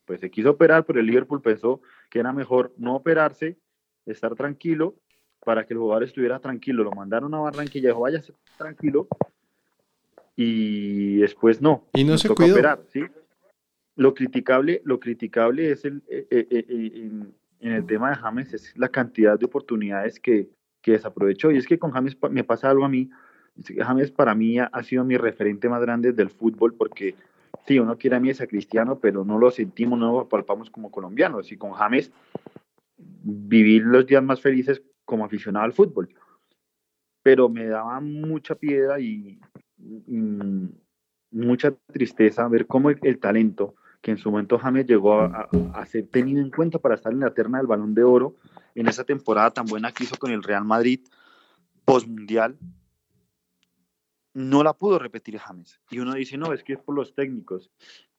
pues 0.05 0.19
se 0.19 0.33
quiso 0.33 0.51
operar, 0.51 0.85
pero 0.85 0.99
el 0.99 1.07
Liverpool 1.07 1.41
pensó 1.41 1.81
que 2.11 2.19
era 2.19 2.33
mejor 2.33 2.75
no 2.77 2.97
operarse, 2.97 3.57
estar 4.05 4.35
tranquilo, 4.35 4.97
para 5.45 5.65
que 5.65 5.75
el 5.75 5.79
jugador 5.79 6.03
estuviera 6.03 6.41
tranquilo. 6.41 6.83
Lo 6.83 6.91
mandaron 6.91 7.33
a 7.35 7.39
Barranquilla, 7.39 7.91
dijo, 7.91 8.01
vaya 8.01 8.21
tranquilo, 8.59 9.07
y 10.35 11.19
después 11.19 11.63
no. 11.63 11.87
Y 11.93 12.03
no 12.03 12.19
se 12.19 12.31
cuidó. 12.31 12.55
Operar, 12.55 12.83
¿sí? 12.89 13.05
Lo 13.95 14.13
criticable, 14.13 14.83
lo 14.85 14.99
criticable 14.99 15.71
es 15.71 15.85
el, 15.85 16.03
eh, 16.09 16.27
eh, 16.33 16.47
eh, 16.51 17.11
en, 17.61 17.73
el 17.73 17.87
tema 17.87 18.11
de 18.11 18.17
James, 18.17 18.55
es 18.55 18.77
la 18.77 18.89
cantidad 18.89 19.39
de 19.39 19.47
oportunidades 19.47 20.19
que, 20.19 20.49
que 20.81 20.93
desaprovechó. 20.93 21.53
Y 21.53 21.59
es 21.59 21.67
que 21.69 21.79
con 21.79 21.93
James 21.93 22.19
me 22.29 22.43
pasa 22.43 22.69
algo 22.69 22.85
a 22.85 22.89
mí. 22.89 23.09
James 23.57 24.11
para 24.11 24.35
mí 24.35 24.59
ha, 24.59 24.83
sido 24.83 25.05
mi 25.05 25.17
referente 25.17 25.69
más 25.69 25.81
grande 25.81 26.13
del 26.13 26.31
fútbol 26.31 26.75
porque 26.75 27.15
sí, 27.67 27.79
uno 27.79 27.99
quiere 27.99 28.17
a 28.17 28.21
mí 28.21 28.31
a 28.31 28.47
Cristiano, 28.47 28.99
pero 28.99 29.25
no 29.25 29.39
lo 29.39 29.51
sentimos, 29.51 29.99
no 29.99 30.13
lo 30.13 30.29
palpamos 30.29 30.71
como 30.71 30.91
colombianos. 30.91 31.53
Y 31.53 31.57
con 31.57 31.73
James 31.73 32.11
vivir 32.97 33.83
los 33.83 34.07
días 34.07 34.23
más 34.23 34.41
felices 34.41 34.83
como 35.05 35.25
aficionado 35.25 35.65
al 35.65 35.73
fútbol. 35.73 36.09
Pero 37.23 37.49
me 37.49 37.67
daba 37.67 38.01
mucha 38.01 38.55
piedra 38.55 38.99
y, 39.01 39.39
mucha 41.31 41.73
tristeza 41.93 42.47
ver 42.47 42.67
cómo 42.67 42.91
el, 42.91 43.19
talento 43.19 43.75
que 44.01 44.11
en 44.13 44.19
su 44.19 44.31
momento 44.31 44.59
James 44.59 44.87
llegó 44.87 45.21
a, 45.21 45.49
a, 45.75 45.87
ser 45.87 46.07
tenido 46.09 46.41
en 46.41 46.51
cuenta 46.51 46.79
para 46.79 46.95
estar 46.95 47.13
en 47.13 47.21
la 47.21 47.33
terna 47.33 47.59
del 47.59 47.67
balón 47.67 47.95
de 47.95 48.05
oro 48.05 48.37
en 48.75 48.87
esa 48.87 49.05
temporada 49.05 49.51
tan 49.51 49.67
buena 49.67 49.93
que 49.93 50.05
hizo 50.05 50.17
con 50.17 50.31
el 50.31 50.43
Real 50.43 50.65
Madrid 50.65 51.01
postmundial, 51.85 52.57
no 54.35 54.63
la 54.63 54.73
pudo 54.73 54.99
repetir 54.99 55.39
James. 55.39 55.81
Y 55.91 55.99
uno 55.99 56.15
dice, 56.15 56.37
no, 56.37 56.53
es 56.53 56.65
que 56.65 56.75
es 56.75 56.79
por 56.79 56.95
los 56.95 57.15
técnicos. 57.15 57.71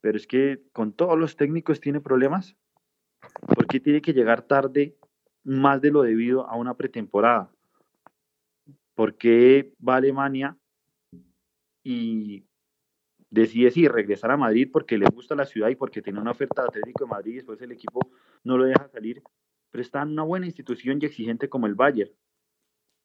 Pero 0.02 0.18
es 0.18 0.28
que 0.28 0.62
con 0.72 0.94
todos 0.94 1.18
los 1.18 1.36
técnicos 1.36 1.80
tiene 1.80 2.02
problemas. 2.02 2.56
porque 3.56 3.80
tiene 3.80 4.02
que 4.02 4.14
llegar 4.14 4.42
tarde 4.44 4.98
más 5.44 5.82
de 5.82 5.92
lo 5.92 6.02
debido 6.04 6.48
a 6.48 6.56
una 6.56 6.76
pretemporada? 6.76 7.52
¿Por 8.96 9.16
qué 9.16 9.74
va 9.86 9.96
a 9.96 9.98
Alemania 9.98 10.58
y 11.84 12.46
decide 13.30 13.72
si 13.72 13.88
regresar 13.88 14.32
a 14.32 14.38
Madrid 14.38 14.70
porque 14.72 14.98
le 14.98 15.08
gusta 15.08 15.36
la 15.36 15.46
ciudad 15.46 15.70
y 15.70 15.76
porque 15.76 16.02
tiene 16.02 16.20
una 16.20 16.32
oferta 16.32 16.62
de 16.62 16.68
Atlético 16.68 17.06
de 17.06 17.10
Madrid 17.10 17.32
y 17.34 17.36
después 17.38 17.62
el 17.62 17.72
equipo 17.72 18.00
no 18.44 18.58
lo 18.58 18.66
deja 18.66 18.88
salir? 18.90 19.24
Pero 19.72 19.82
está 19.82 20.04
en 20.04 20.10
una 20.10 20.24
buena 20.24 20.46
institución 20.46 21.00
y 21.02 21.06
exigente 21.06 21.50
como 21.50 21.66
el 21.66 21.76
Bayern. 21.76 22.12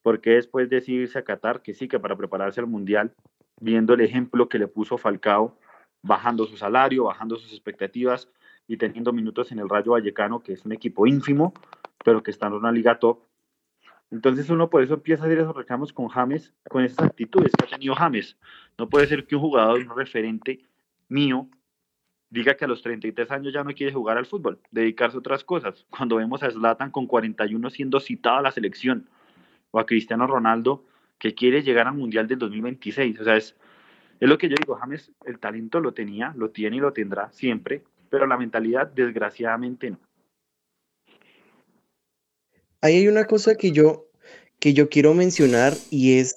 ¿Por 0.08 0.22
qué 0.22 0.30
después 0.30 0.70
decidirse 0.70 1.18
a 1.18 1.22
Qatar 1.22 1.60
que 1.60 1.74
sí, 1.74 1.86
que 1.86 2.00
para 2.00 2.16
prepararse 2.16 2.60
al 2.60 2.66
Mundial, 2.66 3.12
viendo 3.60 3.92
el 3.92 4.00
ejemplo 4.00 4.48
que 4.48 4.58
le 4.58 4.66
puso 4.66 4.96
Falcao, 4.96 5.58
bajando 6.00 6.46
su 6.46 6.56
salario, 6.56 7.04
bajando 7.04 7.36
sus 7.36 7.52
expectativas 7.52 8.26
y 8.66 8.78
teniendo 8.78 9.12
minutos 9.12 9.52
en 9.52 9.58
el 9.58 9.68
Rayo 9.68 9.92
Vallecano, 9.92 10.40
que 10.40 10.54
es 10.54 10.64
un 10.64 10.72
equipo 10.72 11.06
ínfimo, 11.06 11.52
pero 12.02 12.22
que 12.22 12.30
está 12.30 12.46
en 12.46 12.54
una 12.54 12.72
liga 12.72 12.98
top. 12.98 13.18
Entonces 14.10 14.48
uno 14.48 14.70
por 14.70 14.82
eso 14.82 14.94
empieza 14.94 15.24
a 15.24 15.26
hacer 15.26 15.40
esos 15.40 15.54
reclamos 15.54 15.92
con 15.92 16.08
James, 16.08 16.54
con 16.70 16.82
esas 16.84 17.04
actitudes 17.04 17.52
que 17.52 17.66
ha 17.66 17.68
tenido 17.68 17.94
James. 17.94 18.38
No 18.78 18.88
puede 18.88 19.08
ser 19.08 19.26
que 19.26 19.36
un 19.36 19.42
jugador, 19.42 19.78
un 19.78 19.94
referente 19.94 20.64
mío, 21.10 21.50
diga 22.30 22.56
que 22.56 22.64
a 22.64 22.68
los 22.68 22.80
33 22.80 23.30
años 23.30 23.52
ya 23.52 23.62
no 23.62 23.74
quiere 23.74 23.92
jugar 23.92 24.16
al 24.16 24.24
fútbol, 24.24 24.58
dedicarse 24.70 25.18
a 25.18 25.20
otras 25.20 25.44
cosas. 25.44 25.84
Cuando 25.90 26.16
vemos 26.16 26.42
a 26.42 26.50
Zlatan 26.50 26.92
con 26.92 27.06
41 27.06 27.68
siendo 27.68 28.00
citado 28.00 28.38
a 28.38 28.42
la 28.42 28.52
selección, 28.52 29.06
o 29.70 29.78
a 29.78 29.86
Cristiano 29.86 30.26
Ronaldo 30.26 30.84
que 31.18 31.34
quiere 31.34 31.62
llegar 31.62 31.88
al 31.88 31.94
Mundial 31.94 32.28
del 32.28 32.38
2026. 32.38 33.20
O 33.20 33.24
sea, 33.24 33.36
es, 33.36 33.56
es 34.20 34.28
lo 34.28 34.38
que 34.38 34.48
yo 34.48 34.56
digo, 34.58 34.76
James, 34.76 35.10
el 35.26 35.38
talento 35.38 35.80
lo 35.80 35.92
tenía, 35.92 36.32
lo 36.36 36.50
tiene 36.50 36.76
y 36.76 36.80
lo 36.80 36.92
tendrá 36.92 37.30
siempre, 37.32 37.82
pero 38.10 38.26
la 38.26 38.36
mentalidad 38.36 38.86
desgraciadamente 38.88 39.90
no. 39.90 39.98
Ahí 42.80 42.98
hay 42.98 43.08
una 43.08 43.24
cosa 43.24 43.56
que 43.56 43.72
yo, 43.72 44.06
que 44.60 44.72
yo 44.72 44.88
quiero 44.88 45.12
mencionar 45.12 45.72
y 45.90 46.18
es, 46.18 46.36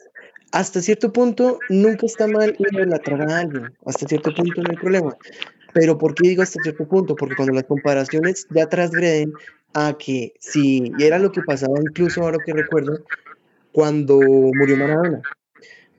hasta 0.52 0.82
cierto 0.82 1.14
punto, 1.14 1.60
nunca 1.70 2.08
está 2.08 2.28
mal 2.28 2.56
idolatrar 2.58 3.22
a 3.32 3.40
alguien, 3.42 3.74
hasta 3.86 4.08
cierto 4.08 4.34
punto 4.34 4.62
no 4.62 4.70
hay 4.72 4.78
problema. 4.78 5.16
Pero 5.74 5.98
¿por 5.98 6.16
qué 6.16 6.28
digo 6.28 6.44
hasta 6.44 6.62
cierto 6.62 6.88
punto? 6.88 7.16
Porque 7.16 7.36
cuando 7.36 7.54
las 7.54 7.64
comparaciones 7.66 8.48
ya 8.50 8.68
transgreden 8.68 9.34
a 9.74 9.98
que 9.98 10.34
si 10.40 10.94
era 11.00 11.18
lo 11.18 11.32
que 11.32 11.42
pasaba 11.42 11.80
incluso 11.82 12.22
ahora 12.22 12.40
que 12.46 12.54
recuerdo 12.54 13.00
cuando 13.72 14.18
murió 14.18 14.78
Maradona. 14.78 15.22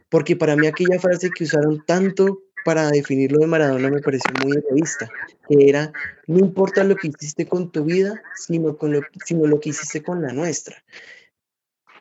Porque 0.08 0.36
para 0.36 0.56
mí 0.56 0.66
aquella 0.66 0.98
frase 0.98 1.30
que 1.30 1.44
usaron 1.44 1.82
tanto 1.86 2.40
para 2.64 2.90
definirlo 2.90 3.38
de 3.38 3.46
Maradona 3.46 3.88
me 3.90 4.00
pareció 4.00 4.30
muy 4.44 4.52
egoísta, 4.52 5.10
que 5.48 5.68
era, 5.68 5.92
no 6.26 6.38
importa 6.38 6.84
lo 6.84 6.96
que 6.96 7.08
hiciste 7.08 7.46
con 7.46 7.72
tu 7.72 7.84
vida, 7.84 8.22
sino, 8.36 8.76
con 8.76 8.92
lo, 8.92 9.00
sino 9.24 9.46
lo 9.46 9.58
que 9.58 9.70
hiciste 9.70 10.02
con 10.02 10.22
la 10.22 10.32
nuestra. 10.32 10.76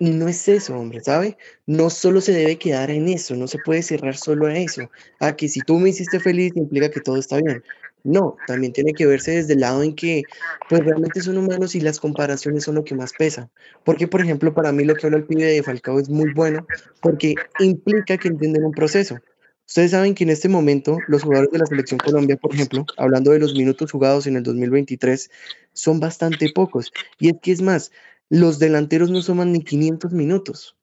No 0.02 0.28
es 0.28 0.48
eso, 0.48 0.76
hombre, 0.80 1.00
¿sabe? 1.02 1.38
No 1.68 1.92
solo 1.92 2.22
se 2.22 2.32
debe 2.32 2.58
quedar 2.58 2.90
en 2.90 3.08
eso, 3.08 3.36
no 3.36 3.48
se 3.48 3.60
puede 3.60 3.84
cerrar 3.84 4.18
solo 4.18 4.48
a 4.48 4.58
eso, 4.58 4.90
a 5.20 5.36
que 5.36 5.48
si 5.48 5.62
tú 5.62 5.78
me 5.78 5.90
hiciste 5.90 6.20
feliz 6.20 6.54
implica 6.56 6.90
que 6.90 7.02
todo 7.02 7.18
está 7.18 7.38
bien. 7.40 7.62
No, 8.04 8.36
también 8.48 8.74
tiene 8.74 8.96
que 8.96 9.06
verse 9.06 9.30
desde 9.30 9.54
el 9.54 9.60
lado 9.60 9.84
en 9.84 9.94
que, 9.94 10.24
pues 10.68 10.84
realmente 10.84 11.22
son 11.22 11.38
humanos 11.38 11.76
y 11.76 11.82
las 11.82 12.00
comparaciones 12.00 12.64
son 12.64 12.74
lo 12.74 12.84
que 12.84 12.96
más 12.96 13.14
pesa. 13.14 13.52
Porque, 13.84 14.08
por 14.08 14.22
ejemplo, 14.22 14.56
para 14.56 14.72
mí 14.72 14.86
lo 14.86 14.96
que 14.96 15.06
habla 15.06 15.20
el 15.20 15.26
pibe 15.26 15.46
de 15.46 15.62
Falcao 15.62 16.00
es 16.00 16.10
muy 16.10 16.34
bueno 16.34 16.66
porque 17.00 17.36
implica 17.60 18.18
que 18.18 18.30
entienden 18.30 18.64
un 18.64 18.74
proceso. 18.74 19.20
Ustedes 19.68 19.92
saben 19.92 20.16
que 20.16 20.24
en 20.24 20.32
este 20.32 20.50
momento 20.50 20.98
los 21.08 21.22
jugadores 21.22 21.52
de 21.52 21.60
la 21.60 21.68
selección 21.68 22.00
Colombia, 22.00 22.38
por 22.38 22.56
ejemplo, 22.56 22.86
hablando 22.98 23.32
de 23.32 23.40
los 23.40 23.54
minutos 23.54 23.92
jugados 23.92 24.26
en 24.26 24.36
el 24.36 24.42
2023, 24.42 25.30
son 25.74 26.00
bastante 26.00 26.50
pocos. 26.50 26.92
Y 27.20 27.30
es 27.30 27.36
que 27.42 27.52
es 27.52 27.62
más, 27.62 27.92
los 28.32 28.60
delanteros 28.60 29.12
no 29.12 29.22
suman 29.22 29.52
ni 29.52 29.62
500 29.62 30.14
minutos. 30.14 30.78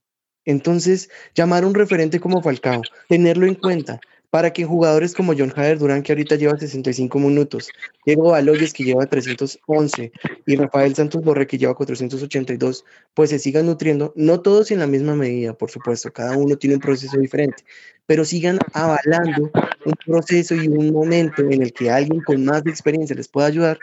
Entonces, 0.44 1.08
llamar 1.34 1.64
a 1.64 1.66
un 1.66 1.74
referente 1.74 2.20
como 2.20 2.42
Falcao, 2.42 2.82
tenerlo 3.08 3.46
en 3.46 3.54
cuenta, 3.54 4.00
para 4.28 4.52
que 4.52 4.66
jugadores 4.66 5.14
como 5.14 5.32
John 5.36 5.48
Jader 5.48 5.78
Durán, 5.78 6.02
que 6.02 6.12
ahorita 6.12 6.36
lleva 6.36 6.58
65 6.58 7.18
minutos, 7.18 7.70
Diego 8.04 8.32
Baloyes, 8.32 8.74
que 8.74 8.84
lleva 8.84 9.06
311, 9.06 10.12
y 10.46 10.56
Rafael 10.56 10.94
Santos 10.94 11.24
Borre, 11.24 11.46
que 11.46 11.56
lleva 11.56 11.74
482, 11.74 12.84
pues 13.14 13.30
se 13.30 13.38
sigan 13.38 13.64
nutriendo, 13.64 14.12
no 14.14 14.42
todos 14.42 14.70
en 14.70 14.80
la 14.80 14.86
misma 14.86 15.14
medida, 15.14 15.54
por 15.54 15.70
supuesto, 15.70 16.12
cada 16.12 16.36
uno 16.36 16.56
tiene 16.56 16.74
un 16.74 16.82
proceso 16.82 17.16
diferente, 17.16 17.64
pero 18.04 18.26
sigan 18.26 18.58
avalando 18.74 19.50
un 19.86 19.94
proceso 20.04 20.54
y 20.54 20.68
un 20.68 20.92
momento 20.92 21.40
en 21.40 21.62
el 21.62 21.72
que 21.72 21.90
alguien 21.90 22.20
con 22.20 22.44
más 22.44 22.66
experiencia 22.66 23.16
les 23.16 23.28
pueda 23.28 23.46
ayudar, 23.46 23.78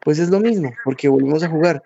pues 0.00 0.18
es 0.18 0.28
lo 0.28 0.40
mismo, 0.40 0.74
porque 0.84 1.08
volvemos 1.08 1.42
a 1.42 1.48
jugar. 1.48 1.82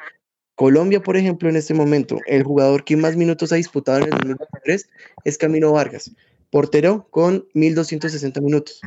Colombia, 0.63 1.03
por 1.03 1.17
ejemplo, 1.17 1.49
en 1.49 1.57
este 1.57 1.75
momento, 1.75 2.21
el 2.25 2.45
jugador 2.45 2.85
que 2.85 2.97
más 2.97 3.17
minutos 3.17 3.51
ha 3.51 3.57
disputado 3.57 3.99
en 3.99 4.05
el 4.05 4.11
2023 4.11 4.89
es 5.25 5.37
Camino 5.37 5.73
Vargas 5.73 6.13
portero 6.51 7.09
con 7.11 7.49
1260 7.53 8.41
minutos. 8.41 8.81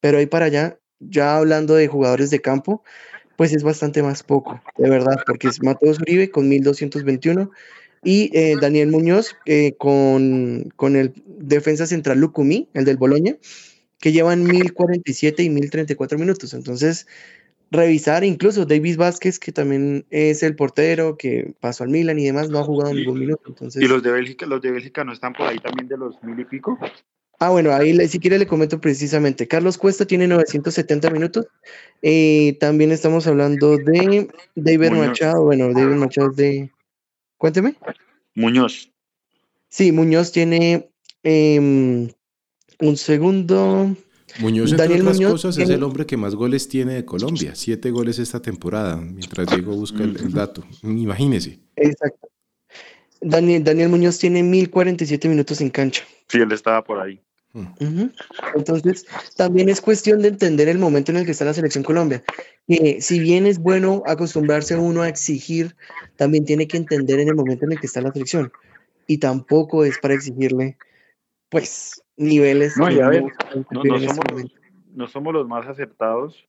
Pero 0.00 0.16
ahí 0.16 0.24
para 0.24 0.46
allá, 0.46 0.78
ya 1.00 1.36
hablando 1.36 1.74
de 1.74 1.86
jugadores 1.86 2.30
de 2.30 2.40
campo, 2.40 2.82
pues 3.36 3.52
es 3.52 3.62
bastante 3.62 4.02
más 4.02 4.22
poco, 4.22 4.62
de 4.78 4.88
verdad, 4.88 5.16
porque 5.26 5.48
es 5.48 5.62
Mateus 5.62 6.00
Uribe 6.00 6.30
con 6.30 6.48
1221 6.48 7.50
y 8.02 8.30
eh, 8.32 8.54
Daniel 8.58 8.90
Muñoz 8.90 9.36
eh, 9.44 9.74
con, 9.76 10.72
con, 10.76 10.96
el 10.96 11.12
defensa 11.26 11.86
central 11.86 12.20
Lucumí, 12.20 12.70
el 12.72 12.86
del 12.86 12.96
Boloña, 12.96 13.36
que 14.00 14.12
llevan 14.12 14.44
1047 14.44 15.42
y 15.42 15.50
1034 15.50 16.18
minutos. 16.18 16.54
Entonces, 16.54 17.06
revisar 17.72 18.22
incluso 18.22 18.66
Davis 18.66 18.98
Vázquez, 18.98 19.38
que 19.38 19.50
también 19.50 20.04
es 20.10 20.42
el 20.42 20.54
portero 20.54 21.16
que 21.16 21.54
pasó 21.58 21.84
al 21.84 21.90
Milan 21.90 22.18
y 22.18 22.26
demás, 22.26 22.50
no 22.50 22.58
ha 22.58 22.64
jugado 22.64 22.92
ningún 22.92 23.18
minuto. 23.18 23.42
Entonces... 23.46 23.82
¿Y 23.82 23.88
los 23.88 24.02
de 24.02 24.12
Bélgica, 24.12 24.46
los 24.46 24.60
de 24.60 24.70
Bélgica 24.70 25.04
no 25.04 25.12
están 25.12 25.32
por 25.32 25.48
ahí 25.48 25.58
también 25.58 25.88
de 25.88 25.96
los 25.96 26.22
mil 26.22 26.38
y 26.38 26.44
pico? 26.44 26.78
Ah, 27.38 27.48
bueno, 27.48 27.72
ahí 27.72 28.06
si 28.06 28.20
quiere 28.20 28.38
le 28.38 28.46
comento 28.46 28.80
precisamente. 28.80 29.48
Carlos 29.48 29.78
Cuesta 29.78 30.04
tiene 30.04 30.28
970 30.28 31.10
minutos. 31.10 31.46
Eh, 32.02 32.56
también 32.60 32.92
estamos 32.92 33.26
hablando 33.26 33.78
de 33.78 34.28
David 34.54 34.90
Machado. 34.92 35.42
Bueno, 35.42 35.72
David 35.72 35.96
Machado 35.96 36.30
de. 36.30 36.70
Cuénteme. 37.38 37.74
Muñoz. 38.36 38.92
Sí, 39.68 39.90
Muñoz 39.90 40.30
tiene 40.30 40.88
em, 41.24 42.10
un 42.78 42.96
segundo. 42.96 43.96
Muñoz, 44.40 44.72
entre 44.72 45.00
otras 45.00 45.20
cosas, 45.20 45.58
es 45.58 45.68
el 45.68 45.82
hombre 45.82 46.06
que 46.06 46.16
más 46.16 46.34
goles 46.34 46.68
tiene 46.68 46.94
de 46.94 47.04
Colombia. 47.04 47.54
Siete 47.54 47.90
goles 47.90 48.18
esta 48.18 48.40
temporada, 48.40 48.96
mientras 48.96 49.48
Diego 49.48 49.74
busca 49.74 50.02
el, 50.02 50.32
dato. 50.32 50.64
Imagínese. 50.82 51.60
Exacto. 51.76 52.28
Daniel, 53.20 53.62
Daniel 53.62 53.88
Muñoz 53.88 54.18
tiene 54.18 54.42
1047 54.42 55.28
minutos 55.28 55.60
en 55.60 55.70
cancha. 55.70 56.02
Sí, 56.28 56.38
él 56.38 56.50
estaba 56.50 56.82
por 56.82 56.98
ahí. 56.98 57.20
Mm. 57.52 58.06
Entonces, 58.54 59.06
también 59.36 59.68
es 59.68 59.80
cuestión 59.80 60.22
de 60.22 60.28
entender 60.28 60.68
el 60.68 60.78
momento 60.78 61.12
en 61.12 61.18
el 61.18 61.24
que 61.24 61.32
está 61.32 61.44
la 61.44 61.54
selección 61.54 61.84
Colombia. 61.84 62.22
Que 62.66 63.00
si 63.00 63.18
bien 63.18 63.46
es 63.46 63.58
bueno 63.58 64.02
acostumbrarse 64.06 64.76
uno 64.76 65.02
a 65.02 65.08
exigir, 65.08 65.76
también 66.16 66.44
tiene 66.44 66.66
que 66.66 66.78
entender 66.78 67.20
en 67.20 67.28
el 67.28 67.34
momento 67.34 67.66
en 67.66 67.72
el 67.72 67.80
que 67.80 67.86
está 67.86 68.00
la 68.00 68.12
selección. 68.12 68.52
Y 69.06 69.18
tampoco 69.18 69.84
es 69.84 69.98
para 69.98 70.14
exigirle, 70.14 70.78
pues, 71.48 72.01
niveles. 72.16 72.76
No, 72.76 72.90
ya 72.90 73.10
no, 73.10 73.28
somos, 73.84 74.52
no, 74.92 75.06
somos, 75.08 75.34
los 75.34 75.48
más 75.48 75.66
acertados 75.66 76.48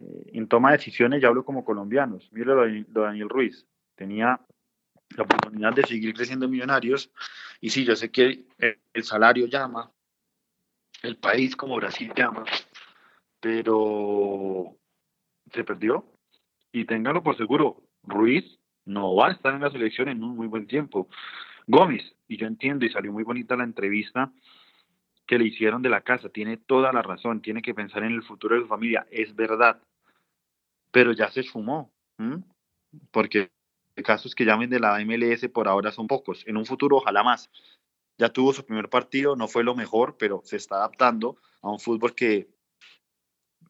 eh, 0.00 0.30
en 0.32 0.48
toma 0.48 0.70
de 0.70 0.78
decisiones, 0.78 1.20
ya 1.20 1.28
hablo 1.28 1.44
como 1.44 1.64
colombianos. 1.64 2.28
Mire 2.32 2.46
lo 2.46 2.62
de, 2.62 2.84
Daniel 2.88 3.28
Ruiz. 3.28 3.66
Tenía 3.94 4.40
la 5.16 5.22
oportunidad 5.24 5.74
de 5.74 5.84
seguir 5.84 6.14
creciendo 6.14 6.46
en 6.46 6.52
Millonarios. 6.52 7.10
Y 7.60 7.70
sí, 7.70 7.84
yo 7.84 7.96
sé 7.96 8.10
que 8.10 8.46
el, 8.58 9.04
salario 9.04 9.46
llama, 9.46 9.92
el 11.02 11.16
país 11.16 11.54
como 11.56 11.76
Brasil 11.76 12.12
llama, 12.16 12.44
pero 13.40 14.76
se 15.52 15.64
perdió. 15.64 16.06
Y 16.72 16.86
téngalo 16.86 17.22
por 17.22 17.36
seguro, 17.36 17.82
Ruiz 18.02 18.58
no 18.84 19.14
va 19.14 19.28
a 19.28 19.32
estar 19.32 19.54
en 19.54 19.60
la 19.60 19.70
selección 19.70 20.08
en 20.08 20.24
un 20.24 20.36
muy 20.36 20.46
buen 20.46 20.66
tiempo. 20.66 21.08
Gómez, 21.66 22.14
y 22.28 22.36
yo 22.36 22.46
entiendo, 22.46 22.84
y 22.84 22.90
salió 22.90 23.12
muy 23.12 23.24
bonita 23.24 23.56
la 23.56 23.64
entrevista 23.64 24.32
que 25.26 25.38
le 25.38 25.46
hicieron 25.46 25.82
de 25.82 25.88
la 25.88 26.00
casa, 26.00 26.28
tiene 26.28 26.56
toda 26.56 26.92
la 26.92 27.02
razón, 27.02 27.42
tiene 27.42 27.62
que 27.62 27.74
pensar 27.74 28.04
en 28.04 28.12
el 28.12 28.22
futuro 28.22 28.56
de 28.56 28.62
su 28.62 28.68
familia, 28.68 29.06
es 29.10 29.34
verdad, 29.34 29.80
pero 30.90 31.12
ya 31.12 31.30
se 31.30 31.42
sumó, 31.42 31.92
porque 33.10 33.50
casos 34.04 34.34
que 34.34 34.44
llamen 34.44 34.70
de 34.70 34.80
la 34.80 34.98
MLS 35.04 35.48
por 35.48 35.68
ahora 35.68 35.92
son 35.92 36.06
pocos, 36.06 36.46
en 36.46 36.56
un 36.56 36.66
futuro 36.66 36.96
ojalá 36.96 37.22
más. 37.22 37.50
Ya 38.18 38.28
tuvo 38.28 38.52
su 38.52 38.64
primer 38.64 38.88
partido, 38.88 39.36
no 39.36 39.48
fue 39.48 39.64
lo 39.64 39.74
mejor, 39.74 40.16
pero 40.18 40.42
se 40.44 40.56
está 40.56 40.76
adaptando 40.76 41.38
a 41.62 41.70
un 41.70 41.80
fútbol 41.80 42.14
que, 42.14 42.48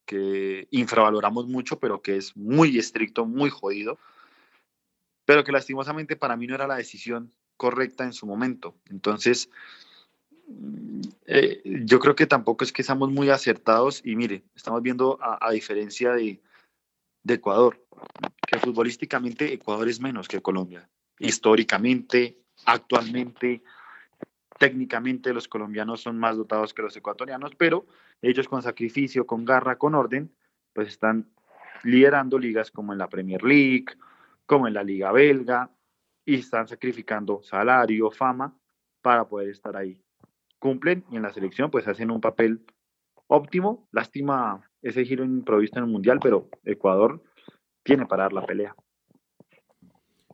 que 0.04 0.66
infravaloramos 0.70 1.46
mucho, 1.46 1.78
pero 1.78 2.02
que 2.02 2.16
es 2.16 2.36
muy 2.36 2.76
estricto, 2.76 3.24
muy 3.24 3.50
jodido, 3.50 3.98
pero 5.24 5.44
que 5.44 5.52
lastimosamente 5.52 6.16
para 6.16 6.36
mí 6.36 6.46
no 6.46 6.54
era 6.54 6.66
la 6.66 6.76
decisión 6.76 7.32
correcta 7.56 8.04
en 8.04 8.12
su 8.12 8.26
momento. 8.26 8.74
Entonces, 8.90 9.50
eh, 11.26 11.62
yo 11.64 11.98
creo 11.98 12.14
que 12.14 12.26
tampoco 12.26 12.64
es 12.64 12.72
que 12.72 12.82
seamos 12.82 13.10
muy 13.10 13.30
acertados 13.30 14.02
y 14.04 14.16
mire, 14.16 14.42
estamos 14.54 14.82
viendo 14.82 15.18
a, 15.20 15.50
diferencia 15.52 16.12
de, 16.12 16.40
de, 17.22 17.34
Ecuador, 17.34 17.80
que 18.46 18.58
futbolísticamente 18.58 19.52
Ecuador 19.52 19.88
es 19.88 20.00
menos 20.00 20.28
que 20.28 20.42
Colombia. 20.42 20.88
Históricamente, 21.18 22.38
actualmente, 22.66 23.62
técnicamente 24.58 25.32
los 25.32 25.48
colombianos 25.48 26.00
son 26.02 26.18
más 26.18 26.36
dotados 26.36 26.74
que 26.74 26.82
los 26.82 26.96
ecuatorianos, 26.96 27.54
pero 27.56 27.86
ellos 28.20 28.48
con 28.48 28.62
sacrificio, 28.62 29.26
con 29.26 29.44
garra, 29.44 29.76
con 29.76 29.94
orden, 29.94 30.32
pues 30.72 30.88
están 30.88 31.28
liderando 31.82 32.38
ligas 32.38 32.70
como 32.70 32.92
en 32.92 32.98
la 32.98 33.08
Premier 33.08 33.42
League, 33.42 33.86
como 34.46 34.68
en 34.68 34.74
la 34.74 34.84
Liga 34.84 35.12
Belga, 35.12 35.70
y 36.24 36.36
están 36.36 36.68
sacrificando 36.68 37.42
salario, 37.42 38.10
fama, 38.10 38.56
para 39.00 39.28
poder 39.28 39.48
estar 39.50 39.76
ahí 39.76 40.00
cumplen 40.58 41.04
y 41.10 41.16
en 41.16 41.22
la 41.22 41.32
selección 41.32 41.70
pues 41.70 41.88
hacen 41.88 42.10
un 42.10 42.20
papel 42.20 42.64
óptimo. 43.26 43.88
Lástima 43.90 44.68
ese 44.80 45.04
giro 45.04 45.24
improvisto 45.24 45.78
en 45.78 45.84
el 45.86 45.90
Mundial, 45.90 46.20
pero 46.22 46.48
Ecuador 46.64 47.22
tiene 47.82 48.06
para 48.06 48.24
dar 48.24 48.32
la 48.32 48.46
pelea. 48.46 48.74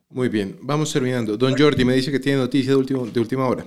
Muy 0.09 0.29
bien, 0.29 0.57
vamos 0.61 0.91
terminando. 0.93 1.37
Don 1.37 1.55
Jordi 1.57 1.85
me 1.85 1.93
dice 1.93 2.11
que 2.11 2.19
tiene 2.19 2.39
noticia 2.39 2.71
de, 2.71 2.77
último, 2.77 3.05
de 3.05 3.19
última 3.19 3.47
hora. 3.47 3.65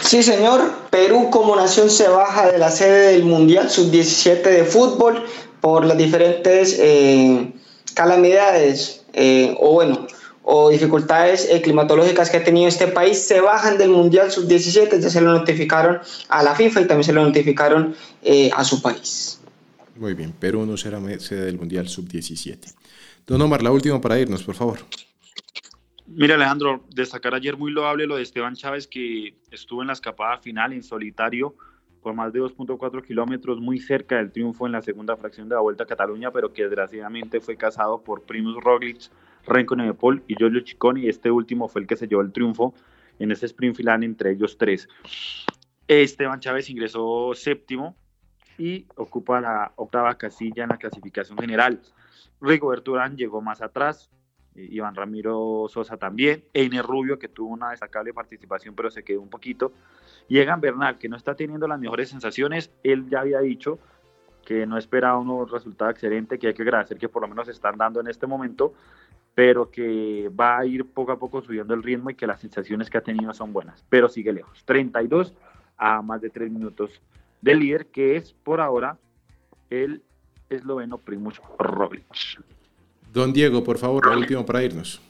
Sí, 0.00 0.22
señor. 0.22 0.60
Perú 0.90 1.30
como 1.30 1.56
nación 1.56 1.88
se 1.88 2.08
baja 2.08 2.50
de 2.50 2.58
la 2.58 2.70
sede 2.70 3.12
del 3.12 3.24
Mundial 3.24 3.70
Sub-17 3.70 4.42
de 4.42 4.64
fútbol 4.64 5.24
por 5.60 5.86
las 5.86 5.96
diferentes 5.96 6.76
eh, 6.78 7.52
calamidades, 7.94 9.01
eh, 9.12 9.54
o 9.58 9.72
bueno, 9.72 10.06
o 10.42 10.70
dificultades 10.70 11.48
eh, 11.50 11.62
climatológicas 11.62 12.30
que 12.30 12.38
ha 12.38 12.44
tenido 12.44 12.68
este 12.68 12.88
país 12.88 13.18
se 13.18 13.40
bajan 13.40 13.78
del 13.78 13.90
Mundial 13.90 14.30
Sub-17, 14.30 15.00
ya 15.00 15.10
se 15.10 15.20
lo 15.20 15.32
notificaron 15.32 16.00
a 16.28 16.42
la 16.42 16.54
FIFA 16.54 16.82
y 16.82 16.86
también 16.86 17.04
se 17.04 17.12
lo 17.12 17.22
notificaron 17.22 17.94
eh, 18.22 18.50
a 18.54 18.64
su 18.64 18.82
país. 18.82 19.40
Muy 19.96 20.14
bien, 20.14 20.32
Perú 20.32 20.66
no 20.66 20.76
será 20.76 21.00
sede 21.20 21.44
del 21.44 21.58
Mundial 21.58 21.88
Sub-17. 21.88 22.74
Don 23.26 23.40
Omar, 23.40 23.62
la 23.62 23.70
última 23.70 24.00
para 24.00 24.18
irnos, 24.18 24.42
por 24.42 24.54
favor. 24.54 24.78
Mira, 26.06 26.34
Alejandro, 26.34 26.84
destacar 26.90 27.34
ayer 27.34 27.56
muy 27.56 27.70
loable 27.70 28.06
lo 28.06 28.16
de 28.16 28.22
Esteban 28.22 28.56
Chávez, 28.56 28.86
que 28.86 29.36
estuvo 29.50 29.80
en 29.82 29.86
la 29.86 29.92
escapada 29.92 30.38
final 30.38 30.72
en 30.72 30.82
solitario 30.82 31.54
por 32.02 32.14
más 32.14 32.32
de 32.32 32.40
2.4 32.40 33.02
kilómetros, 33.02 33.60
muy 33.60 33.78
cerca 33.78 34.16
del 34.16 34.32
triunfo 34.32 34.66
en 34.66 34.72
la 34.72 34.82
segunda 34.82 35.16
fracción 35.16 35.48
de 35.48 35.54
la 35.54 35.60
Vuelta 35.60 35.84
a 35.84 35.86
Cataluña, 35.86 36.30
pero 36.32 36.52
que 36.52 36.64
desgraciadamente 36.64 37.40
fue 37.40 37.56
casado 37.56 38.02
por 38.02 38.22
Primus 38.22 38.62
Roglic 38.62 39.10
Renko 39.46 39.76
Nevepol 39.76 40.22
y 40.26 40.34
Giorgio 40.34 40.62
Ciccone, 40.66 41.00
y 41.00 41.08
este 41.08 41.30
último 41.30 41.68
fue 41.68 41.82
el 41.82 41.86
que 41.86 41.96
se 41.96 42.08
llevó 42.08 42.22
el 42.22 42.32
triunfo 42.32 42.74
en 43.18 43.30
ese 43.30 43.46
sprint 43.46 43.76
final 43.76 44.02
entre 44.02 44.32
ellos 44.32 44.58
tres. 44.58 44.88
Esteban 45.86 46.40
Chávez 46.40 46.68
ingresó 46.70 47.32
séptimo 47.34 47.96
y 48.58 48.86
ocupa 48.96 49.40
la 49.40 49.72
octava 49.76 50.16
casilla 50.16 50.64
en 50.64 50.70
la 50.70 50.78
clasificación 50.78 51.38
general. 51.38 51.80
Rigoberto 52.40 52.92
Urán 52.92 53.16
llegó 53.16 53.40
más 53.40 53.62
atrás, 53.62 54.10
Iván 54.54 54.94
Ramiro 54.94 55.66
Sosa 55.68 55.96
también, 55.96 56.44
Einer 56.52 56.84
Rubio 56.84 57.18
que 57.18 57.28
tuvo 57.28 57.52
una 57.52 57.70
destacable 57.70 58.12
participación 58.12 58.74
pero 58.74 58.90
se 58.90 59.02
quedó 59.02 59.20
un 59.20 59.30
poquito, 59.30 59.72
y 60.28 60.38
Bernal 60.44 60.98
que 60.98 61.08
no 61.08 61.16
está 61.16 61.34
teniendo 61.34 61.66
las 61.66 61.80
mejores 61.80 62.10
sensaciones, 62.10 62.70
él 62.82 63.08
ya 63.08 63.20
había 63.20 63.40
dicho 63.40 63.78
que 64.44 64.66
no 64.66 64.76
esperaba 64.76 65.18
un 65.18 65.48
resultado 65.48 65.90
excelente, 65.90 66.38
que 66.38 66.48
hay 66.48 66.54
que 66.54 66.62
agradecer 66.62 66.98
que 66.98 67.08
por 67.08 67.22
lo 67.22 67.28
menos 67.28 67.46
se 67.46 67.52
están 67.52 67.76
dando 67.78 68.00
en 68.00 68.08
este 68.08 68.26
momento, 68.26 68.74
pero 69.34 69.70
que 69.70 70.30
va 70.38 70.58
a 70.58 70.66
ir 70.66 70.84
poco 70.84 71.12
a 71.12 71.18
poco 71.18 71.40
subiendo 71.40 71.74
el 71.74 71.82
ritmo 71.82 72.10
y 72.10 72.14
que 72.14 72.26
las 72.26 72.40
sensaciones 72.40 72.90
que 72.90 72.98
ha 72.98 73.02
tenido 73.02 73.32
son 73.32 73.52
buenas, 73.52 73.84
pero 73.88 74.08
sigue 74.08 74.32
lejos. 74.32 74.64
32 74.64 75.32
a 75.76 76.02
más 76.02 76.20
de 76.20 76.30
3 76.30 76.50
minutos 76.50 77.00
del 77.40 77.60
líder, 77.60 77.86
que 77.86 78.16
es 78.16 78.32
por 78.32 78.60
ahora 78.60 78.98
el 79.70 80.02
esloveno 80.50 80.98
Primus 80.98 81.40
Roglic. 81.58 82.04
Don 83.12 83.32
Diego, 83.32 83.62
por 83.62 83.78
favor, 83.78 84.08
el 84.10 84.18
último 84.18 84.46
para 84.46 84.62
irnos. 84.62 85.00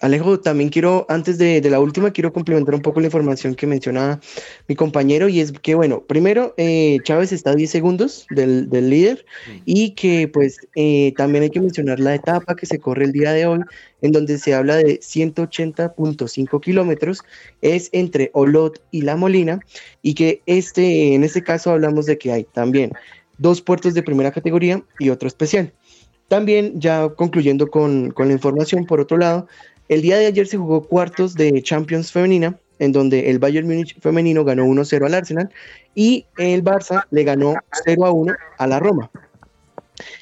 Alejo, 0.00 0.38
también 0.38 0.68
quiero, 0.68 1.06
antes 1.08 1.38
de, 1.38 1.62
la 1.70 1.80
última, 1.80 2.10
quiero 2.10 2.30
complementar 2.30 2.74
un 2.74 2.82
poco 2.82 3.00
la 3.00 3.06
información 3.06 3.54
que 3.54 3.66
menciona 3.66 4.20
mi 4.68 4.74
compañero 4.74 5.30
y 5.30 5.40
es 5.40 5.52
que, 5.52 5.74
bueno, 5.74 6.02
primero, 6.02 6.52
eh, 6.58 6.98
Chávez 7.04 7.32
está 7.32 7.50
a 7.50 7.54
10 7.54 7.70
segundos 7.70 8.26
del, 8.28 8.68
líder 8.70 9.24
y 9.64 9.92
que 9.92 10.28
pues 10.28 10.58
eh, 10.74 11.14
también 11.16 11.44
hay 11.44 11.50
que 11.50 11.60
mencionar 11.60 12.00
la 12.00 12.14
etapa 12.14 12.54
que 12.54 12.66
se 12.66 12.78
corre 12.78 13.06
el 13.06 13.12
día 13.12 13.32
de 13.32 13.46
hoy, 13.46 13.60
en 14.02 14.12
donde 14.12 14.36
se 14.36 14.52
habla 14.52 14.76
de 14.76 15.00
180.5 15.00 16.60
kilómetros, 16.60 17.22
es 17.62 17.88
entre 17.92 18.30
Olot 18.34 18.82
y 18.90 19.02
La 19.02 19.16
Molina 19.16 19.60
y 20.02 20.12
que 20.12 20.42
este, 20.44 21.14
en 21.14 21.24
este 21.24 21.42
caso 21.42 21.70
hablamos 21.70 22.04
de 22.04 22.18
que 22.18 22.30
hay 22.30 22.44
también 22.44 22.92
dos 23.38 23.62
puertos 23.62 23.94
de 23.94 24.02
primera 24.02 24.32
categoría 24.32 24.82
y 24.98 25.08
otro 25.08 25.28
especial. 25.28 25.72
También, 26.28 26.80
ya 26.80 27.08
concluyendo 27.10 27.68
con, 27.68 28.14
la 28.16 28.32
información, 28.32 28.86
por 28.86 29.00
otro 29.00 29.18
lado, 29.18 29.46
el 29.88 30.02
día 30.02 30.16
de 30.16 30.26
ayer 30.26 30.46
se 30.46 30.56
jugó 30.56 30.82
cuartos 30.82 31.34
de 31.34 31.62
Champions 31.62 32.10
femenina, 32.10 32.58
en 32.78 32.92
donde 32.92 33.30
el 33.30 33.38
Bayern 33.38 33.66
Múnich 33.66 33.98
femenino 34.00 34.44
ganó 34.44 34.64
1-0 34.64 35.06
al 35.06 35.14
Arsenal 35.14 35.50
y 35.94 36.26
el 36.38 36.64
Barça 36.64 37.04
le 37.10 37.22
ganó 37.22 37.54
0-1 37.86 38.34
a 38.58 38.66
la 38.66 38.80
Roma. 38.80 39.10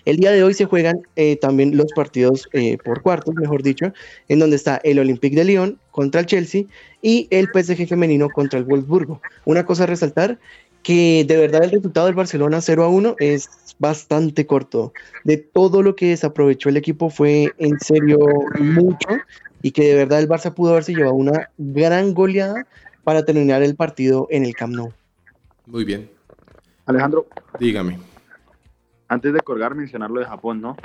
El 0.05 0.17
día 0.17 0.33
de 0.33 0.43
hoy 0.43 0.53
se 0.53 0.67
juegan 0.67 1.01
eh, 1.17 1.37
también 1.37 1.77
los 1.77 1.93
partidos 1.93 2.49
eh, 2.53 2.77
por 2.85 3.01
cuartos, 3.01 3.35
mejor 3.35 3.63
dicho, 3.63 3.93
en 4.29 4.39
donde 4.39 4.57
está 4.57 4.81
el 4.85 4.99
Olympique 4.99 5.37
de 5.37 5.45
Lyon 5.45 5.79
contra 5.91 6.21
el 6.21 6.27
Chelsea 6.27 6.65
y 7.01 7.27
el 7.31 7.47
PSG 7.47 7.89
femenino 7.89 8.29
contra 8.29 8.59
el 8.59 8.65
Wolfsburgo. 8.65 9.23
Una 9.45 9.65
cosa 9.65 9.85
a 9.85 9.87
resaltar, 9.87 10.39
que 10.83 11.25
de 11.27 11.37
verdad 11.37 11.65
el 11.65 11.71
resultado 11.71 12.07
del 12.07 12.15
Barcelona 12.15 12.61
0 12.61 12.85
a 12.85 12.89
1 12.89 13.17
es 13.19 13.49
bastante 13.79 14.47
corto. 14.47 14.93
De 15.25 15.37
todo 15.37 15.83
lo 15.83 15.97
que 15.97 16.11
desaprovechó 16.11 16.69
el 16.69 16.77
equipo 16.77 17.11
fue 17.11 17.53
en 17.59 17.79
serio 17.81 18.19
mucho 18.59 19.09
y 19.63 19.71
que 19.71 19.85
de 19.85 19.95
verdad 19.95 20.21
el 20.21 20.29
Barça 20.29 20.53
pudo 20.53 20.73
haberse 20.73 20.95
llevado 20.95 21.15
una 21.15 21.51
gran 21.59 22.15
goleada 22.15 22.67
para 23.05 23.25
terminar 23.25 23.63
el 23.63 23.77
partido 23.77 24.27
en 24.31 24.45
el 24.45 24.55
Camp 24.55 24.75
Nou. 24.75 24.93
Muy 25.67 25.85
bien. 25.85 26.11
Alejandro. 26.87 27.27
Dígame. 27.59 27.99
Antes 29.09 29.33
de 29.33 29.41
colgar, 29.41 29.75
mencionar 29.75 30.11
lo 30.11 30.21
de 30.21 30.27
Japón, 30.27 30.61
¿no? 30.61 30.77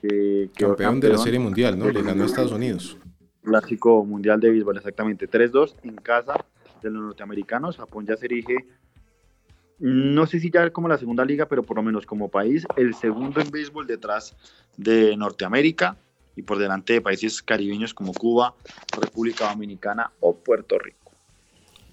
Que, 0.00 0.50
campeón, 0.56 1.00
de 1.00 1.08
la 1.08 1.18
Serie 1.18 1.38
Mundial, 1.38 1.78
¿no? 1.78 1.90
Le 1.90 2.02
ganó 2.02 2.24
a 2.24 2.26
Estados 2.26 2.52
Unidos. 2.52 2.98
Clásico 3.42 4.04
Mundial 4.04 4.38
de 4.40 4.50
Béisbol, 4.50 4.76
exactamente. 4.76 5.28
3-2 5.28 5.74
en 5.82 5.96
casa 5.96 6.34
de 6.82 6.90
los 6.90 7.02
norteamericanos. 7.02 7.76
Japón 7.76 8.06
ya 8.06 8.16
se 8.16 8.26
erige, 8.26 8.66
no 9.78 10.26
sé 10.26 10.40
si 10.40 10.50
ya 10.50 10.70
como 10.70 10.88
la 10.88 10.98
segunda 10.98 11.24
liga, 11.24 11.46
pero 11.46 11.62
por 11.62 11.76
lo 11.76 11.82
menos 11.82 12.06
como 12.06 12.28
país, 12.28 12.66
el 12.76 12.94
segundo 12.94 13.40
en 13.40 13.50
béisbol 13.50 13.86
detrás 13.86 14.36
de 14.76 15.16
Norteamérica 15.16 15.96
y 16.36 16.42
por 16.42 16.58
delante 16.58 16.94
de 16.94 17.00
países 17.00 17.42
caribeños 17.42 17.94
como 17.94 18.12
Cuba, 18.12 18.54
República 18.98 19.48
Dominicana 19.50 20.10
o 20.20 20.34
Puerto 20.34 20.78
Rico. 20.78 21.12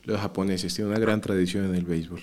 Los 0.03 0.19
japoneses 0.19 0.73
tienen 0.73 0.91
una 0.91 0.99
gran 0.99 1.21
tradición 1.21 1.65
en 1.65 1.75
el 1.75 1.85
béisbol. 1.85 2.21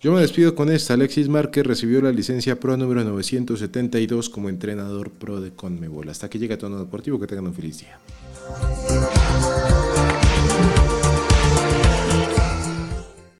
Yo 0.00 0.12
me 0.12 0.20
despido 0.20 0.54
con 0.54 0.70
esta. 0.70 0.94
Alexis 0.94 1.28
Márquez 1.28 1.66
recibió 1.66 2.00
la 2.02 2.12
licencia 2.12 2.60
pro 2.60 2.76
número 2.76 3.02
972 3.02 4.28
como 4.28 4.48
entrenador 4.48 5.10
pro 5.10 5.40
de 5.40 5.52
Conmebol. 5.52 6.08
Hasta 6.08 6.28
que 6.28 6.38
llega 6.38 6.58
Tono 6.58 6.78
Deportivo. 6.78 7.18
Que 7.18 7.26
tengan 7.26 7.46
un 7.46 7.54
feliz 7.54 7.80
día. 7.80 7.98